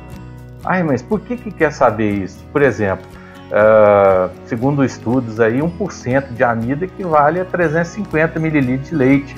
Ai, 0.64 0.82
mas 0.82 1.02
por 1.02 1.18
que, 1.20 1.36
que 1.36 1.50
quer 1.50 1.72
saber 1.72 2.12
isso? 2.12 2.38
Por 2.52 2.62
exemplo, 2.62 3.04
uh, 3.50 4.30
segundo 4.44 4.84
estudos 4.84 5.40
aí, 5.40 5.58
1% 5.58 6.32
de 6.32 6.44
amido 6.44 6.84
equivale 6.84 7.40
a 7.40 7.44
350 7.44 8.38
ml 8.38 8.78
de 8.78 8.94
leite. 8.94 9.36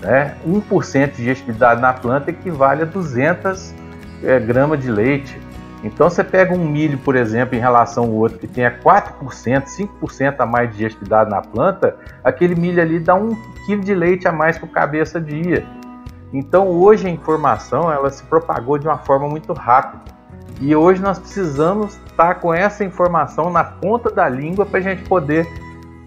Né? 0.00 0.36
1% 0.46 1.10
de 1.10 1.16
digestibilidade 1.16 1.80
na 1.80 1.92
planta 1.92 2.30
equivale 2.30 2.82
a 2.82 2.84
200 2.84 3.74
é, 4.22 4.38
gramas 4.38 4.80
de 4.80 4.90
leite. 4.90 5.36
Então 5.82 6.08
você 6.08 6.22
pega 6.22 6.54
um 6.54 6.64
milho, 6.64 6.98
por 6.98 7.16
exemplo, 7.16 7.56
em 7.56 7.60
relação 7.60 8.04
ao 8.04 8.12
outro 8.12 8.38
que 8.38 8.46
tenha 8.46 8.78
4%, 8.78 9.64
5% 10.00 10.34
a 10.38 10.46
mais 10.46 10.70
de 10.70 10.76
digestibilidade 10.76 11.28
na 11.28 11.42
planta, 11.42 11.96
aquele 12.22 12.54
milho 12.54 12.80
ali 12.80 13.00
dá 13.00 13.14
um 13.14 13.36
quilo 13.66 13.82
de 13.82 13.94
leite 13.94 14.28
a 14.28 14.32
mais 14.32 14.56
por 14.58 14.68
cabeça 14.68 15.20
dia. 15.20 15.66
Então 16.32 16.68
hoje 16.68 17.06
a 17.06 17.10
informação 17.10 17.92
ela 17.92 18.08
se 18.10 18.22
propagou 18.24 18.78
de 18.78 18.86
uma 18.86 18.98
forma 18.98 19.28
muito 19.28 19.52
rápida. 19.52 20.12
E 20.60 20.74
hoje 20.76 21.02
nós 21.02 21.18
precisamos 21.18 21.98
estar 22.06 22.36
com 22.36 22.54
essa 22.54 22.84
informação 22.84 23.50
na 23.50 23.64
ponta 23.64 24.10
da 24.10 24.28
língua 24.28 24.64
para 24.64 24.78
a 24.78 24.82
gente 24.82 25.02
poder 25.02 25.46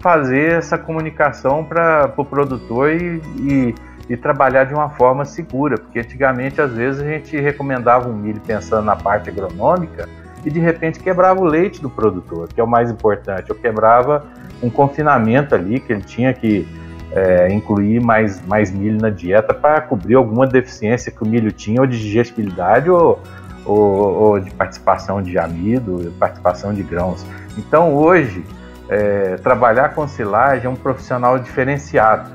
fazer 0.00 0.52
essa 0.52 0.78
comunicação 0.78 1.64
para 1.64 2.06
o 2.06 2.08
pro 2.12 2.24
produtor 2.24 2.92
e, 2.92 3.20
e 3.36 3.74
e 4.08 4.16
trabalhar 4.16 4.64
de 4.64 4.74
uma 4.74 4.90
forma 4.90 5.24
segura, 5.24 5.76
porque 5.76 5.98
antigamente 5.98 6.60
às 6.60 6.72
vezes 6.72 7.00
a 7.00 7.04
gente 7.04 7.36
recomendava 7.38 8.08
um 8.08 8.12
milho 8.12 8.40
pensando 8.40 8.84
na 8.84 8.96
parte 8.96 9.28
agronômica 9.28 10.08
e 10.44 10.50
de 10.50 10.60
repente 10.60 11.00
quebrava 11.00 11.40
o 11.40 11.44
leite 11.44 11.82
do 11.82 11.90
produtor, 11.90 12.48
que 12.48 12.60
é 12.60 12.64
o 12.64 12.68
mais 12.68 12.90
importante, 12.90 13.50
ou 13.50 13.58
quebrava 13.58 14.24
um 14.62 14.70
confinamento 14.70 15.54
ali 15.54 15.80
que 15.80 15.92
ele 15.92 16.02
tinha 16.02 16.32
que 16.32 16.66
é, 17.12 17.52
incluir 17.52 18.00
mais, 18.00 18.44
mais 18.46 18.70
milho 18.70 19.00
na 19.00 19.10
dieta 19.10 19.52
para 19.52 19.80
cobrir 19.80 20.14
alguma 20.14 20.46
deficiência 20.46 21.10
que 21.10 21.22
o 21.22 21.26
milho 21.26 21.50
tinha, 21.50 21.80
ou 21.80 21.86
de 21.86 21.98
digestibilidade, 21.98 22.88
ou, 22.88 23.20
ou, 23.64 23.78
ou 23.78 24.40
de 24.40 24.50
participação 24.52 25.20
de 25.20 25.36
amido, 25.36 26.12
participação 26.18 26.72
de 26.72 26.82
grãos. 26.82 27.26
Então 27.58 27.94
hoje, 27.94 28.44
é, 28.88 29.36
trabalhar 29.36 29.94
com 29.94 30.06
silagem 30.06 30.66
é 30.66 30.68
um 30.68 30.76
profissional 30.76 31.38
diferenciado 31.38 32.30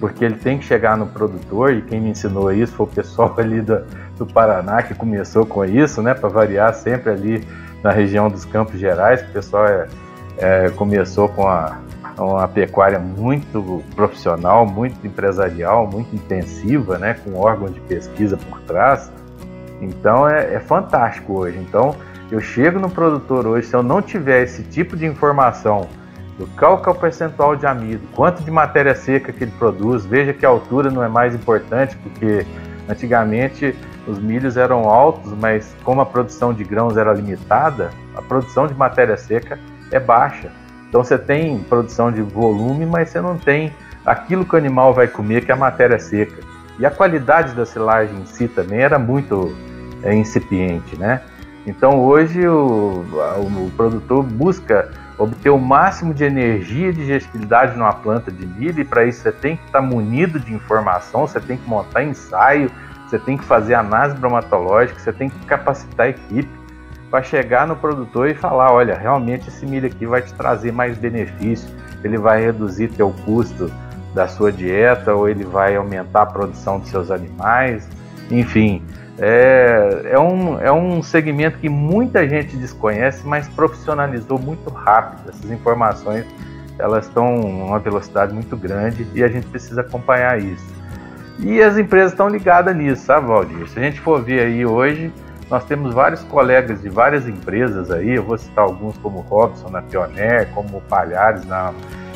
porque 0.00 0.24
ele 0.24 0.36
tem 0.36 0.58
que 0.58 0.64
chegar 0.64 0.96
no 0.96 1.06
produtor, 1.06 1.72
e 1.72 1.82
quem 1.82 2.00
me 2.00 2.10
ensinou 2.10 2.52
isso 2.52 2.72
foi 2.72 2.86
o 2.86 2.88
pessoal 2.88 3.34
ali 3.38 3.60
do, 3.60 3.82
do 4.16 4.26
Paraná 4.26 4.82
que 4.82 4.94
começou 4.94 5.44
com 5.44 5.64
isso, 5.64 6.02
né, 6.02 6.14
para 6.14 6.28
variar 6.28 6.74
sempre 6.74 7.10
ali 7.10 7.48
na 7.82 7.90
região 7.90 8.28
dos 8.28 8.44
Campos 8.44 8.78
Gerais, 8.78 9.22
que 9.22 9.30
o 9.30 9.32
pessoal 9.32 9.66
é, 9.66 9.86
é, 10.38 10.70
começou 10.70 11.28
com 11.28 11.46
a, 11.46 11.78
uma 12.16 12.48
pecuária 12.48 12.98
muito 12.98 13.82
profissional, 13.94 14.66
muito 14.66 15.06
empresarial, 15.06 15.86
muito 15.86 16.14
intensiva, 16.14 16.98
né, 16.98 17.14
com 17.14 17.38
órgãos 17.38 17.74
de 17.74 17.80
pesquisa 17.80 18.36
por 18.36 18.60
trás. 18.62 19.10
Então 19.80 20.28
é, 20.28 20.54
é 20.54 20.60
fantástico 20.60 21.38
hoje. 21.38 21.58
Então 21.58 21.94
eu 22.30 22.40
chego 22.40 22.78
no 22.78 22.90
produtor 22.90 23.46
hoje, 23.46 23.68
se 23.68 23.74
eu 23.74 23.82
não 23.82 24.02
tiver 24.02 24.42
esse 24.42 24.62
tipo 24.64 24.96
de 24.96 25.06
informação 25.06 25.88
qual 26.46 26.80
que 26.80 26.88
é 26.88 26.92
o 26.92 26.94
percentual 26.94 27.56
de 27.56 27.66
amido, 27.66 28.06
quanto 28.14 28.42
de 28.42 28.50
matéria 28.50 28.94
seca 28.94 29.32
que 29.32 29.44
ele 29.44 29.52
produz. 29.58 30.06
Veja 30.06 30.32
que 30.32 30.46
a 30.46 30.48
altura 30.48 30.90
não 30.90 31.02
é 31.02 31.08
mais 31.08 31.34
importante, 31.34 31.96
porque 31.96 32.46
antigamente 32.88 33.74
os 34.06 34.18
milhos 34.18 34.56
eram 34.56 34.88
altos, 34.88 35.32
mas 35.38 35.74
como 35.84 36.00
a 36.00 36.06
produção 36.06 36.54
de 36.54 36.64
grãos 36.64 36.96
era 36.96 37.12
limitada, 37.12 37.90
a 38.14 38.22
produção 38.22 38.66
de 38.66 38.74
matéria 38.74 39.16
seca 39.16 39.58
é 39.90 39.98
baixa. 39.98 40.50
Então 40.88 41.04
você 41.04 41.18
tem 41.18 41.58
produção 41.58 42.10
de 42.10 42.22
volume, 42.22 42.86
mas 42.86 43.10
você 43.10 43.20
não 43.20 43.36
tem 43.36 43.72
aquilo 44.06 44.44
que 44.44 44.54
o 44.54 44.58
animal 44.58 44.94
vai 44.94 45.06
comer, 45.06 45.44
que 45.44 45.50
é 45.50 45.54
a 45.54 45.58
matéria 45.58 45.98
seca. 45.98 46.40
E 46.78 46.86
a 46.86 46.90
qualidade 46.90 47.54
da 47.54 47.66
silagem 47.66 48.16
em 48.16 48.26
si 48.26 48.48
também 48.48 48.80
era 48.80 48.98
muito 48.98 49.54
é, 50.02 50.14
incipiente, 50.14 50.96
né? 50.96 51.20
Então 51.66 52.00
hoje 52.00 52.46
o, 52.46 53.04
o 53.36 53.70
produtor 53.76 54.22
busca 54.22 54.90
obter 55.18 55.50
o 55.50 55.58
máximo 55.58 56.14
de 56.14 56.24
energia 56.24 56.88
e 56.88 56.92
digestibilidade 56.92 57.76
numa 57.76 57.92
planta 57.92 58.30
de 58.30 58.46
milho, 58.46 58.80
e 58.80 58.84
para 58.84 59.04
isso 59.04 59.20
você 59.22 59.32
tem 59.32 59.56
que 59.56 59.64
estar 59.66 59.80
tá 59.80 59.84
munido 59.84 60.38
de 60.38 60.54
informação, 60.54 61.26
você 61.26 61.40
tem 61.40 61.56
que 61.56 61.68
montar 61.68 62.04
ensaio, 62.04 62.70
você 63.06 63.18
tem 63.18 63.36
que 63.36 63.44
fazer 63.44 63.74
análise 63.74 64.16
bromatológica, 64.16 64.98
você 64.98 65.12
tem 65.12 65.28
que 65.28 65.46
capacitar 65.46 66.06
a 66.06 66.10
equipe 66.10 66.48
para 67.10 67.22
chegar 67.22 67.66
no 67.66 67.74
produtor 67.74 68.28
e 68.28 68.34
falar, 68.34 68.72
olha, 68.72 68.96
realmente 68.96 69.48
esse 69.48 69.66
milho 69.66 69.86
aqui 69.86 70.06
vai 70.06 70.22
te 70.22 70.32
trazer 70.34 70.72
mais 70.72 70.96
benefício, 70.96 71.68
ele 72.04 72.18
vai 72.18 72.44
reduzir 72.44 72.88
teu 72.88 73.10
custo 73.24 73.72
da 74.14 74.28
sua 74.28 74.52
dieta 74.52 75.14
ou 75.14 75.28
ele 75.28 75.44
vai 75.44 75.74
aumentar 75.74 76.22
a 76.22 76.26
produção 76.26 76.78
dos 76.78 76.90
seus 76.90 77.10
animais, 77.10 77.88
enfim, 78.30 78.82
é, 79.20 80.12
é, 80.12 80.18
um, 80.18 80.60
é 80.60 80.72
um 80.72 81.02
segmento 81.02 81.58
que 81.58 81.68
muita 81.68 82.28
gente 82.28 82.56
desconhece, 82.56 83.26
mas 83.26 83.48
profissionalizou 83.48 84.38
muito 84.38 84.70
rápido. 84.70 85.28
Essas 85.28 85.50
informações 85.50 86.24
elas 86.78 87.06
estão 87.06 87.40
uma 87.40 87.80
velocidade 87.80 88.32
muito 88.32 88.56
grande 88.56 89.04
e 89.12 89.24
a 89.24 89.28
gente 89.28 89.46
precisa 89.48 89.80
acompanhar 89.80 90.40
isso. 90.40 90.78
E 91.40 91.60
as 91.60 91.76
empresas 91.76 92.12
estão 92.12 92.28
ligadas 92.28 92.74
nisso, 92.76 93.04
sabe, 93.04 93.26
Valdir? 93.26 93.68
Se 93.68 93.78
a 93.78 93.82
gente 93.82 94.00
for 94.00 94.22
ver 94.22 94.40
aí 94.40 94.64
hoje, 94.64 95.12
nós 95.50 95.64
temos 95.64 95.92
vários 95.92 96.22
colegas 96.24 96.80
de 96.80 96.88
várias 96.88 97.26
empresas 97.26 97.90
aí, 97.90 98.16
eu 98.16 98.22
vou 98.22 98.38
citar 98.38 98.64
alguns 98.64 98.96
como 98.98 99.20
Robson 99.20 99.68
na 99.70 99.82
Pioneer, 99.82 100.48
como 100.54 100.80
Palhares 100.82 101.44
na, 101.46 101.72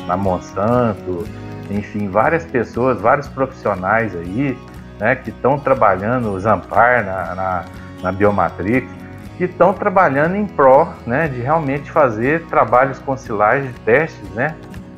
na 0.07 0.17
Monsanto, 0.17 1.25
enfim, 1.71 2.09
várias 2.09 2.45
pessoas, 2.45 3.01
vários 3.01 3.29
profissionais 3.29 4.15
aí 4.15 4.57
né, 5.03 5.17
que 5.17 5.31
estão 5.31 5.59
trabalhando, 5.59 6.39
Zampar 6.39 7.05
na, 7.05 7.35
na, 7.35 7.65
na 8.05 8.13
Biomatrix, 8.13 8.89
que 9.37 9.45
estão 9.45 9.75
trabalhando 9.75 10.37
em 10.37 10.47
pró 10.47 10.95
né, 11.05 11.27
de 11.27 11.41
realmente 11.41 11.91
fazer 11.91 12.45
trabalhos 12.47 13.01
com 13.01 13.17
silagem, 13.17 13.73
testes, 13.85 14.31
né, 14.31 14.55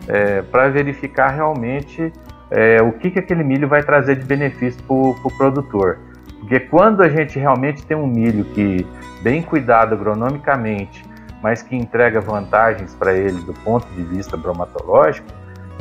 é, 0.07 0.43
para 0.43 0.69
verificar 0.69 1.29
realmente 1.29 2.13
é, 2.51 2.83
o 2.83 2.93
que, 2.93 3.11
que 3.11 3.19
aquele 3.19 3.43
milho 3.43 3.67
vai 3.67 3.83
trazer 3.83 4.17
de 4.17 4.27
benefício 4.27 4.83
para 4.83 4.95
o 4.95 5.15
pro 5.15 5.39
produtor. 5.39 5.99
Porque 6.39 6.61
quando 6.61 7.03
a 7.03 7.09
gente 7.09 7.39
realmente 7.39 7.87
tem 7.87 7.97
um 7.97 8.07
milho 8.07 8.45
que 8.45 8.87
bem 9.23 9.41
cuidado 9.41 9.95
agronomicamente, 9.95 11.03
mas 11.43 11.63
que 11.63 11.75
entrega 11.75 12.21
vantagens 12.21 12.95
para 12.95 13.15
ele 13.15 13.41
do 13.41 13.55
ponto 13.55 13.87
de 13.95 14.03
vista 14.03 14.37
bromatológico, 14.37 15.27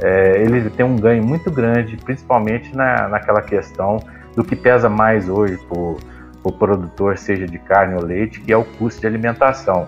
é, 0.02 0.42
ele 0.42 0.70
tem 0.70 0.86
um 0.86 0.96
ganho 0.96 1.24
muito 1.24 1.52
grande, 1.52 1.98
principalmente 1.98 2.76
na, 2.76 3.08
naquela 3.08 3.42
questão 3.42 4.00
do 4.36 4.44
que 4.44 4.56
pesa 4.56 4.90
mais 4.90 5.30
hoje 5.30 5.58
para 5.68 5.78
o 5.78 6.52
produtor, 6.52 7.18
seja 7.18 7.46
de 7.46 7.60
carne 7.60 7.96
ou 7.96 8.04
leite, 8.04 8.42
que 8.42 8.52
é 8.52 8.58
o 8.58 8.64
custo 8.64 9.02
de 9.02 9.08
alimentação. 9.08 9.88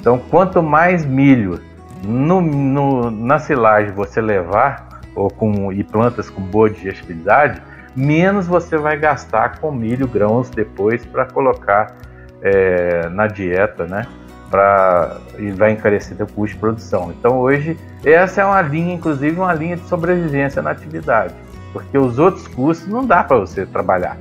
Então, 0.00 0.18
quanto 0.18 0.62
mais 0.62 1.04
milho 1.04 1.60
no, 2.04 2.40
no, 2.40 3.10
na 3.10 3.38
silagem 3.38 3.92
você 3.92 4.20
levar 4.20 5.00
ou 5.14 5.28
com, 5.30 5.72
e 5.72 5.82
plantas 5.82 6.30
com 6.30 6.40
boa 6.40 6.70
digestibilidade, 6.70 7.60
menos 7.96 8.46
você 8.46 8.76
vai 8.76 8.96
gastar 8.96 9.58
com 9.58 9.72
milho, 9.72 10.06
grãos 10.06 10.48
depois 10.50 11.04
para 11.04 11.24
colocar 11.26 11.96
é, 12.40 13.08
na 13.08 13.26
dieta, 13.26 13.86
né? 13.86 14.06
Pra, 14.50 15.18
e 15.38 15.50
vai 15.50 15.72
encarecer 15.72 16.16
o 16.22 16.26
custo 16.26 16.54
de 16.54 16.60
produção. 16.60 17.12
Então 17.18 17.38
hoje 17.38 17.76
essa 18.04 18.40
é 18.40 18.44
uma 18.44 18.62
linha, 18.62 18.94
inclusive 18.94 19.38
uma 19.38 19.52
linha 19.52 19.76
de 19.76 19.86
sobrevivência 19.86 20.62
na 20.62 20.70
atividade, 20.70 21.34
porque 21.72 21.98
os 21.98 22.18
outros 22.18 22.48
custos 22.48 22.88
não 22.88 23.04
dá 23.04 23.22
para 23.22 23.36
você 23.36 23.66
trabalhar. 23.66 24.16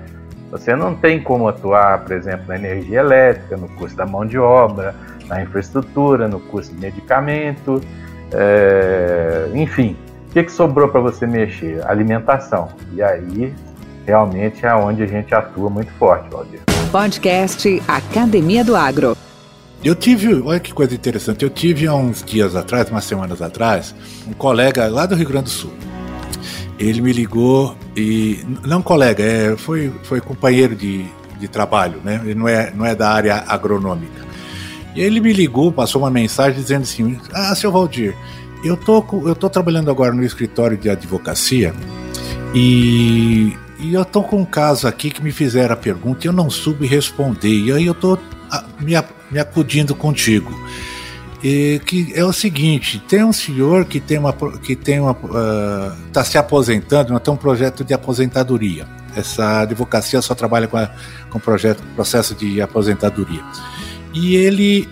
Você 0.52 0.76
não 0.76 0.96
tem 0.96 1.22
como 1.22 1.48
atuar, 1.48 2.00
por 2.00 2.14
exemplo, 2.14 2.46
na 2.48 2.56
energia 2.56 3.00
elétrica, 3.00 3.58
no 3.58 3.68
custo 3.70 3.98
da 3.98 4.06
mão 4.06 4.26
de 4.26 4.38
obra, 4.38 4.96
na 5.28 5.42
infraestrutura, 5.42 6.28
no 6.28 6.40
custo 6.40 6.74
de 6.74 6.82
medicamento, 6.82 7.82
é, 8.32 9.50
enfim. 9.54 9.96
O 10.30 10.34
que, 10.34 10.44
que 10.44 10.52
sobrou 10.52 10.88
para 10.90 11.02
você 11.02 11.26
mexer? 11.26 11.86
Alimentação. 11.88 12.70
E 12.94 13.02
aí 13.02 13.54
realmente 14.06 14.66
é 14.66 14.74
onde 14.74 15.04
a 15.04 15.08
gente 15.08 15.36
atua 15.36 15.70
muito 15.70 15.92
forte, 15.94 16.30
Valdir. 16.30 16.62
Podcast 16.92 17.84
Academia 17.88 18.64
do 18.64 18.76
Agro. 18.76 19.18
Eu 19.84 19.96
tive, 19.96 20.34
olha 20.42 20.60
que 20.60 20.74
coisa 20.74 20.94
interessante, 20.94 21.44
eu 21.44 21.50
tive 21.50 21.88
há 21.88 21.94
uns 21.94 22.24
dias 22.24 22.56
atrás, 22.56 22.90
umas 22.90 23.04
semanas 23.04 23.42
atrás, 23.42 23.94
um 24.28 24.34
colega 24.34 24.88
lá 24.88 25.06
do 25.06 25.16
Rio 25.16 25.28
Grande 25.28 25.46
do 25.46 25.50
Sul. 25.50 25.74
Ele 26.80 27.02
me 27.02 27.14
ligou 27.14 27.76
e, 27.96 28.44
não 28.66 28.82
colega, 28.82 29.24
é, 29.24 29.56
foi, 29.56 29.92
foi 30.04 30.20
companheiro 30.20 30.76
de, 30.76 31.06
de 31.40 31.48
trabalho, 31.48 32.00
né? 32.04 32.22
Ele 32.24 32.36
não 32.36 32.48
é, 32.48 32.72
não 32.76 32.86
é 32.86 32.96
da 32.96 33.10
área 33.10 33.44
agronômica. 33.48 34.26
E 34.96 35.02
ele 35.02 35.20
me 35.20 35.32
ligou, 35.32 35.72
passou 35.72 36.02
uma 36.02 36.12
mensagem 36.12 36.60
dizendo 36.60 36.84
assim: 36.84 37.20
Ah, 37.32 37.56
seu 37.56 37.72
Valdir, 37.72 38.16
eu 38.64 38.76
tô, 38.76 39.04
eu 39.28 39.36
tô 39.36 39.50
trabalhando 39.50 39.90
agora 39.90 40.14
no 40.14 40.24
escritório 40.24 40.78
de 40.78 40.90
advocacia 40.90 41.74
e 42.54 43.56
e 43.80 43.94
eu 43.94 44.04
tô 44.04 44.24
com 44.24 44.42
um 44.42 44.46
caso 44.46 44.88
aqui 44.88 45.12
que 45.12 45.24
me 45.24 45.32
fizeram 45.32 45.74
a 45.74 45.78
pergunta 45.78 46.26
e 46.26 46.28
eu 46.28 46.34
não 46.34 46.50
soube 46.50 46.88
responder. 46.88 47.50
E 47.50 47.72
aí 47.72 47.86
eu 47.86 47.94
tô 47.94 48.18
me, 48.80 48.94
me 49.32 49.40
acudindo 49.40 49.96
contigo. 49.96 50.54
E 51.44 51.80
que 51.86 52.12
é 52.16 52.26
o 52.26 52.34
seguinte, 52.34 53.00
tem 53.08 53.24
um 53.24 53.32
senhor 53.32 53.86
que 53.86 54.00
tem 54.00 54.18
uma 54.18 54.34
que 54.34 54.76
tem 54.76 55.00
uma 55.00 55.12
está 55.12 56.22
ah, 56.22 56.24
uh, 56.24 56.26
se 56.26 56.38
aposentando, 56.38 57.14
não 57.14 57.20
tem 57.20 57.34
um 57.34 57.38
projeto 57.38 57.84
de 57.84 57.94
aposentadoria. 57.94 58.88
Essa 59.16 59.62
advocacia 59.62 60.22
só 60.22 60.34
trabalha 60.34 60.68
com, 60.68 60.78
a, 60.78 60.90
com 61.30 61.40
projeto, 61.40 61.84
processo 61.96 62.34
de 62.34 62.62
aposentadoria. 62.62 63.44
E 64.14 64.36
ele 64.36 64.90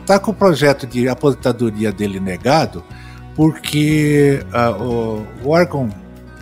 está 0.00 0.16
uh, 0.16 0.20
com 0.20 0.32
o 0.32 0.34
projeto 0.34 0.86
de 0.86 1.08
aposentadoria 1.08 1.92
dele 1.92 2.18
negado 2.18 2.82
porque 3.36 4.40
uh, 4.52 4.82
o, 4.82 5.26
o 5.44 5.50
órgão 5.50 5.88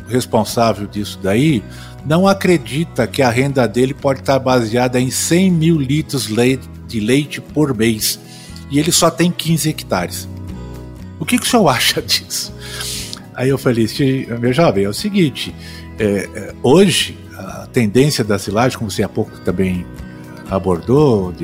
responsável 0.08 0.86
disso 0.86 1.18
daí 1.22 1.62
não 2.06 2.26
acredita 2.28 3.06
que 3.06 3.22
a 3.22 3.30
renda 3.30 3.66
dele 3.66 3.94
pode 3.94 4.20
estar 4.20 4.38
baseada 4.38 5.00
em 5.00 5.10
100 5.10 5.50
mil 5.50 5.78
litros 5.78 6.28
de 6.86 7.00
leite 7.00 7.40
por 7.40 7.76
mês 7.76 8.18
e 8.70 8.78
ele 8.78 8.92
só 8.92 9.10
tem 9.10 9.30
15 9.30 9.68
hectares. 9.68 10.28
O 11.18 11.24
que, 11.24 11.38
que 11.38 11.46
o 11.46 11.48
senhor 11.48 11.68
acha 11.70 12.02
disso? 12.02 12.52
Aí 13.34 13.48
eu 13.48 13.58
falei, 13.58 13.86
meu 14.40 14.52
jovem, 14.52 14.84
é 14.84 14.88
o 14.88 14.94
seguinte: 14.94 15.54
é, 15.98 16.28
é, 16.34 16.54
hoje 16.62 17.16
a 17.36 17.66
tendência 17.72 18.22
da 18.22 18.38
silagem, 18.38 18.78
como 18.78 18.90
você 18.90 19.02
há 19.02 19.08
pouco 19.08 19.40
também 19.40 19.84
abordou, 20.50 21.34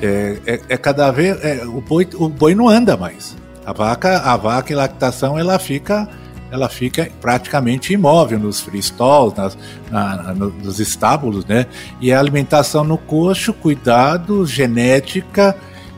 é, 0.00 0.38
é, 0.46 0.60
é 0.68 0.76
cada 0.76 1.10
vez 1.10 1.42
é, 1.44 1.64
o 1.64 1.80
boi, 1.80 2.08
o 2.14 2.28
boi 2.28 2.54
não 2.54 2.68
anda 2.68 2.96
mais. 2.96 3.36
A 3.64 3.72
vaca, 3.72 4.18
a 4.18 4.36
vaca 4.36 4.72
em 4.72 4.76
lactação, 4.76 5.38
ela 5.38 5.58
fica 5.58 6.08
ela 6.52 6.68
fica 6.68 7.10
praticamente 7.18 7.94
imóvel 7.94 8.38
nos 8.38 8.60
freestalls, 8.60 9.34
nas, 9.34 9.56
na, 9.90 10.34
nos 10.34 10.78
estábulos, 10.78 11.46
né? 11.46 11.64
E 11.98 12.12
a 12.12 12.20
alimentação 12.20 12.84
no 12.84 12.98
coxo, 12.98 13.54
cuidado, 13.54 14.44
genética, 14.44 15.56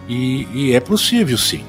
e, 0.08 0.46
e 0.54 0.72
é 0.72 0.78
possível 0.78 1.36
sim. 1.36 1.64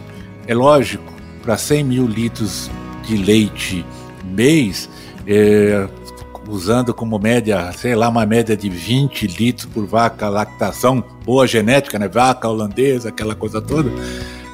É 0.46 0.54
lógico, 0.54 1.12
para 1.42 1.58
100 1.58 1.84
mil 1.84 2.06
litros 2.06 2.70
de 3.08 3.18
leite 3.18 3.84
mês, 4.24 4.88
é, 5.26 5.88
usando 6.48 6.94
como 6.94 7.18
média, 7.18 7.72
sei 7.72 7.96
lá, 7.96 8.08
uma 8.08 8.24
média 8.24 8.56
de 8.56 8.70
20 8.70 9.26
litros 9.26 9.66
por 9.66 9.88
vaca, 9.88 10.30
lactação, 10.30 11.04
boa 11.26 11.48
genética, 11.48 11.98
né? 11.98 12.08
Vaca 12.08 12.48
holandesa, 12.48 13.10
aquela 13.10 13.34
coisa 13.34 13.60
toda, 13.60 13.90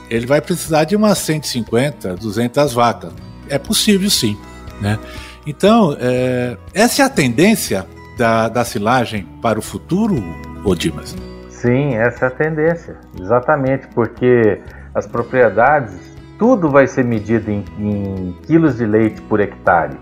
ele 0.10 0.26
vai 0.26 0.39
precisar 0.39 0.86
de 0.86 0.96
umas 0.96 1.17
150, 1.17 2.15
200 2.15 2.72
vacas 2.72 3.12
é 3.52 3.60
possível 3.60 4.10
sim. 4.10 4.38
Né? 4.82 4.98
Então, 5.46 5.96
é, 6.00 6.58
essa 6.74 7.04
é 7.04 7.06
a 7.06 7.10
tendência 7.10 7.86
da, 8.18 8.48
da 8.48 8.64
silagem 8.64 9.28
para 9.42 9.60
o 9.60 9.62
futuro, 9.62 10.16
Odimas? 10.64 11.16
Sim, 11.50 11.96
essa 11.96 12.26
é 12.26 12.28
a 12.28 12.32
tendência, 12.32 12.98
exatamente, 13.20 13.88
porque 13.94 14.60
as 14.96 15.06
propriedades, 15.06 15.94
tudo 16.40 16.70
vai 16.70 16.88
ser 16.88 17.06
medido 17.06 17.52
em, 17.52 17.64
em 17.78 18.36
quilos 18.48 18.78
de 18.78 18.86
leite 18.86 19.22
por 19.22 19.40
hectare. 19.40 19.96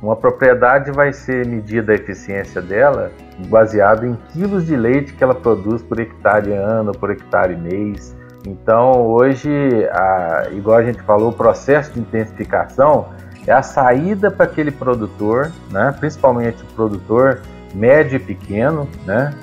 Uma 0.00 0.16
propriedade 0.16 0.90
vai 0.92 1.12
ser 1.12 1.44
medida 1.46 1.92
a 1.92 1.94
eficiência 1.94 2.62
dela 2.62 3.10
baseado 3.48 4.06
em 4.06 4.16
quilos 4.32 4.66
de 4.66 4.76
leite 4.76 5.12
que 5.12 5.22
ela 5.22 5.34
produz 5.34 5.82
por 5.82 5.98
hectare 5.98 6.52
ano, 6.52 6.92
por 6.92 7.10
hectare 7.10 7.56
mês. 7.56 8.16
Então, 8.46 9.06
hoje, 9.06 9.50
a, 9.90 10.48
igual 10.52 10.78
a 10.78 10.82
gente 10.82 11.02
falou, 11.02 11.30
o 11.30 11.32
processo 11.32 11.92
de 11.92 12.00
intensificação 12.00 13.08
é 13.46 13.52
a 13.52 13.62
saída 13.62 14.30
para 14.30 14.44
aquele 14.44 14.70
produtor, 14.70 15.50
né, 15.70 15.94
principalmente 15.98 16.62
o 16.62 16.66
produtor 16.74 17.40
médio 17.74 18.16
e 18.16 18.20
pequeno, 18.20 18.88
né, 19.04 19.34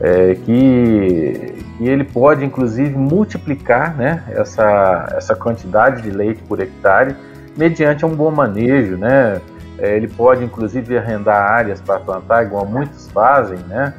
é, 0.00 0.34
que, 0.34 1.54
que, 1.78 1.88
ele 1.88 2.04
pode 2.04 2.44
inclusive 2.44 2.96
multiplicar 2.96 3.96
né, 3.96 4.22
essa, 4.28 5.08
essa 5.16 5.34
quantidade 5.34 6.02
de 6.02 6.10
leite 6.10 6.42
por 6.42 6.60
hectare 6.60 7.14
mediante 7.56 8.04
um 8.04 8.14
bom 8.14 8.30
manejo, 8.30 8.96
né? 8.96 9.40
É, 9.78 9.96
ele 9.96 10.08
pode 10.08 10.44
inclusive 10.44 10.96
arrendar 10.96 11.50
áreas 11.52 11.80
para 11.80 11.98
plantar, 11.98 12.44
igual 12.44 12.64
muitos 12.66 13.08
fazem, 13.10 13.58
né? 13.68 13.94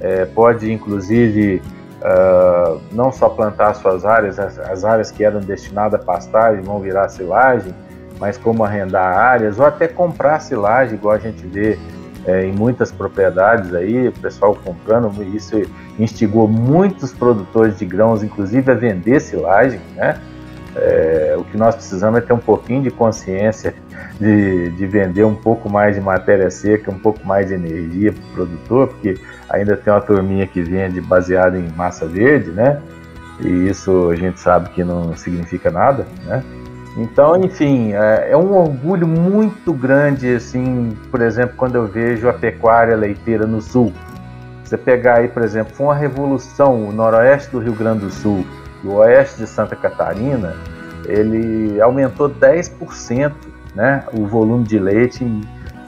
É, 0.00 0.24
pode 0.24 0.72
inclusive 0.72 1.62
uh, 2.00 2.80
não 2.92 3.12
só 3.12 3.28
plantar 3.28 3.74
suas 3.74 4.04
áreas, 4.04 4.38
as, 4.38 4.58
as, 4.58 4.84
áreas 4.84 5.10
que 5.10 5.24
eram 5.24 5.40
destinadas 5.40 6.00
a 6.00 6.04
pastagem 6.04 6.62
vão 6.62 6.80
virar 6.80 7.08
silagem, 7.08 7.74
mas 8.18 8.36
como 8.36 8.64
arrendar 8.64 9.16
áreas 9.16 9.58
ou 9.58 9.64
até 9.64 9.88
comprar 9.88 10.40
silagem, 10.40 10.94
igual 10.94 11.14
a 11.14 11.18
gente 11.18 11.46
vê 11.46 11.78
é, 12.26 12.44
em 12.44 12.52
muitas 12.52 12.92
propriedades 12.92 13.74
aí, 13.74 14.08
o 14.08 14.12
pessoal 14.12 14.54
comprando, 14.54 15.22
isso 15.34 15.62
instigou 15.98 16.46
muitos 16.46 17.12
produtores 17.12 17.78
de 17.78 17.86
grãos, 17.86 18.22
inclusive 18.22 18.70
a 18.70 18.74
vender 18.74 19.20
silagem, 19.20 19.80
né? 19.96 20.20
É, 20.76 21.34
o 21.36 21.42
que 21.44 21.56
nós 21.56 21.74
precisamos 21.74 22.18
é 22.18 22.22
ter 22.22 22.32
um 22.32 22.38
pouquinho 22.38 22.82
de 22.82 22.90
consciência 22.90 23.74
de, 24.20 24.70
de 24.70 24.86
vender 24.86 25.24
um 25.24 25.34
pouco 25.34 25.68
mais 25.68 25.96
de 25.96 26.00
matéria 26.00 26.48
seca, 26.50 26.90
um 26.90 26.98
pouco 26.98 27.26
mais 27.26 27.48
de 27.48 27.54
energia 27.54 28.12
para 28.12 28.22
o 28.22 28.34
produtor, 28.34 28.88
porque 28.88 29.18
ainda 29.48 29.76
tem 29.76 29.92
uma 29.92 30.00
turminha 30.00 30.46
que 30.46 30.62
vende 30.62 31.00
baseada 31.00 31.58
em 31.58 31.68
massa 31.70 32.06
verde, 32.06 32.50
né? 32.50 32.80
E 33.40 33.68
isso 33.68 34.10
a 34.10 34.16
gente 34.16 34.38
sabe 34.38 34.68
que 34.70 34.84
não 34.84 35.16
significa 35.16 35.70
nada, 35.70 36.06
né? 36.24 36.44
Então, 36.96 37.36
enfim, 37.36 37.92
é, 37.94 38.28
é 38.30 38.36
um 38.36 38.52
orgulho 38.52 39.06
muito 39.06 39.72
grande, 39.72 40.34
assim, 40.34 40.96
por 41.10 41.20
exemplo, 41.20 41.54
quando 41.56 41.76
eu 41.76 41.86
vejo 41.86 42.28
a 42.28 42.32
pecuária 42.32 42.96
leiteira 42.96 43.46
no 43.46 43.60
sul. 43.60 43.92
Você 44.64 44.76
pegar 44.76 45.18
aí, 45.18 45.28
por 45.28 45.42
exemplo, 45.42 45.74
foi 45.74 45.86
uma 45.86 45.94
revolução, 45.94 46.88
o 46.88 46.92
noroeste 46.92 47.50
do 47.50 47.58
Rio 47.58 47.74
Grande 47.74 48.04
do 48.04 48.10
Sul 48.10 48.44
o 48.84 48.94
oeste 48.94 49.38
de 49.38 49.46
Santa 49.46 49.76
Catarina, 49.76 50.54
ele 51.06 51.80
aumentou 51.80 52.28
10% 52.28 53.32
né, 53.74 54.04
o 54.12 54.26
volume 54.26 54.64
de 54.64 54.78
leite 54.78 55.24
em, 55.24 55.40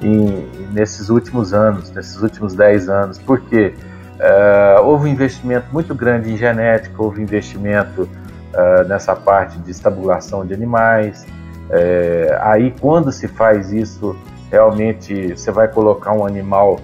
em, 0.02 0.48
nesses 0.72 1.08
últimos 1.08 1.52
anos, 1.52 1.90
nesses 1.90 2.20
últimos 2.22 2.54
10 2.54 2.88
anos, 2.88 3.18
porque 3.18 3.74
uh, 4.18 4.82
houve 4.82 5.08
um 5.08 5.12
investimento 5.12 5.66
muito 5.72 5.94
grande 5.94 6.32
em 6.32 6.36
genética, 6.36 7.02
houve 7.02 7.22
investimento 7.22 8.02
uh, 8.02 8.88
nessa 8.88 9.14
parte 9.14 9.58
de 9.58 9.70
estabulação 9.70 10.46
de 10.46 10.54
animais. 10.54 11.26
Uh, 11.68 12.36
aí, 12.40 12.74
quando 12.80 13.10
se 13.10 13.26
faz 13.28 13.72
isso, 13.72 14.16
realmente 14.50 15.34
você 15.36 15.50
vai 15.50 15.68
colocar 15.68 16.12
um 16.12 16.26
animal 16.26 16.78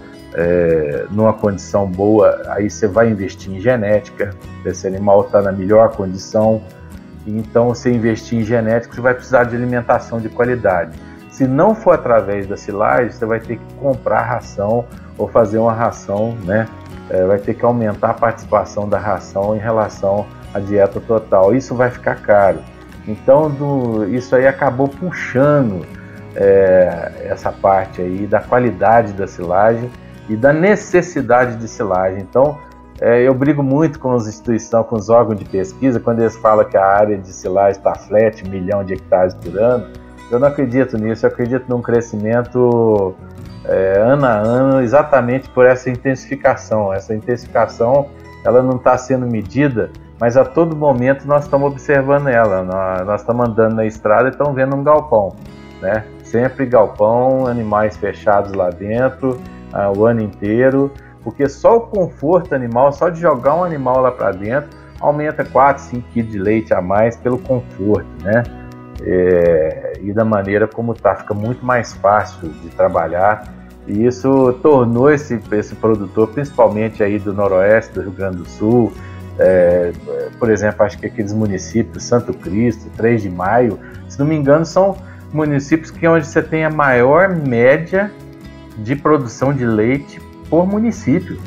numa 1.10 1.32
condição 1.32 1.86
boa, 1.86 2.42
aí 2.48 2.68
você 2.70 2.86
vai 2.86 3.10
investir 3.10 3.52
em 3.52 3.60
genética, 3.60 4.30
esse 4.64 4.86
animal 4.86 5.22
está 5.22 5.40
na 5.40 5.52
melhor 5.52 5.90
condição. 5.96 6.62
Então, 7.26 7.68
você 7.68 7.90
investir 7.90 8.38
em 8.38 8.44
genética, 8.44 8.94
você 8.94 9.00
vai 9.00 9.14
precisar 9.14 9.44
de 9.44 9.56
alimentação 9.56 10.20
de 10.20 10.28
qualidade. 10.28 10.98
Se 11.30 11.46
não 11.46 11.74
for 11.74 11.94
através 11.94 12.46
da 12.46 12.56
silagem, 12.56 13.10
você 13.10 13.24
vai 13.24 13.38
ter 13.38 13.58
que 13.58 13.74
comprar 13.74 14.22
ração 14.22 14.84
ou 15.16 15.28
fazer 15.28 15.58
uma 15.58 15.72
ração, 15.72 16.36
né? 16.44 16.66
É, 17.10 17.24
vai 17.24 17.38
ter 17.38 17.54
que 17.54 17.64
aumentar 17.64 18.10
a 18.10 18.14
participação 18.14 18.88
da 18.88 18.98
ração 18.98 19.56
em 19.56 19.58
relação 19.58 20.26
a 20.52 20.58
dieta 20.58 21.00
total. 21.00 21.54
Isso 21.54 21.74
vai 21.74 21.90
ficar 21.90 22.16
caro. 22.16 22.58
Então, 23.06 23.50
do, 23.50 24.04
isso 24.12 24.34
aí 24.34 24.46
acabou 24.46 24.88
puxando 24.88 25.86
é, 26.34 27.12
essa 27.24 27.52
parte 27.52 28.02
aí 28.02 28.26
da 28.26 28.40
qualidade 28.40 29.12
da 29.12 29.26
silagem 29.26 29.90
e 30.28 30.36
da 30.36 30.52
necessidade 30.52 31.56
de 31.56 31.68
silagem. 31.68 32.20
Então, 32.20 32.58
é, 33.00 33.22
eu 33.22 33.32
brigo 33.32 33.62
muito 33.62 33.98
com 33.98 34.12
as 34.12 34.26
instituições, 34.26 34.86
com 34.86 34.96
os 34.96 35.08
órgãos 35.08 35.38
de 35.38 35.44
pesquisa, 35.44 36.00
quando 36.00 36.20
eles 36.20 36.36
falam 36.36 36.64
que 36.64 36.76
a 36.76 36.84
área 36.84 37.16
de 37.16 37.32
silagem 37.32 37.78
está 37.78 37.94
flat, 37.94 38.48
milhão 38.48 38.82
de 38.84 38.94
hectares 38.94 39.34
por 39.34 39.56
ano. 39.58 39.86
Eu 40.30 40.38
não 40.38 40.48
acredito 40.48 40.98
nisso, 40.98 41.24
eu 41.24 41.30
acredito 41.30 41.64
num 41.68 41.80
crescimento 41.80 43.14
é, 43.64 44.00
ano 44.00 44.26
a 44.26 44.32
ano, 44.32 44.82
exatamente 44.82 45.48
por 45.50 45.64
essa 45.64 45.88
intensificação. 45.88 46.92
Essa 46.92 47.14
intensificação 47.14 48.06
ela 48.44 48.62
não 48.62 48.76
está 48.76 48.96
sendo 48.98 49.26
medida, 49.26 49.90
mas 50.20 50.36
a 50.36 50.44
todo 50.44 50.74
momento 50.74 51.26
nós 51.26 51.44
estamos 51.44 51.70
observando 51.70 52.28
ela. 52.28 52.64
Nós 53.04 53.20
estamos 53.20 53.48
andando 53.48 53.76
na 53.76 53.86
estrada 53.86 54.28
e 54.28 54.30
estamos 54.30 54.54
vendo 54.54 54.74
um 54.74 54.82
galpão, 54.82 55.36
né? 55.80 56.04
Sempre 56.24 56.66
galpão, 56.66 57.46
animais 57.46 57.96
fechados 57.96 58.52
lá 58.52 58.70
dentro, 58.70 59.40
ah, 59.72 59.90
o 59.90 60.06
ano 60.06 60.20
inteiro, 60.20 60.90
porque 61.22 61.48
só 61.48 61.76
o 61.76 61.80
conforto 61.82 62.54
animal, 62.54 62.92
só 62.92 63.08
de 63.08 63.20
jogar 63.20 63.54
um 63.54 63.64
animal 63.64 64.00
lá 64.00 64.10
para 64.10 64.32
dentro, 64.32 64.70
aumenta 65.00 65.44
4, 65.44 65.82
5 65.82 66.08
quilos 66.12 66.32
de 66.32 66.38
leite 66.38 66.74
a 66.74 66.80
mais 66.80 67.16
pelo 67.16 67.38
conforto, 67.38 68.08
né? 68.22 68.42
É, 69.00 69.92
e 70.02 70.12
da 70.12 70.24
maneira 70.24 70.66
como 70.66 70.92
tá, 70.92 71.14
fica 71.14 71.32
muito 71.32 71.64
mais 71.64 71.94
fácil 71.94 72.48
de 72.48 72.68
trabalhar 72.70 73.44
e 73.86 74.04
isso 74.04 74.52
tornou 74.60 75.10
esse, 75.10 75.40
esse 75.52 75.74
produtor, 75.76 76.28
principalmente 76.28 77.02
aí 77.02 77.18
do 77.18 77.32
noroeste 77.32 77.94
do 77.94 78.02
Rio 78.02 78.10
Grande 78.10 78.38
do 78.38 78.48
Sul, 78.48 78.92
é, 79.38 79.92
por 80.38 80.50
exemplo, 80.50 80.84
acho 80.84 80.98
que 80.98 81.06
aqueles 81.06 81.32
municípios, 81.32 82.02
Santo 82.02 82.34
Cristo, 82.34 82.90
3 82.96 83.22
de 83.22 83.30
Maio, 83.30 83.78
se 84.08 84.18
não 84.18 84.26
me 84.26 84.36
engano, 84.36 84.66
são 84.66 84.96
municípios 85.32 85.90
que 85.90 86.04
é 86.04 86.10
onde 86.10 86.26
você 86.26 86.42
tem 86.42 86.64
a 86.64 86.70
maior 86.70 87.28
média 87.34 88.10
de 88.78 88.96
produção 88.96 89.52
de 89.52 89.64
leite 89.64 90.20
por 90.48 90.66
município. 90.66 91.38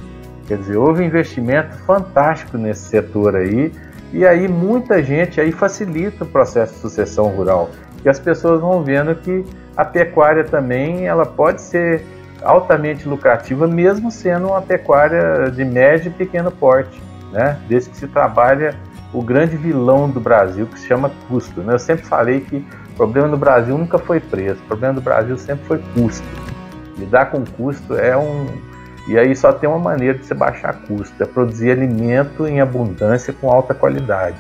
Quer 0.48 0.58
dizer, 0.58 0.78
houve 0.78 1.04
investimento 1.04 1.76
fantástico 1.80 2.58
nesse 2.58 2.82
setor 2.82 3.36
aí, 3.36 3.72
e 4.12 4.26
aí 4.26 4.48
muita 4.48 5.02
gente 5.02 5.39
aí 5.39 5.52
facilita 5.52 6.24
o 6.24 6.28
processo 6.28 6.74
de 6.74 6.80
sucessão 6.80 7.28
rural. 7.28 7.70
E 8.04 8.10
as 8.10 8.20
pessoas 8.20 8.60
vão 8.60 8.84
vendo 8.84 9.15
que 9.15 9.46
a 9.78 9.86
pecuária 9.86 10.44
também 10.44 11.08
ela 11.08 11.26
pode 11.26 11.62
ser 11.62 12.04
altamente 12.44 13.08
lucrativa, 13.08 13.67
mesmo 13.67 14.12
sendo 14.12 14.48
uma 14.48 14.62
pecuária 14.62 15.50
de 15.52 15.63
médio 15.63 16.10
e 16.10 16.13
pequeno 16.13 16.52
porte, 16.52 17.02
né? 17.32 17.58
Desde 17.70 17.91
que 17.91 17.98
se 17.98 18.08
trabalha 18.08 18.76
o 19.13 19.22
grande 19.22 19.56
vilão 19.56 20.10
do 20.10 20.20
Brasil, 20.20 20.65
que 20.65 20.80
se 20.80 20.88
chama 20.88 21.12
custo. 21.28 21.62
Né? 21.62 21.74
Eu 21.74 21.80
sempre 21.80 22.06
falei 22.06 22.41
que 22.41 22.65
o 22.94 22.96
problema 22.96 23.28
do 23.28 23.38
Brasil 23.38 23.78
nunca 23.78 23.98
foi 23.98 24.20
preço, 24.20 24.62
o 24.63 24.67
problema 24.67 24.94
do 24.94 25.02
Brasil 25.02 25.38
sempre 25.38 25.65
foi 25.65 25.82
custo. 25.94 26.26
Lidar 27.02 27.32
com 27.32 27.44
custo 27.44 27.96
é 27.96 28.16
um. 28.16 28.46
E 29.08 29.18
aí 29.18 29.36
só 29.36 29.52
tem 29.52 29.68
uma 29.68 29.80
maneira 29.80 30.18
de 30.18 30.26
você 30.26 30.34
baixar 30.34 30.74
custo, 30.88 31.22
é 31.22 31.26
produzir 31.26 31.72
alimento 31.72 32.48
em 32.48 32.62
abundância 32.62 33.34
com 33.34 33.52
alta 33.52 33.74
qualidade. 33.74 34.38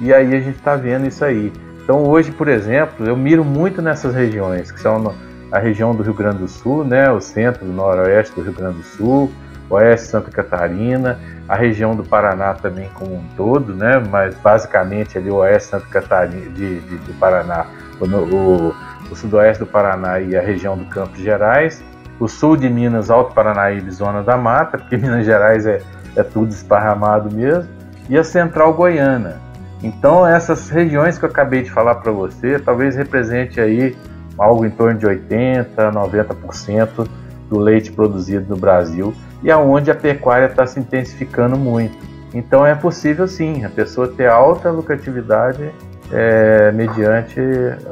E 0.00 0.12
aí 0.12 0.34
a 0.34 0.40
gente 0.40 0.56
está 0.56 0.76
vendo 0.76 1.06
isso 1.06 1.24
aí. 1.24 1.52
Então 1.82 2.04
hoje, 2.04 2.30
por 2.32 2.48
exemplo, 2.48 3.06
eu 3.06 3.16
miro 3.16 3.44
muito 3.44 3.82
nessas 3.82 4.14
regiões, 4.14 4.70
que 4.72 4.80
são 4.80 5.14
a 5.50 5.58
região 5.58 5.94
do 5.94 6.02
Rio 6.02 6.14
Grande 6.14 6.38
do 6.38 6.48
Sul, 6.48 6.84
né, 6.84 7.10
o 7.10 7.20
centro 7.20 7.64
do 7.64 7.72
noroeste 7.72 8.34
do 8.34 8.42
Rio 8.42 8.52
Grande 8.52 8.78
do 8.78 8.84
Sul, 8.84 9.32
oeste 9.70 10.06
de 10.06 10.10
Santa 10.10 10.30
Catarina, 10.30 11.18
a 11.48 11.56
região 11.56 11.96
do 11.96 12.02
Paraná 12.04 12.54
também 12.54 12.90
como 12.94 13.16
um 13.16 13.24
todo, 13.36 13.74
né, 13.74 14.02
mas 14.10 14.34
basicamente 14.36 15.16
ali 15.16 15.30
o 15.30 15.36
oeste 15.36 15.70
Santa 15.70 15.86
Catarina, 15.86 16.50
de, 16.50 16.80
de, 16.80 16.98
de 16.98 17.12
Paraná, 17.14 17.66
o, 18.00 18.04
o, 18.04 18.74
o, 19.10 19.16
sudoeste 19.16 19.64
do 19.64 19.66
Paraná 19.66 20.20
e 20.20 20.36
a 20.36 20.42
região 20.42 20.76
do 20.76 20.84
Campos 20.86 21.18
Gerais, 21.18 21.82
o 22.18 22.28
sul 22.28 22.56
de 22.56 22.68
Minas, 22.68 23.10
Alto 23.10 23.34
Paranaíba 23.34 23.90
Zona 23.90 24.22
da 24.22 24.36
Mata, 24.36 24.78
porque 24.78 24.96
Minas 24.98 25.24
Gerais 25.24 25.66
é, 25.66 25.80
é 26.16 26.22
tudo 26.22 26.50
esparramado 26.50 27.34
mesmo, 27.34 27.68
e 28.08 28.16
a 28.16 28.24
central 28.24 28.74
goiana. 28.74 29.36
Então 29.82 30.26
essas 30.26 30.68
regiões 30.68 31.18
que 31.18 31.24
eu 31.24 31.28
acabei 31.28 31.62
de 31.62 31.70
falar 31.70 31.96
para 31.96 32.10
você, 32.10 32.58
talvez 32.58 32.96
represente 32.96 33.60
aí 33.60 33.96
algo 34.36 34.64
em 34.64 34.70
torno 34.70 34.98
de 34.98 35.06
80, 35.06 35.92
90% 35.92 37.08
do 37.48 37.58
leite 37.58 37.92
produzido 37.92 38.46
no 38.48 38.56
Brasil 38.56 39.14
e 39.42 39.50
aonde 39.50 39.90
a 39.90 39.94
pecuária 39.94 40.46
está 40.46 40.66
se 40.66 40.78
intensificando 40.78 41.56
muito. 41.56 41.96
Então 42.34 42.66
é 42.66 42.74
possível 42.74 43.26
sim 43.26 43.64
a 43.64 43.70
pessoa 43.70 44.08
ter 44.08 44.28
alta 44.28 44.70
lucratividade 44.70 45.70
é, 46.12 46.72
mediante 46.72 47.40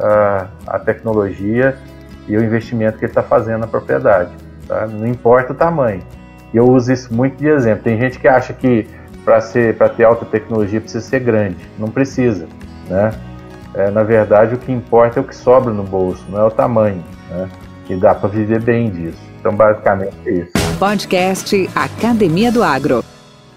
a, 0.01 0.47
a, 0.67 0.79
tecnologia 0.79 1.77
e 2.29 2.37
o 2.37 2.43
investimento 2.43 2.99
que 2.99 3.05
ele 3.05 3.11
está 3.11 3.23
fazendo 3.23 3.61
na 3.61 3.67
propriedade. 3.67 4.31
Tá? 4.67 4.87
Não 4.87 5.07
importa 5.07 5.53
o 5.53 5.57
tamanho. 5.57 6.03
E 6.53 6.57
eu 6.57 6.65
uso 6.69 6.93
isso 6.93 7.13
muito 7.15 7.37
de 7.37 7.49
exemplo. 7.49 7.85
Tem 7.85 7.99
gente 7.99 8.19
que 8.19 8.29
acha 8.29 8.53
que 8.53 8.87
para 9.25 9.89
ter 9.89 10.05
alta 10.05 10.25
tecnologia 10.25 10.81
precisa 10.81 11.05
ser 11.05 11.21
grande. 11.21 11.57
Não 11.79 11.89
precisa. 11.89 12.47
Né? 12.89 13.13
é, 13.77 13.91
na 13.91 14.03
verdade, 14.03 14.55
o 14.55 14.59
que 14.59 14.73
importa 14.73 15.21
é 15.21 15.23
o 15.23 15.25
que 15.25 15.37
sobra 15.37 15.73
no 15.73 15.83
bolso, 15.83 16.25
não 16.31 16.41
é 16.41 16.45
o 16.45 16.51
tamanho. 16.51 17.05
Né? 17.29 17.49
E 17.91 17.95
dá 17.95 18.15
para 18.15 18.29
viver 18.29 18.63
bem 18.63 18.91
disso. 18.91 19.19
Então, 19.39 19.55
basicamente 19.55 20.17
é 20.25 20.33
isso. 20.33 20.53
Podcast 20.79 21.71
Academia 21.75 22.51
do 22.51 22.63
Agro. 22.63 23.05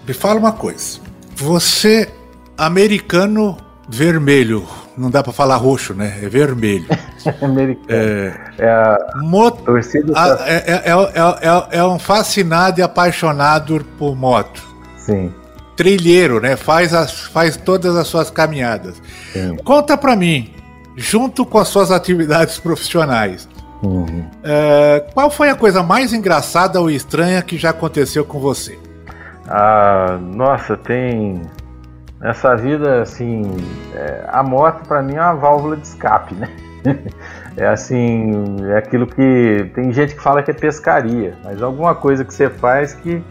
Me 0.06 0.12
fala 0.12 0.38
uma 0.38 0.52
coisa. 0.52 1.00
Você, 1.34 2.08
americano 2.56 3.56
vermelho, 3.88 4.66
não 4.96 5.10
dá 5.10 5.22
para 5.22 5.32
falar 5.32 5.56
roxo, 5.56 5.94
né? 5.94 6.18
É 6.22 6.28
vermelho. 6.28 6.86
americano. 7.42 7.86
É, 7.88 8.34
é 8.58 8.70
a 8.70 8.98
moto, 9.22 9.62
torcida. 9.64 10.12
A, 10.16 10.48
é, 10.48 10.82
é, 10.84 10.90
é, 10.90 11.78
é 11.78 11.84
um 11.84 11.98
fascinado 11.98 12.80
e 12.80 12.82
apaixonado 12.82 13.84
por 13.98 14.16
moto. 14.16 14.62
Sim 14.96 15.32
trilheiro, 15.80 16.42
né? 16.42 16.56
Faz, 16.56 16.92
as, 16.92 17.22
faz 17.22 17.56
todas 17.56 17.96
as 17.96 18.06
suas 18.06 18.30
caminhadas. 18.30 19.00
Sim. 19.32 19.56
Conta 19.64 19.96
para 19.96 20.14
mim, 20.14 20.52
junto 20.94 21.46
com 21.46 21.56
as 21.56 21.68
suas 21.68 21.90
atividades 21.90 22.58
profissionais, 22.60 23.48
uhum. 23.82 24.26
é, 24.44 25.06
qual 25.14 25.30
foi 25.30 25.48
a 25.48 25.54
coisa 25.54 25.82
mais 25.82 26.12
engraçada 26.12 26.78
ou 26.78 26.90
estranha 26.90 27.40
que 27.40 27.56
já 27.56 27.70
aconteceu 27.70 28.26
com 28.26 28.38
você? 28.38 28.78
Ah, 29.48 30.18
nossa, 30.20 30.76
tem 30.76 31.40
nessa 32.20 32.54
vida 32.54 33.02
assim, 33.02 33.42
é, 33.94 34.24
a 34.28 34.42
moto 34.42 34.86
para 34.86 35.02
mim 35.02 35.14
é 35.14 35.20
uma 35.20 35.34
válvula 35.34 35.76
de 35.76 35.86
escape, 35.86 36.34
né? 36.34 36.48
é 37.56 37.66
assim, 37.66 38.56
é 38.68 38.76
aquilo 38.76 39.06
que 39.06 39.70
tem 39.74 39.92
gente 39.92 40.14
que 40.14 40.20
fala 40.20 40.42
que 40.42 40.50
é 40.50 40.54
pescaria, 40.54 41.34
mas 41.42 41.62
alguma 41.62 41.94
coisa 41.94 42.24
que 42.24 42.32
você 42.32 42.50
faz 42.50 42.92
que 42.92 43.22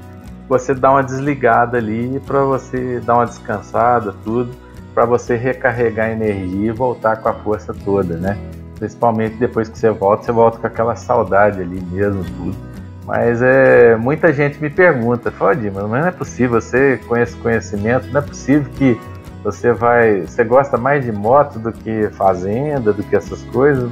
você 0.47 0.73
dá 0.73 0.91
uma 0.91 1.04
desligada 1.04 1.78
ali 1.78 2.19
para 2.25 2.43
você 2.43 2.99
dar 3.02 3.15
uma 3.15 3.25
descansada, 3.25 4.15
tudo, 4.23 4.52
para 4.95 5.06
você 5.06 5.36
recarregar 5.36 6.10
energia 6.10 6.69
e 6.69 6.71
voltar 6.71 7.17
com 7.17 7.30
a 7.30 7.34
força 7.34 7.73
toda, 7.86 8.17
né? 8.17 8.36
Principalmente 8.80 9.36
depois 9.36 9.69
que 9.69 9.78
você 9.78 9.91
volta, 9.91 10.23
você 10.23 10.32
volta 10.32 10.58
com 10.58 10.65
aquela 10.65 10.95
saudade 10.95 11.62
ali 11.62 11.80
mesmo, 11.91 12.23
tudo. 12.23 12.68
Mas 13.10 13.41
é, 13.41 13.95
muita 13.95 14.32
gente 14.32 14.62
me 14.62 14.69
pergunta, 14.69 15.32
fala, 15.32 15.56
mas 15.56 15.74
não 15.74 15.95
é 15.95 16.12
possível, 16.12 16.62
você 16.62 17.00
com 17.08 17.17
esse 17.17 17.36
conhecimento, 17.38 18.06
não 18.12 18.22
é 18.22 18.24
possível 18.24 18.69
que 18.76 19.02
você 19.43 19.74
vai, 19.74 20.22
você 20.22 20.43
gosta 20.43 20.78
mais 20.78 21.04
de 21.04 21.12
moto 21.12 21.58
do 21.58 21.72
que 21.72 22.08
fazenda, 22.12 22.93
do 22.93 23.02
que 23.02 23.15
essas 23.15 23.41
coisas. 23.45 23.89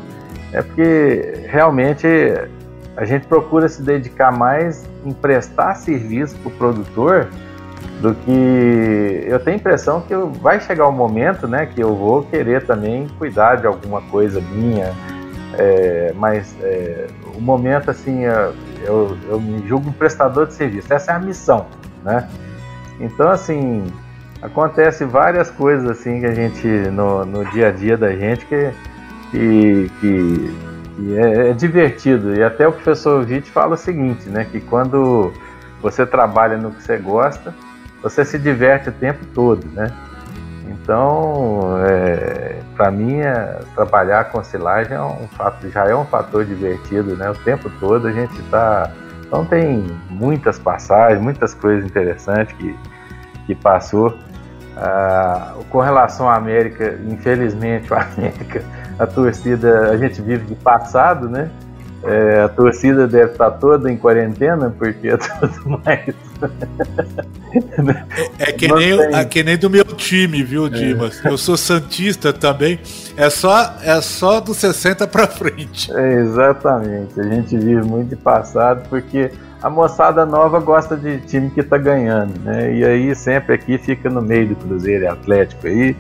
É 0.54 0.62
porque 0.62 1.46
realmente 1.48 2.06
a 2.96 3.06
gente 3.06 3.26
procura 3.26 3.68
se 3.68 3.82
dedicar 3.82 4.32
mais 4.32 4.88
em 5.04 5.12
prestar 5.12 5.74
serviço 5.74 6.38
para 6.38 6.50
o 6.50 6.52
produtor 6.52 7.28
do 8.00 8.14
que 8.14 9.26
eu 9.26 9.40
tenho 9.40 9.58
a 9.58 9.60
impressão 9.60 10.00
que 10.02 10.14
vai 10.40 10.60
chegar 10.60 10.88
um 10.88 10.92
momento, 10.92 11.48
né, 11.48 11.66
que 11.66 11.82
eu 11.82 11.96
vou 11.96 12.22
querer 12.22 12.68
também 12.68 13.08
cuidar 13.18 13.56
de 13.56 13.66
alguma 13.66 14.00
coisa 14.00 14.40
minha, 14.40 14.94
é, 15.58 16.14
mas 16.16 16.56
é, 16.62 17.08
o 17.36 17.42
momento 17.42 17.90
assim 17.90 18.28
eu, 18.84 19.18
eu 19.30 19.40
me 19.40 19.68
julgo 19.68 19.90
um 19.90 19.94
prestador 19.94 20.48
de 20.48 20.54
serviço, 20.54 20.94
essa 20.94 21.12
é 21.12 21.16
a 21.16 21.20
missão, 21.20 21.68
né? 22.04 22.28
Então 23.00 23.30
assim 23.30 23.86
acontece 24.42 25.04
várias 25.06 25.50
coisas 25.50 25.90
assim 25.90 26.20
que 26.20 26.26
a 26.26 26.34
gente 26.34 26.68
no, 26.68 27.26
no 27.26 27.46
dia 27.46 27.70
a 27.70 27.72
dia 27.72 27.98
da 27.98 28.12
gente 28.16 28.46
que, 28.46 28.72
que, 29.32 29.92
que 30.00 30.56
e 31.00 31.16
é, 31.16 31.50
é, 31.50 31.54
divertido. 31.54 32.34
E 32.36 32.44
até 32.44 32.68
o 32.68 32.72
professor 32.72 33.26
Witt 33.26 33.50
fala 33.52 33.76
o 33.76 33.78
seguinte, 33.78 34.30
né? 34.30 34.46
Que 34.46 34.60
quando 34.60 35.32
você 35.82 36.06
trabalha 36.06 36.58
no 36.58 36.72
que 36.72 36.82
você 36.82 36.98
gosta, 36.98 37.54
você 38.02 38.26
se 38.26 38.40
diverte 38.40 38.90
o 38.90 38.92
tempo 38.92 39.24
todo, 39.34 39.66
né? 39.74 39.92
Então, 40.70 41.78
é, 41.86 42.60
para 42.76 42.92
mim, 42.92 43.20
é, 43.20 43.60
trabalhar 43.76 44.26
com 44.26 44.44
silagem 44.44 44.96
é 44.96 45.02
um 45.02 45.28
fato, 45.30 45.70
já 45.70 45.86
é 45.86 45.96
um 45.96 46.06
fator 46.06 46.46
divertido, 46.46 47.16
né? 47.16 47.30
O 47.30 47.36
tempo 47.36 47.70
todo 47.80 48.08
a 48.08 48.12
gente 48.12 48.40
está. 48.42 48.92
Então 49.26 49.44
tem 49.46 49.86
muitas 50.10 50.58
passagens, 50.58 51.22
muitas 51.22 51.54
coisas 51.54 51.86
interessantes 51.86 52.56
que, 52.58 52.76
que 53.46 53.56
passou. 53.56 54.18
Ah, 54.80 55.56
com 55.70 55.80
relação 55.80 56.30
à 56.30 56.36
América, 56.36 57.00
infelizmente, 57.08 57.92
a 57.94 58.04
América, 58.04 58.64
a 59.00 59.08
torcida, 59.08 59.90
a 59.90 59.98
gente 59.98 60.22
vive 60.22 60.46
de 60.46 60.56
passado, 60.56 61.28
né? 61.28 61.50
É, 62.04 62.42
a 62.42 62.50
torcida 62.50 63.08
deve 63.08 63.32
estar 63.32 63.52
toda 63.52 63.92
em 63.92 63.98
quarentena, 63.98 64.74
porque 64.78 65.08
é 65.10 65.18
tudo 65.18 65.82
mais. 65.84 66.16
É, 68.40 68.52
que, 68.52 68.68
nem, 68.72 69.00
é 69.00 69.26
que 69.26 69.44
nem 69.44 69.58
do 69.58 69.70
meu 69.70 69.86
time, 69.86 70.44
viu, 70.44 70.68
é. 70.68 70.70
Dimas? 70.70 71.24
É. 71.26 71.30
Eu 71.30 71.38
sou 71.38 71.58
Santista 71.58 72.32
também. 72.34 72.80
É 73.16 73.30
só, 73.30 73.76
é 73.82 74.00
só 74.02 74.40
do 74.40 74.54
60 74.54 75.08
para 75.08 75.28
frente. 75.28 75.92
É, 75.94 76.14
exatamente. 76.22 77.20
A 77.20 77.24
gente 77.24 77.58
vive 77.58 77.82
muito 77.82 78.10
de 78.10 78.16
passado, 78.16 78.88
porque 78.90 79.32
a 79.62 79.70
moçada 79.70 80.26
nova 80.26 80.60
gosta 80.60 80.96
de 80.96 81.20
time 81.22 81.50
que 81.50 81.64
tá 81.64 81.78
ganhando, 81.78 82.40
né? 82.42 82.74
E 82.74 82.86
aí 82.86 83.16
sempre 83.16 83.56
aqui 83.56 83.78
fica 83.78 84.10
no 84.10 84.22
meio 84.22 84.50
do 84.50 84.56
Cruzeiro 84.56 85.06
e 85.06 85.08
Atlético 85.08 85.68
aí, 85.68 85.96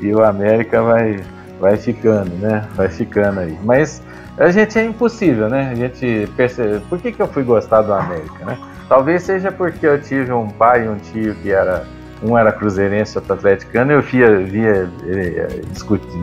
e 0.00 0.12
o 0.12 0.24
América 0.24 0.82
vai, 0.82 1.20
vai 1.60 1.76
ficando, 1.76 2.30
né? 2.36 2.66
Vai 2.74 2.88
ficando 2.88 3.40
aí. 3.40 3.56
Mas 3.62 4.02
a 4.36 4.50
gente 4.50 4.78
é 4.78 4.84
impossível, 4.84 5.48
né? 5.48 5.70
A 5.70 5.74
gente 5.74 6.28
percebe. 6.36 6.80
Por 6.88 6.98
que, 6.98 7.12
que 7.12 7.20
eu 7.20 7.28
fui 7.28 7.42
gostar 7.42 7.82
do 7.82 7.92
América, 7.92 8.44
né? 8.44 8.58
Talvez 8.88 9.22
seja 9.22 9.52
porque 9.52 9.86
eu 9.86 10.00
tive 10.00 10.32
um 10.32 10.48
pai 10.48 10.86
e 10.86 10.88
um 10.88 10.96
tio 10.96 11.34
que 11.36 11.50
era. 11.50 11.86
Um 12.20 12.36
era 12.36 12.50
cruzeirense, 12.50 13.16
outro 13.16 13.34
atleticano, 13.34 13.92
eu 13.92 14.02
via, 14.02 14.38
via, 14.38 14.90
eh, 15.06 15.60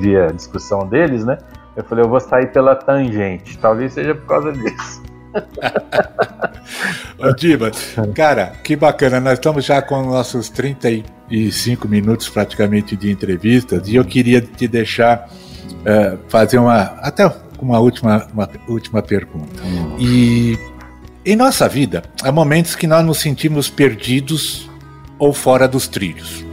via 0.02 0.26
a 0.26 0.32
discussão 0.34 0.86
deles, 0.86 1.24
né? 1.24 1.38
Eu 1.74 1.86
falei, 1.86 2.04
eu 2.04 2.10
vou 2.10 2.20
sair 2.20 2.52
pela 2.52 2.76
tangente. 2.76 3.58
Talvez 3.58 3.94
seja 3.94 4.14
por 4.14 4.26
causa 4.26 4.52
disso. 4.52 5.02
Ô, 7.20 8.14
cara, 8.14 8.54
que 8.64 8.76
bacana. 8.76 9.22
Nós 9.22 9.34
estamos 9.34 9.64
já 9.64 9.82
com 9.82 10.02
nossos 10.04 10.50
35 10.50 11.88
minutos 11.88 12.30
praticamente 12.30 12.96
de 12.96 13.12
entrevistas 13.12 13.88
e 13.88 13.96
eu 13.96 14.04
queria 14.04 14.42
te 14.42 14.68
deixar 14.68 15.30
uh, 15.30 16.18
fazer 16.28 16.58
uma. 16.58 16.82
Até 17.02 17.32
uma 17.60 17.80
última, 17.80 18.28
uma 18.34 18.50
última 18.68 19.02
pergunta. 19.02 19.62
Hum. 19.64 19.96
E 20.00 20.58
em 21.26 21.36
nossa 21.36 21.68
vida, 21.68 22.04
há 22.24 22.32
momentos 22.32 22.76
que 22.76 22.88
nós 22.88 23.06
nos 23.06 23.20
sentimos 23.20 23.70
perdidos 23.70 24.70
ou 25.18 25.34
fora 25.34 25.68
dos 25.68 25.88
trilhos. 25.88 26.46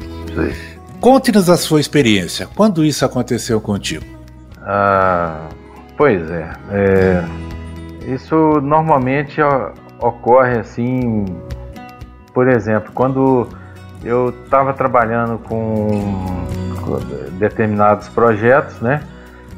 Conte-nos 1.00 1.50
a 1.50 1.56
sua 1.56 1.80
experiência. 1.80 2.48
Quando 2.54 2.84
isso 2.84 3.04
aconteceu 3.04 3.60
contigo? 3.60 4.04
Ah, 4.62 5.48
pois 5.96 6.30
é, 6.30 6.50
é 6.70 7.24
isso 8.06 8.60
normalmente 8.60 9.40
ocorre 10.00 10.58
assim, 10.58 11.24
por 12.34 12.48
exemplo, 12.48 12.90
quando 12.92 13.48
eu 14.04 14.30
estava 14.44 14.72
trabalhando 14.72 15.38
com 15.38 15.88
determinados 17.38 18.08
projetos, 18.08 18.80
né? 18.80 19.02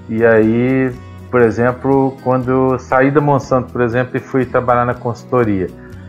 E 0.08 0.24
aí 0.24 0.92
por 1.34 1.42
exemplo, 1.42 2.16
quando 2.22 2.48
eu 2.48 2.78
saí 2.78 3.10
da 3.10 3.20
Monsanto, 3.20 3.72
por 3.72 3.80
exemplo, 3.80 4.16
e 4.16 4.20
fui 4.20 4.46
trabalhar 4.46 4.84
na 4.84 4.94
consultoria. 4.94 5.66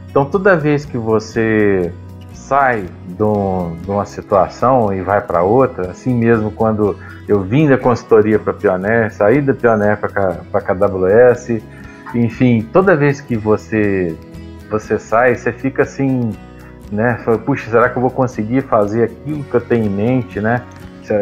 Então, 0.07 0.23
toda 0.23 0.55
vez 0.55 0.85
que 0.85 0.99
você 0.99 1.91
sai 2.31 2.85
de, 3.07 3.23
uma 3.89 4.05
situação 4.05 4.93
e 4.93 5.01
vai 5.01 5.19
para 5.21 5.41
outra, 5.41 5.89
assim 5.89 6.13
mesmo 6.13 6.51
quando 6.51 6.95
eu 7.27 7.41
vim 7.41 7.67
da 7.67 7.75
consultoria 7.75 8.37
para 8.37 8.53
Pioneer, 8.53 9.11
saí 9.11 9.41
da 9.41 9.55
Pioneer 9.55 9.97
para 9.97 10.61
KWS, 10.61 11.59
enfim, 12.13 12.61
toda 12.71 12.95
vez 12.95 13.19
que 13.19 13.35
você 13.35 14.15
você 14.69 14.99
sai, 14.99 15.33
você 15.33 15.51
fica 15.51 15.81
assim, 15.81 16.33
né? 16.91 17.17
Puxa, 17.43 17.71
será 17.71 17.89
que 17.89 17.97
eu 17.97 18.01
vou 18.03 18.11
conseguir 18.11 18.61
fazer 18.61 19.05
aquilo 19.05 19.43
que 19.43 19.55
eu 19.55 19.61
tenho 19.61 19.85
em 19.85 19.89
mente, 19.89 20.39
né? 20.39 20.61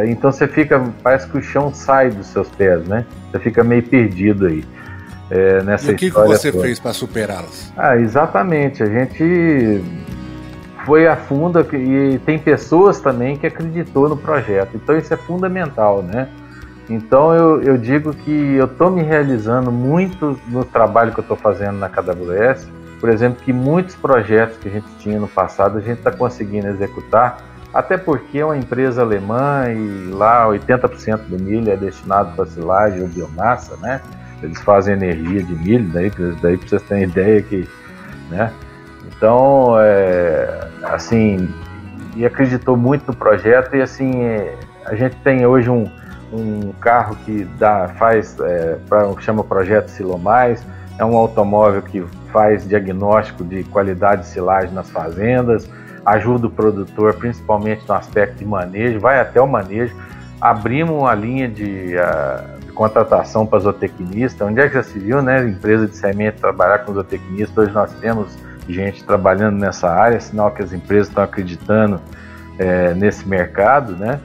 Então 0.07 0.31
você 0.31 0.47
fica, 0.47 0.81
parece 1.01 1.27
que 1.27 1.37
o 1.37 1.41
chão 1.41 1.73
sai 1.73 2.09
dos 2.09 2.27
seus 2.27 2.47
pés, 2.49 2.87
né? 2.87 3.05
Você 3.31 3.39
fica 3.39 3.63
meio 3.63 3.83
perdido 3.83 4.47
aí. 4.47 4.63
É, 5.29 5.63
nessa 5.63 5.91
e 5.91 5.95
o 5.95 5.97
que, 5.97 6.11
que 6.11 6.19
você 6.19 6.51
toda. 6.51 6.63
fez 6.63 6.79
para 6.79 6.93
superá-las? 6.93 7.73
Ah, 7.75 7.97
exatamente. 7.97 8.83
A 8.83 8.85
gente 8.85 9.81
foi 10.85 11.07
a 11.07 11.15
fundo 11.15 11.59
e 11.73 12.19
tem 12.19 12.37
pessoas 12.37 12.99
também 12.99 13.35
que 13.37 13.47
acreditou 13.47 14.07
no 14.09 14.17
projeto. 14.17 14.75
Então 14.75 14.97
isso 14.97 15.13
é 15.13 15.17
fundamental, 15.17 16.03
né? 16.03 16.27
Então 16.89 17.33
eu, 17.33 17.61
eu 17.63 17.77
digo 17.77 18.13
que 18.13 18.55
eu 18.55 18.65
estou 18.65 18.91
me 18.91 19.01
realizando 19.01 19.71
muito 19.71 20.39
no 20.47 20.65
trabalho 20.65 21.13
que 21.13 21.19
eu 21.19 21.23
estou 21.23 21.37
fazendo 21.37 21.77
na 21.77 21.89
KWS. 21.89 22.67
Por 22.99 23.09
exemplo, 23.09 23.41
que 23.43 23.51
muitos 23.51 23.95
projetos 23.95 24.57
que 24.57 24.67
a 24.67 24.71
gente 24.71 24.87
tinha 24.99 25.19
no 25.19 25.27
passado 25.27 25.77
a 25.77 25.81
gente 25.81 25.97
está 25.97 26.11
conseguindo 26.11 26.67
executar 26.67 27.52
até 27.73 27.97
porque 27.97 28.39
é 28.39 28.45
uma 28.45 28.57
empresa 28.57 29.01
alemã 29.01 29.65
e 29.69 30.11
lá 30.11 30.45
80% 30.47 31.17
do 31.27 31.41
milho 31.41 31.71
é 31.71 31.75
destinado 31.75 32.35
para 32.35 32.45
silagem 32.45 33.01
ou 33.01 33.07
biomassa, 33.07 33.75
né? 33.77 33.99
Eles 34.43 34.61
fazem 34.61 34.93
energia 34.93 35.41
de 35.41 35.53
milho, 35.53 35.89
daí, 35.91 36.11
daí 36.41 36.57
para 36.57 36.67
vocês 36.67 36.81
terem 36.83 37.03
ideia 37.05 37.41
que, 37.41 37.67
né? 38.29 38.51
Então, 39.07 39.75
é, 39.79 40.67
assim, 40.83 41.49
e 42.15 42.25
acreditou 42.25 42.77
muito 42.77 43.07
no 43.07 43.15
projeto 43.15 43.75
e 43.75 43.81
assim, 43.81 44.23
é, 44.23 44.55
a 44.85 44.95
gente 44.95 45.15
tem 45.17 45.45
hoje 45.45 45.69
um, 45.69 45.89
um 46.31 46.73
carro 46.73 47.15
que 47.25 47.45
dá, 47.57 47.87
faz, 47.97 48.37
é, 48.39 48.77
pra, 48.87 49.09
chama 49.19 49.43
Projeto 49.43 49.87
Silomais, 49.89 50.63
é 50.99 51.05
um 51.05 51.17
automóvel 51.17 51.81
que 51.81 52.05
faz 52.31 52.67
diagnóstico 52.67 53.43
de 53.43 53.63
qualidade 53.63 54.23
de 54.23 54.27
silagem 54.27 54.71
nas 54.73 54.89
fazendas, 54.89 55.67
ajuda 56.05 56.47
o 56.47 56.49
produtor, 56.49 57.13
principalmente 57.15 57.83
no 57.87 57.95
aspecto 57.95 58.37
de 58.37 58.45
manejo, 58.45 58.99
vai 58.99 59.19
até 59.19 59.41
o 59.41 59.47
manejo. 59.47 59.95
Abrimos 60.39 60.95
uma 60.95 61.13
linha 61.13 61.47
de, 61.47 61.95
uh, 61.95 62.59
de 62.59 62.71
contratação 62.73 63.45
para 63.45 63.59
zootecnista. 63.59 64.45
Onde 64.45 64.59
é 64.59 64.67
que 64.67 64.73
já 64.73 64.83
se 64.83 64.99
viu, 64.99 65.21
né? 65.21 65.47
Empresa 65.47 65.87
de 65.87 65.95
semente 65.95 66.39
trabalhar 66.39 66.79
com 66.79 66.93
zootecnista. 66.93 67.61
Hoje 67.61 67.71
nós 67.71 67.91
temos 67.93 68.37
gente 68.67 69.03
trabalhando 69.03 69.57
nessa 69.57 69.89
área, 69.89 70.19
sinal 70.19 70.51
que 70.51 70.61
as 70.61 70.73
empresas 70.73 71.07
estão 71.07 71.23
acreditando 71.23 71.99
é, 72.57 72.93
nesse 72.93 73.27
mercado, 73.27 73.93
né? 73.93 74.19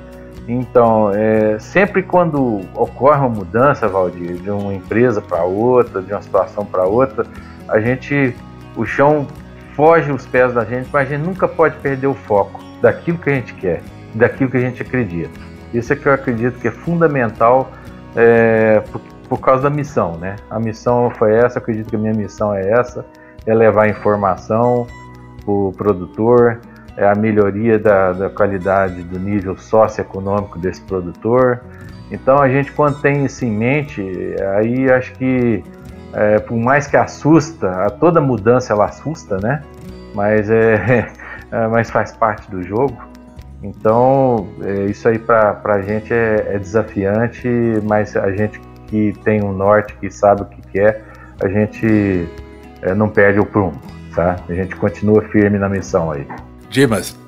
Então, 0.48 1.10
é, 1.14 1.58
sempre 1.58 2.02
quando 2.02 2.62
ocorre 2.74 3.20
uma 3.20 3.28
mudança, 3.28 3.86
Valdir, 3.86 4.36
de 4.38 4.50
uma 4.50 4.72
empresa 4.72 5.20
para 5.20 5.44
outra, 5.44 6.00
de 6.00 6.10
uma 6.10 6.22
situação 6.22 6.64
para 6.64 6.84
outra, 6.84 7.26
a 7.68 7.78
gente, 7.80 8.34
o 8.74 8.86
chão 8.86 9.26
foge 9.78 10.10
os 10.10 10.26
pés 10.26 10.52
da 10.52 10.64
gente, 10.64 10.88
mas 10.92 11.06
a 11.06 11.14
gente 11.16 11.24
nunca 11.24 11.46
pode 11.46 11.76
perder 11.76 12.08
o 12.08 12.14
foco 12.14 12.60
daquilo 12.82 13.16
que 13.16 13.30
a 13.30 13.34
gente 13.34 13.54
quer, 13.54 13.80
daquilo 14.12 14.50
que 14.50 14.56
a 14.56 14.60
gente 14.60 14.82
acredita. 14.82 15.30
Isso 15.72 15.92
é 15.92 15.96
que 15.96 16.04
eu 16.04 16.12
acredito 16.12 16.58
que 16.58 16.66
é 16.66 16.72
fundamental 16.72 17.70
é, 18.16 18.80
por, 18.90 19.00
por, 19.28 19.38
causa 19.38 19.62
da 19.62 19.70
missão, 19.70 20.16
né? 20.16 20.34
A 20.50 20.58
missão 20.58 21.12
foi 21.16 21.32
essa, 21.32 21.60
acredito 21.60 21.90
que 21.90 21.94
a 21.94 21.98
minha 21.98 22.12
missão 22.12 22.52
é 22.52 22.68
essa, 22.72 23.06
é 23.46 23.54
levar 23.54 23.88
informação 23.88 24.84
para 25.44 25.52
o 25.52 25.72
produtor, 25.76 26.60
é 26.96 27.08
a 27.08 27.14
melhoria 27.14 27.78
da, 27.78 28.10
da 28.12 28.28
qualidade 28.28 29.04
do 29.04 29.20
nível 29.20 29.56
socioeconômico 29.56 30.58
desse 30.58 30.80
produtor. 30.80 31.60
Então 32.10 32.38
a 32.38 32.48
gente 32.48 32.72
quando 32.72 33.00
tem 33.00 33.24
isso 33.24 33.44
em 33.44 33.52
mente, 33.52 34.02
aí 34.56 34.90
acho 34.90 35.12
que 35.12 35.62
é, 36.12 36.38
por 36.38 36.56
mais 36.56 36.86
que 36.86 36.96
assusta, 36.96 37.70
a 37.86 37.90
toda 37.90 38.20
mudança 38.20 38.72
ela 38.72 38.86
assusta, 38.86 39.38
né? 39.38 39.62
Mas, 40.14 40.50
é, 40.50 41.10
é 41.50 41.66
mas 41.68 41.90
faz 41.90 42.12
parte 42.12 42.50
do 42.50 42.62
jogo. 42.62 42.96
Então, 43.62 44.48
é, 44.62 44.86
isso 44.86 45.08
aí 45.08 45.18
para 45.18 45.60
a 45.64 45.82
gente 45.82 46.12
é, 46.12 46.54
é, 46.54 46.58
desafiante, 46.58 47.48
mas 47.82 48.16
a 48.16 48.30
gente 48.30 48.60
que 48.86 49.12
tem 49.24 49.42
um 49.44 49.52
norte, 49.52 49.94
que 50.00 50.10
sabe 50.10 50.42
o 50.42 50.44
que 50.46 50.62
quer, 50.72 51.04
a 51.40 51.48
gente 51.48 52.28
é, 52.82 52.94
não 52.94 53.08
perde 53.08 53.38
o 53.38 53.44
prumo, 53.44 53.78
tá? 54.14 54.36
A 54.48 54.54
gente 54.54 54.74
continua 54.76 55.22
firme 55.22 55.58
na 55.58 55.68
missão 55.68 56.10
aí. 56.10 56.26
Dimas, 56.70 57.18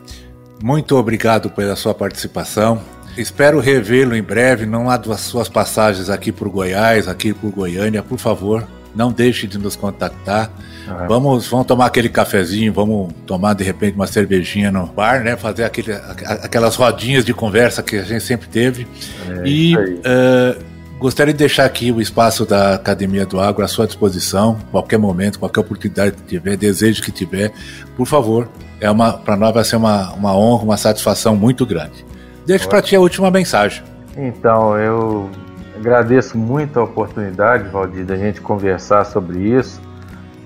muito 0.63 0.97
obrigado 0.97 1.51
pela 1.51 1.77
sua 1.77 1.95
participação. 1.95 2.81
Espero 3.17 3.61
revê-lo 3.61 4.15
em 4.15 4.23
breve, 4.23 4.67
não 4.67 4.89
há 4.89 4.97
das 4.97 5.21
suas 5.21 5.49
passagens 5.49 6.09
aqui 6.09 6.31
por 6.33 6.49
Goiás, 6.49 7.09
aqui 7.09 7.35
por 7.35 7.51
Goiânia, 7.51 8.03
por 8.03 8.19
favor, 8.19 8.67
não 8.95 9.13
deixe 9.13 9.47
de 9.47 9.59
nos 9.59 9.77
contactar. 9.77 10.51
Ah. 10.89 11.07
Vamos, 11.09 11.47
vamos 11.49 11.67
tomar 11.67 11.87
aquele 11.87 12.09
cafezinho, 12.09 12.73
vamos 12.73 13.13
tomar 13.27 13.55
de 13.55 13.65
repente 13.65 13.95
uma 13.95 14.07
cervejinha 14.07 14.71
no 14.71 14.87
bar, 14.87 15.23
né? 15.23 15.37
Fazer 15.37 15.65
aquele, 15.65 15.93
aquelas 15.93 16.77
rodinhas 16.77 17.25
de 17.25 17.35
conversa 17.35 17.83
que 17.83 17.97
a 17.97 18.03
gente 18.03 18.25
sempre 18.25 18.49
teve. 18.49 18.87
É, 19.29 19.43
e 19.47 19.77
uh, 19.77 20.65
gostaria 20.99 21.33
de 21.33 21.39
deixar 21.39 21.65
aqui 21.65 21.93
o 21.93 22.01
espaço 22.01 22.45
da 22.45 22.75
Academia 22.75 23.27
do 23.27 23.41
Agro 23.41 23.65
à 23.65 23.69
sua 23.69 23.87
disposição, 23.87 24.59
qualquer 24.71 24.99
momento, 24.99 25.39
qualquer 25.39 25.61
oportunidade 25.61 26.17
que 26.17 26.23
tiver, 26.23 26.57
desejo 26.57 27.03
que 27.03 27.13
tiver, 27.13 27.53
por 27.97 28.07
favor. 28.07 28.49
É 28.81 28.91
uma, 28.91 29.13
para 29.13 29.37
nós 29.37 29.53
vai 29.53 29.63
ser 29.63 29.77
uma, 29.77 30.13
uma 30.15 30.35
honra, 30.35 30.65
uma 30.65 30.77
satisfação 30.77 31.37
muito 31.37 31.67
grande. 31.67 32.10
Deixo 32.47 32.69
para 32.69 32.83
ti 32.83 32.97
a 32.97 33.01
última 33.01 33.31
mensagem. 33.31 33.83
Então, 34.17 34.77
eu 34.79 35.31
agradeço 35.77 36.37
muito 36.37 36.79
a 36.79 36.85
oportunidade, 36.85 37.69
Valdir, 37.69 38.05
da 38.05 38.17
gente 38.17 38.41
conversar 38.41 39.05
sobre 39.05 39.39
isso. 39.39 39.81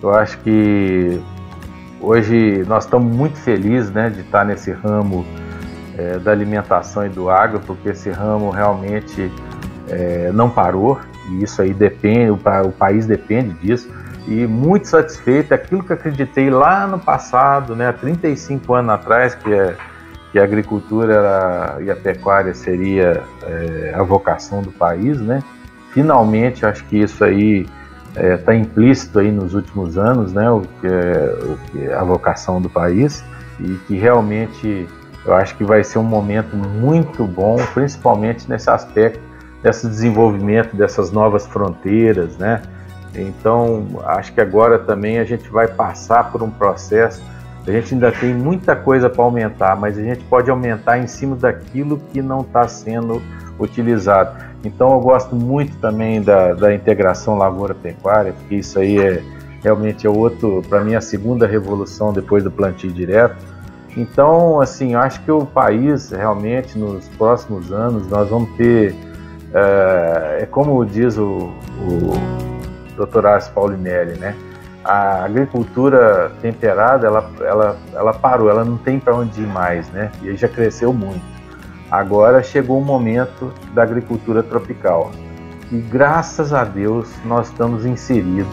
Eu 0.03 0.14
acho 0.14 0.38
que 0.38 1.20
hoje 2.01 2.62
nós 2.66 2.84
estamos 2.84 3.14
muito 3.14 3.38
felizes 3.38 3.90
né, 3.90 4.11
de 4.11 4.20
estar 4.20 4.45
nesse 4.45 4.70
ramo 4.70 5.24
é, 5.97 6.18
da 6.18 6.30
alimentação 6.30 7.07
e 7.07 7.09
do 7.09 7.30
agro, 7.30 7.61
porque 7.61 7.90
esse 7.90 8.11
ramo 8.11 8.51
realmente 8.51 9.32
é, 9.88 10.30
não 10.32 10.51
parou 10.51 11.01
e 11.30 11.42
isso 11.42 11.62
aí 11.62 11.72
depende, 11.72 12.30
o, 12.30 12.38
o 12.66 12.72
país 12.72 13.07
depende 13.07 13.55
disso 13.55 13.88
e 14.26 14.47
muito 14.47 14.88
satisfeito. 14.88 15.53
Aquilo 15.53 15.82
que 15.82 15.92
acreditei 15.92 16.51
lá 16.51 16.86
no 16.86 16.99
passado, 16.99 17.74
né, 17.74 17.88
há 17.88 17.92
35 17.92 18.74
anos 18.74 18.92
atrás, 18.92 19.34
que, 19.34 19.53
é, 19.53 19.76
que 20.35 20.39
a 20.41 20.43
agricultura 20.43 21.78
e 21.80 21.89
a 21.89 21.95
pecuária 21.95 22.53
seria 22.55 23.22
é, 23.45 23.95
a 23.95 24.03
vocação 24.03 24.62
do 24.62 24.72
país, 24.72 25.20
né? 25.20 25.41
Finalmente, 25.93 26.66
acho 26.66 26.85
que 26.87 26.97
isso 26.97 27.22
aí 27.22 27.64
está 28.09 28.20
é, 28.20 28.37
tá 28.37 28.53
implícito 28.53 29.20
aí 29.20 29.30
nos 29.30 29.55
últimos 29.55 29.97
anos, 29.97 30.32
né? 30.32 30.51
O 30.51 30.62
que, 30.62 30.89
é, 30.89 31.39
o 31.41 31.59
que 31.70 31.87
é 31.87 31.95
a 31.95 32.03
vocação 32.03 32.61
do 32.61 32.68
país 32.68 33.24
e 33.61 33.74
que 33.87 33.95
realmente 33.95 34.89
eu 35.24 35.35
acho 35.35 35.57
que 35.57 35.62
vai 35.62 35.85
ser 35.85 36.01
um 36.01 36.05
momento 36.05 36.57
muito 36.57 37.24
bom, 37.24 37.55
principalmente 37.72 38.51
nesse 38.51 38.68
aspecto 38.68 39.20
desse 39.62 39.87
desenvolvimento 39.87 40.74
dessas 40.74 41.12
novas 41.12 41.47
fronteiras, 41.47 42.37
né? 42.39 42.61
Então, 43.14 43.87
acho 44.05 44.32
que 44.32 44.41
agora 44.41 44.80
também 44.80 45.20
a 45.20 45.24
gente 45.24 45.49
vai 45.49 45.68
passar 45.68 46.32
por 46.32 46.43
um 46.43 46.51
processo. 46.51 47.22
A 47.67 47.71
gente 47.71 47.95
ainda 47.95 48.12
tem 48.12 48.35
muita 48.35 48.77
coisa 48.77 49.09
para 49.09 49.25
aumentar, 49.25 49.75
mas 49.77 49.99
a 49.99 50.03
gente 50.03 50.23
pode 50.25 50.51
aumentar 50.51 50.99
em 50.99 51.07
cima 51.07 51.35
daquilo 51.35 51.99
que 52.12 52.21
não 52.21 52.41
está 52.41 52.69
sendo 52.69 53.23
utilizado. 53.59 54.45
Então, 54.65 54.93
eu 54.93 55.01
gosto 55.01 55.35
muito 55.35 55.77
também 55.79 56.21
da, 56.21 56.53
da 56.53 56.75
integração 56.75 57.37
lavoura-pecuária, 57.37 58.33
porque 58.33 58.57
isso 58.57 58.79
aí 58.79 58.99
é 58.99 59.23
realmente 59.65 60.07
é 60.07 60.11
outro, 60.11 60.62
para 60.69 60.85
mim, 60.85 60.95
a 60.95 61.01
segunda 61.01 61.47
revolução 61.47 62.12
depois 62.12 62.45
do 62.45 62.51
plantio 62.51 62.93
direto. 62.93 63.37
Então, 63.97 64.61
assim, 64.61 64.93
eu 64.93 65.01
acho 65.01 65.23
que 65.23 65.31
o 65.31 65.47
país 65.47 66.11
realmente 66.11 66.79
nos 66.79 67.09
próximos 67.11 67.73
anos 67.73 68.07
nós 68.09 68.29
vamos 68.29 68.51
ter, 68.57 68.95
é, 69.55 70.39
é 70.43 70.47
como 70.47 70.85
diz 70.85 71.17
o, 71.17 71.51
o 71.81 73.05
Dr. 73.07 73.27
Ars 73.27 73.49
Paulinelli, 73.49 74.19
né? 74.19 74.35
A 74.85 75.24
agricultura 75.24 76.30
temperada, 76.43 77.07
ela, 77.07 77.30
ela, 77.41 77.76
ela 77.95 78.12
parou, 78.12 78.51
ela 78.51 78.64
não 78.64 78.76
tem 78.76 79.01
para 79.01 79.14
onde 79.14 79.41
ir 79.41 79.47
mais, 79.47 79.89
né? 79.91 80.12
E 80.22 80.37
já 80.37 80.49
cresceu 80.49 80.93
muito. 80.93 81.24
Agora 81.91 82.43
chegou 82.43 82.78
o 82.78 82.85
momento 82.85 83.53
da 83.72 83.82
agricultura 83.82 84.43
tropical. 84.43 85.11
E 85.72 85.78
graças 85.78 86.53
a 86.53 86.64
Deus 86.64 87.11
nós 87.24 87.49
estamos 87.49 87.87
inseridos 87.87 88.53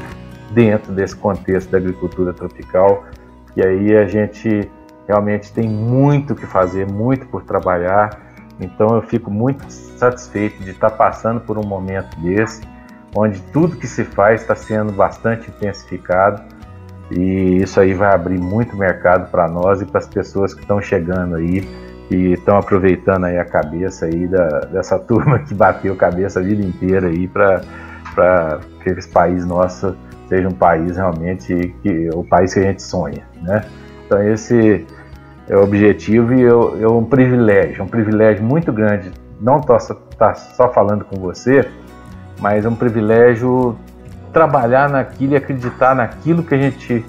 dentro 0.52 0.92
desse 0.94 1.16
contexto 1.16 1.70
da 1.70 1.78
agricultura 1.78 2.34
tropical. 2.34 3.04
E 3.56 3.62
aí 3.62 3.98
a 3.98 4.06
gente 4.06 4.72
realmente 5.08 5.52
tem 5.52 5.68
muito 5.68 6.36
que 6.36 6.46
fazer, 6.46 6.90
muito 6.90 7.28
por 7.28 7.44
trabalhar. 7.44 8.18
Então 8.60 8.96
eu 8.96 9.02
fico 9.02 9.30
muito 9.30 9.70
satisfeito 9.70 10.64
de 10.64 10.72
estar 10.72 10.92
passando 10.92 11.42
por 11.42 11.58
um 11.58 11.66
momento 11.66 12.16
desse 12.22 12.62
onde 13.16 13.40
tudo 13.54 13.76
que 13.76 13.88
se 13.88 14.04
faz 14.04 14.42
está 14.42 14.56
sendo 14.56 14.92
bastante 14.92 15.50
intensificado 15.50 16.42
e 17.12 17.62
isso 17.62 17.80
aí 17.80 17.94
vai 17.94 18.14
abrir 18.14 18.40
muito 18.40 18.76
mercado 18.76 19.30
para 19.30 19.48
nós 19.48 19.82
e 19.82 19.86
para 19.86 20.00
as 20.00 20.08
pessoas 20.08 20.54
que 20.54 20.62
estão 20.62 20.82
chegando 20.82 21.36
aí 21.36 21.68
e 22.10 22.34
estão 22.34 22.58
aproveitando 22.58 23.26
aí 23.26 23.38
a 23.38 23.46
cabeça 23.46 24.06
aí 24.06 24.28
da, 24.28 24.60
dessa 24.62 24.98
turma 25.00 25.40
que 25.40 25.54
bateu 25.54 25.96
cabeça 25.96 26.40
a 26.40 26.44
vida 26.44 26.64
inteira 26.64 27.08
aí 27.08 27.28
para 27.28 28.60
que 28.82 28.90
esse 28.90 29.10
país 29.10 29.46
nosso 29.46 29.96
seja 30.28 30.48
um 30.48 30.54
país 30.54 30.96
realmente 30.96 31.76
que 31.84 32.10
o 32.14 32.24
país 32.24 32.54
que 32.54 32.62
a 32.62 32.64
gente 32.64 32.82
sonha, 32.82 33.24
né? 33.42 33.66
Então 34.06 34.24
esse 34.24 34.86
é 35.50 35.58
o 35.58 35.64
objetivo 35.64 36.34
e 36.34 36.44
é 36.44 36.88
um 36.88 37.04
privilégio, 37.04 37.84
um 37.84 37.88
privilégio 37.88 38.42
muito 38.42 38.72
grande. 38.72 39.12
Não 39.42 39.60
estou 39.60 39.78
tá 40.18 40.34
só 40.34 40.72
falando 40.72 41.04
com 41.04 41.20
você, 41.20 41.70
mas 42.42 42.66
é 42.66 42.70
um 42.70 42.76
privilégio 42.76 43.78
trabalhar 44.34 44.90
naquilo 44.90 45.34
e 45.34 45.36
acreditar 45.36 45.96
naquilo 45.96 46.44
que 46.44 46.56
a 46.56 46.58
gente, 46.58 47.06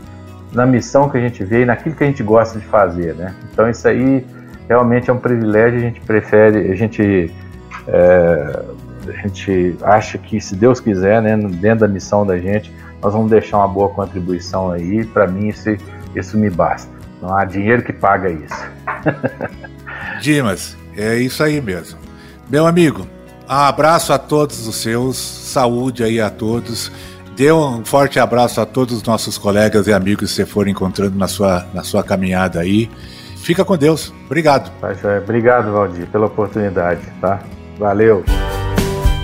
na 0.52 0.66
missão 0.66 1.08
que 1.08 1.16
a 1.16 1.20
gente 1.20 1.42
vê 1.42 1.62
e 1.62 1.64
naquilo 1.64 1.94
que 1.94 2.04
a 2.04 2.06
gente 2.06 2.22
gosta 2.22 2.58
de 2.58 2.66
fazer, 2.66 3.14
né? 3.14 3.34
Então 3.50 3.68
isso 3.68 3.88
aí 3.88 4.24
realmente 4.68 5.10
é 5.10 5.12
um 5.12 5.18
privilégio, 5.18 5.78
a 5.78 5.82
gente 5.82 6.00
prefere, 6.00 6.70
a 6.70 6.74
gente, 6.74 7.32
é, 7.88 8.62
a 9.08 9.12
gente 9.22 9.76
acha 9.82 10.18
que 10.18 10.40
se 10.40 10.54
Deus 10.54 10.80
quiser, 10.80 11.22
né, 11.22 11.36
dentro 11.36 11.80
da 11.80 11.88
missão 11.88 12.26
da 12.26 12.38
gente, 12.38 12.72
nós 13.02 13.12
vamos 13.12 13.30
deixar 13.30 13.58
uma 13.58 13.68
boa 13.68 13.88
contribuição 13.88 14.70
aí, 14.70 15.04
para 15.04 15.26
mim 15.26 15.48
isso, 15.48 15.76
isso 16.14 16.38
me 16.38 16.50
basta. 16.50 16.90
Não 17.20 17.36
há 17.36 17.44
dinheiro 17.44 17.82
que 17.82 17.92
paga 17.92 18.30
isso. 18.30 18.70
Dimas, 20.20 20.76
é 20.96 21.16
isso 21.16 21.42
aí 21.42 21.60
mesmo. 21.60 21.98
Meu 22.50 22.66
amigo, 22.66 23.06
abraço 23.48 24.12
a 24.12 24.18
todos 24.18 24.66
os 24.66 24.76
seus, 24.76 25.16
saúde 25.16 26.04
aí 26.04 26.20
a 26.20 26.30
todos. 26.30 26.90
Dê 27.36 27.50
um 27.50 27.84
forte 27.84 28.20
abraço 28.20 28.60
a 28.60 28.66
todos 28.66 28.98
os 28.98 29.02
nossos 29.02 29.38
colegas 29.38 29.86
e 29.86 29.92
amigos 29.92 30.30
que 30.30 30.36
você 30.36 30.46
for 30.46 30.68
encontrando 30.68 31.16
na 31.16 31.28
sua, 31.28 31.66
na 31.72 31.82
sua 31.82 32.02
caminhada 32.02 32.60
aí. 32.60 32.90
Fica 33.38 33.64
com 33.64 33.76
Deus. 33.76 34.12
Obrigado. 34.26 34.70
Obrigado, 35.22 35.72
Valdir, 35.72 36.06
pela 36.08 36.26
oportunidade, 36.26 37.00
tá? 37.20 37.42
Valeu. 37.78 38.24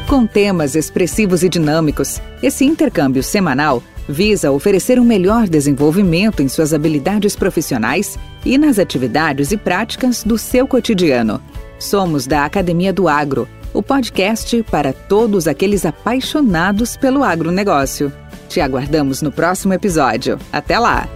Com 0.09 0.27
temas 0.27 0.75
expressivos 0.75 1.43
e 1.43 1.49
dinâmicos, 1.49 2.21
esse 2.43 2.65
intercâmbio 2.65 3.23
semanal 3.23 3.83
visa 4.09 4.51
oferecer 4.51 4.99
um 4.99 5.05
melhor 5.05 5.47
desenvolvimento 5.47 6.43
em 6.43 6.49
suas 6.49 6.73
habilidades 6.73 7.37
profissionais 7.37 8.19
e 8.45 8.57
nas 8.57 8.79
atividades 8.79 9.53
e 9.53 9.57
práticas 9.59 10.25
do 10.25 10.39
seu 10.39 10.67
cotidiano. 10.67 11.43
Somos 11.79 12.27
da 12.27 12.45
Academia 12.47 12.93
do 12.93 13.07
Agro 13.07 13.47
o 13.79 13.83
podcast 13.83 14.61
para 14.65 14.93
todos 14.93 15.47
aqueles 15.47 15.87
apaixonados 15.87 16.97
pelo 16.97 17.23
agronegócio. 17.23 18.13
Te 18.49 18.61
aguardamos 18.61 19.23
no 19.23 19.31
próximo 19.31 19.73
episódio. 19.73 20.37
Até 20.53 20.81
lá! 20.81 21.09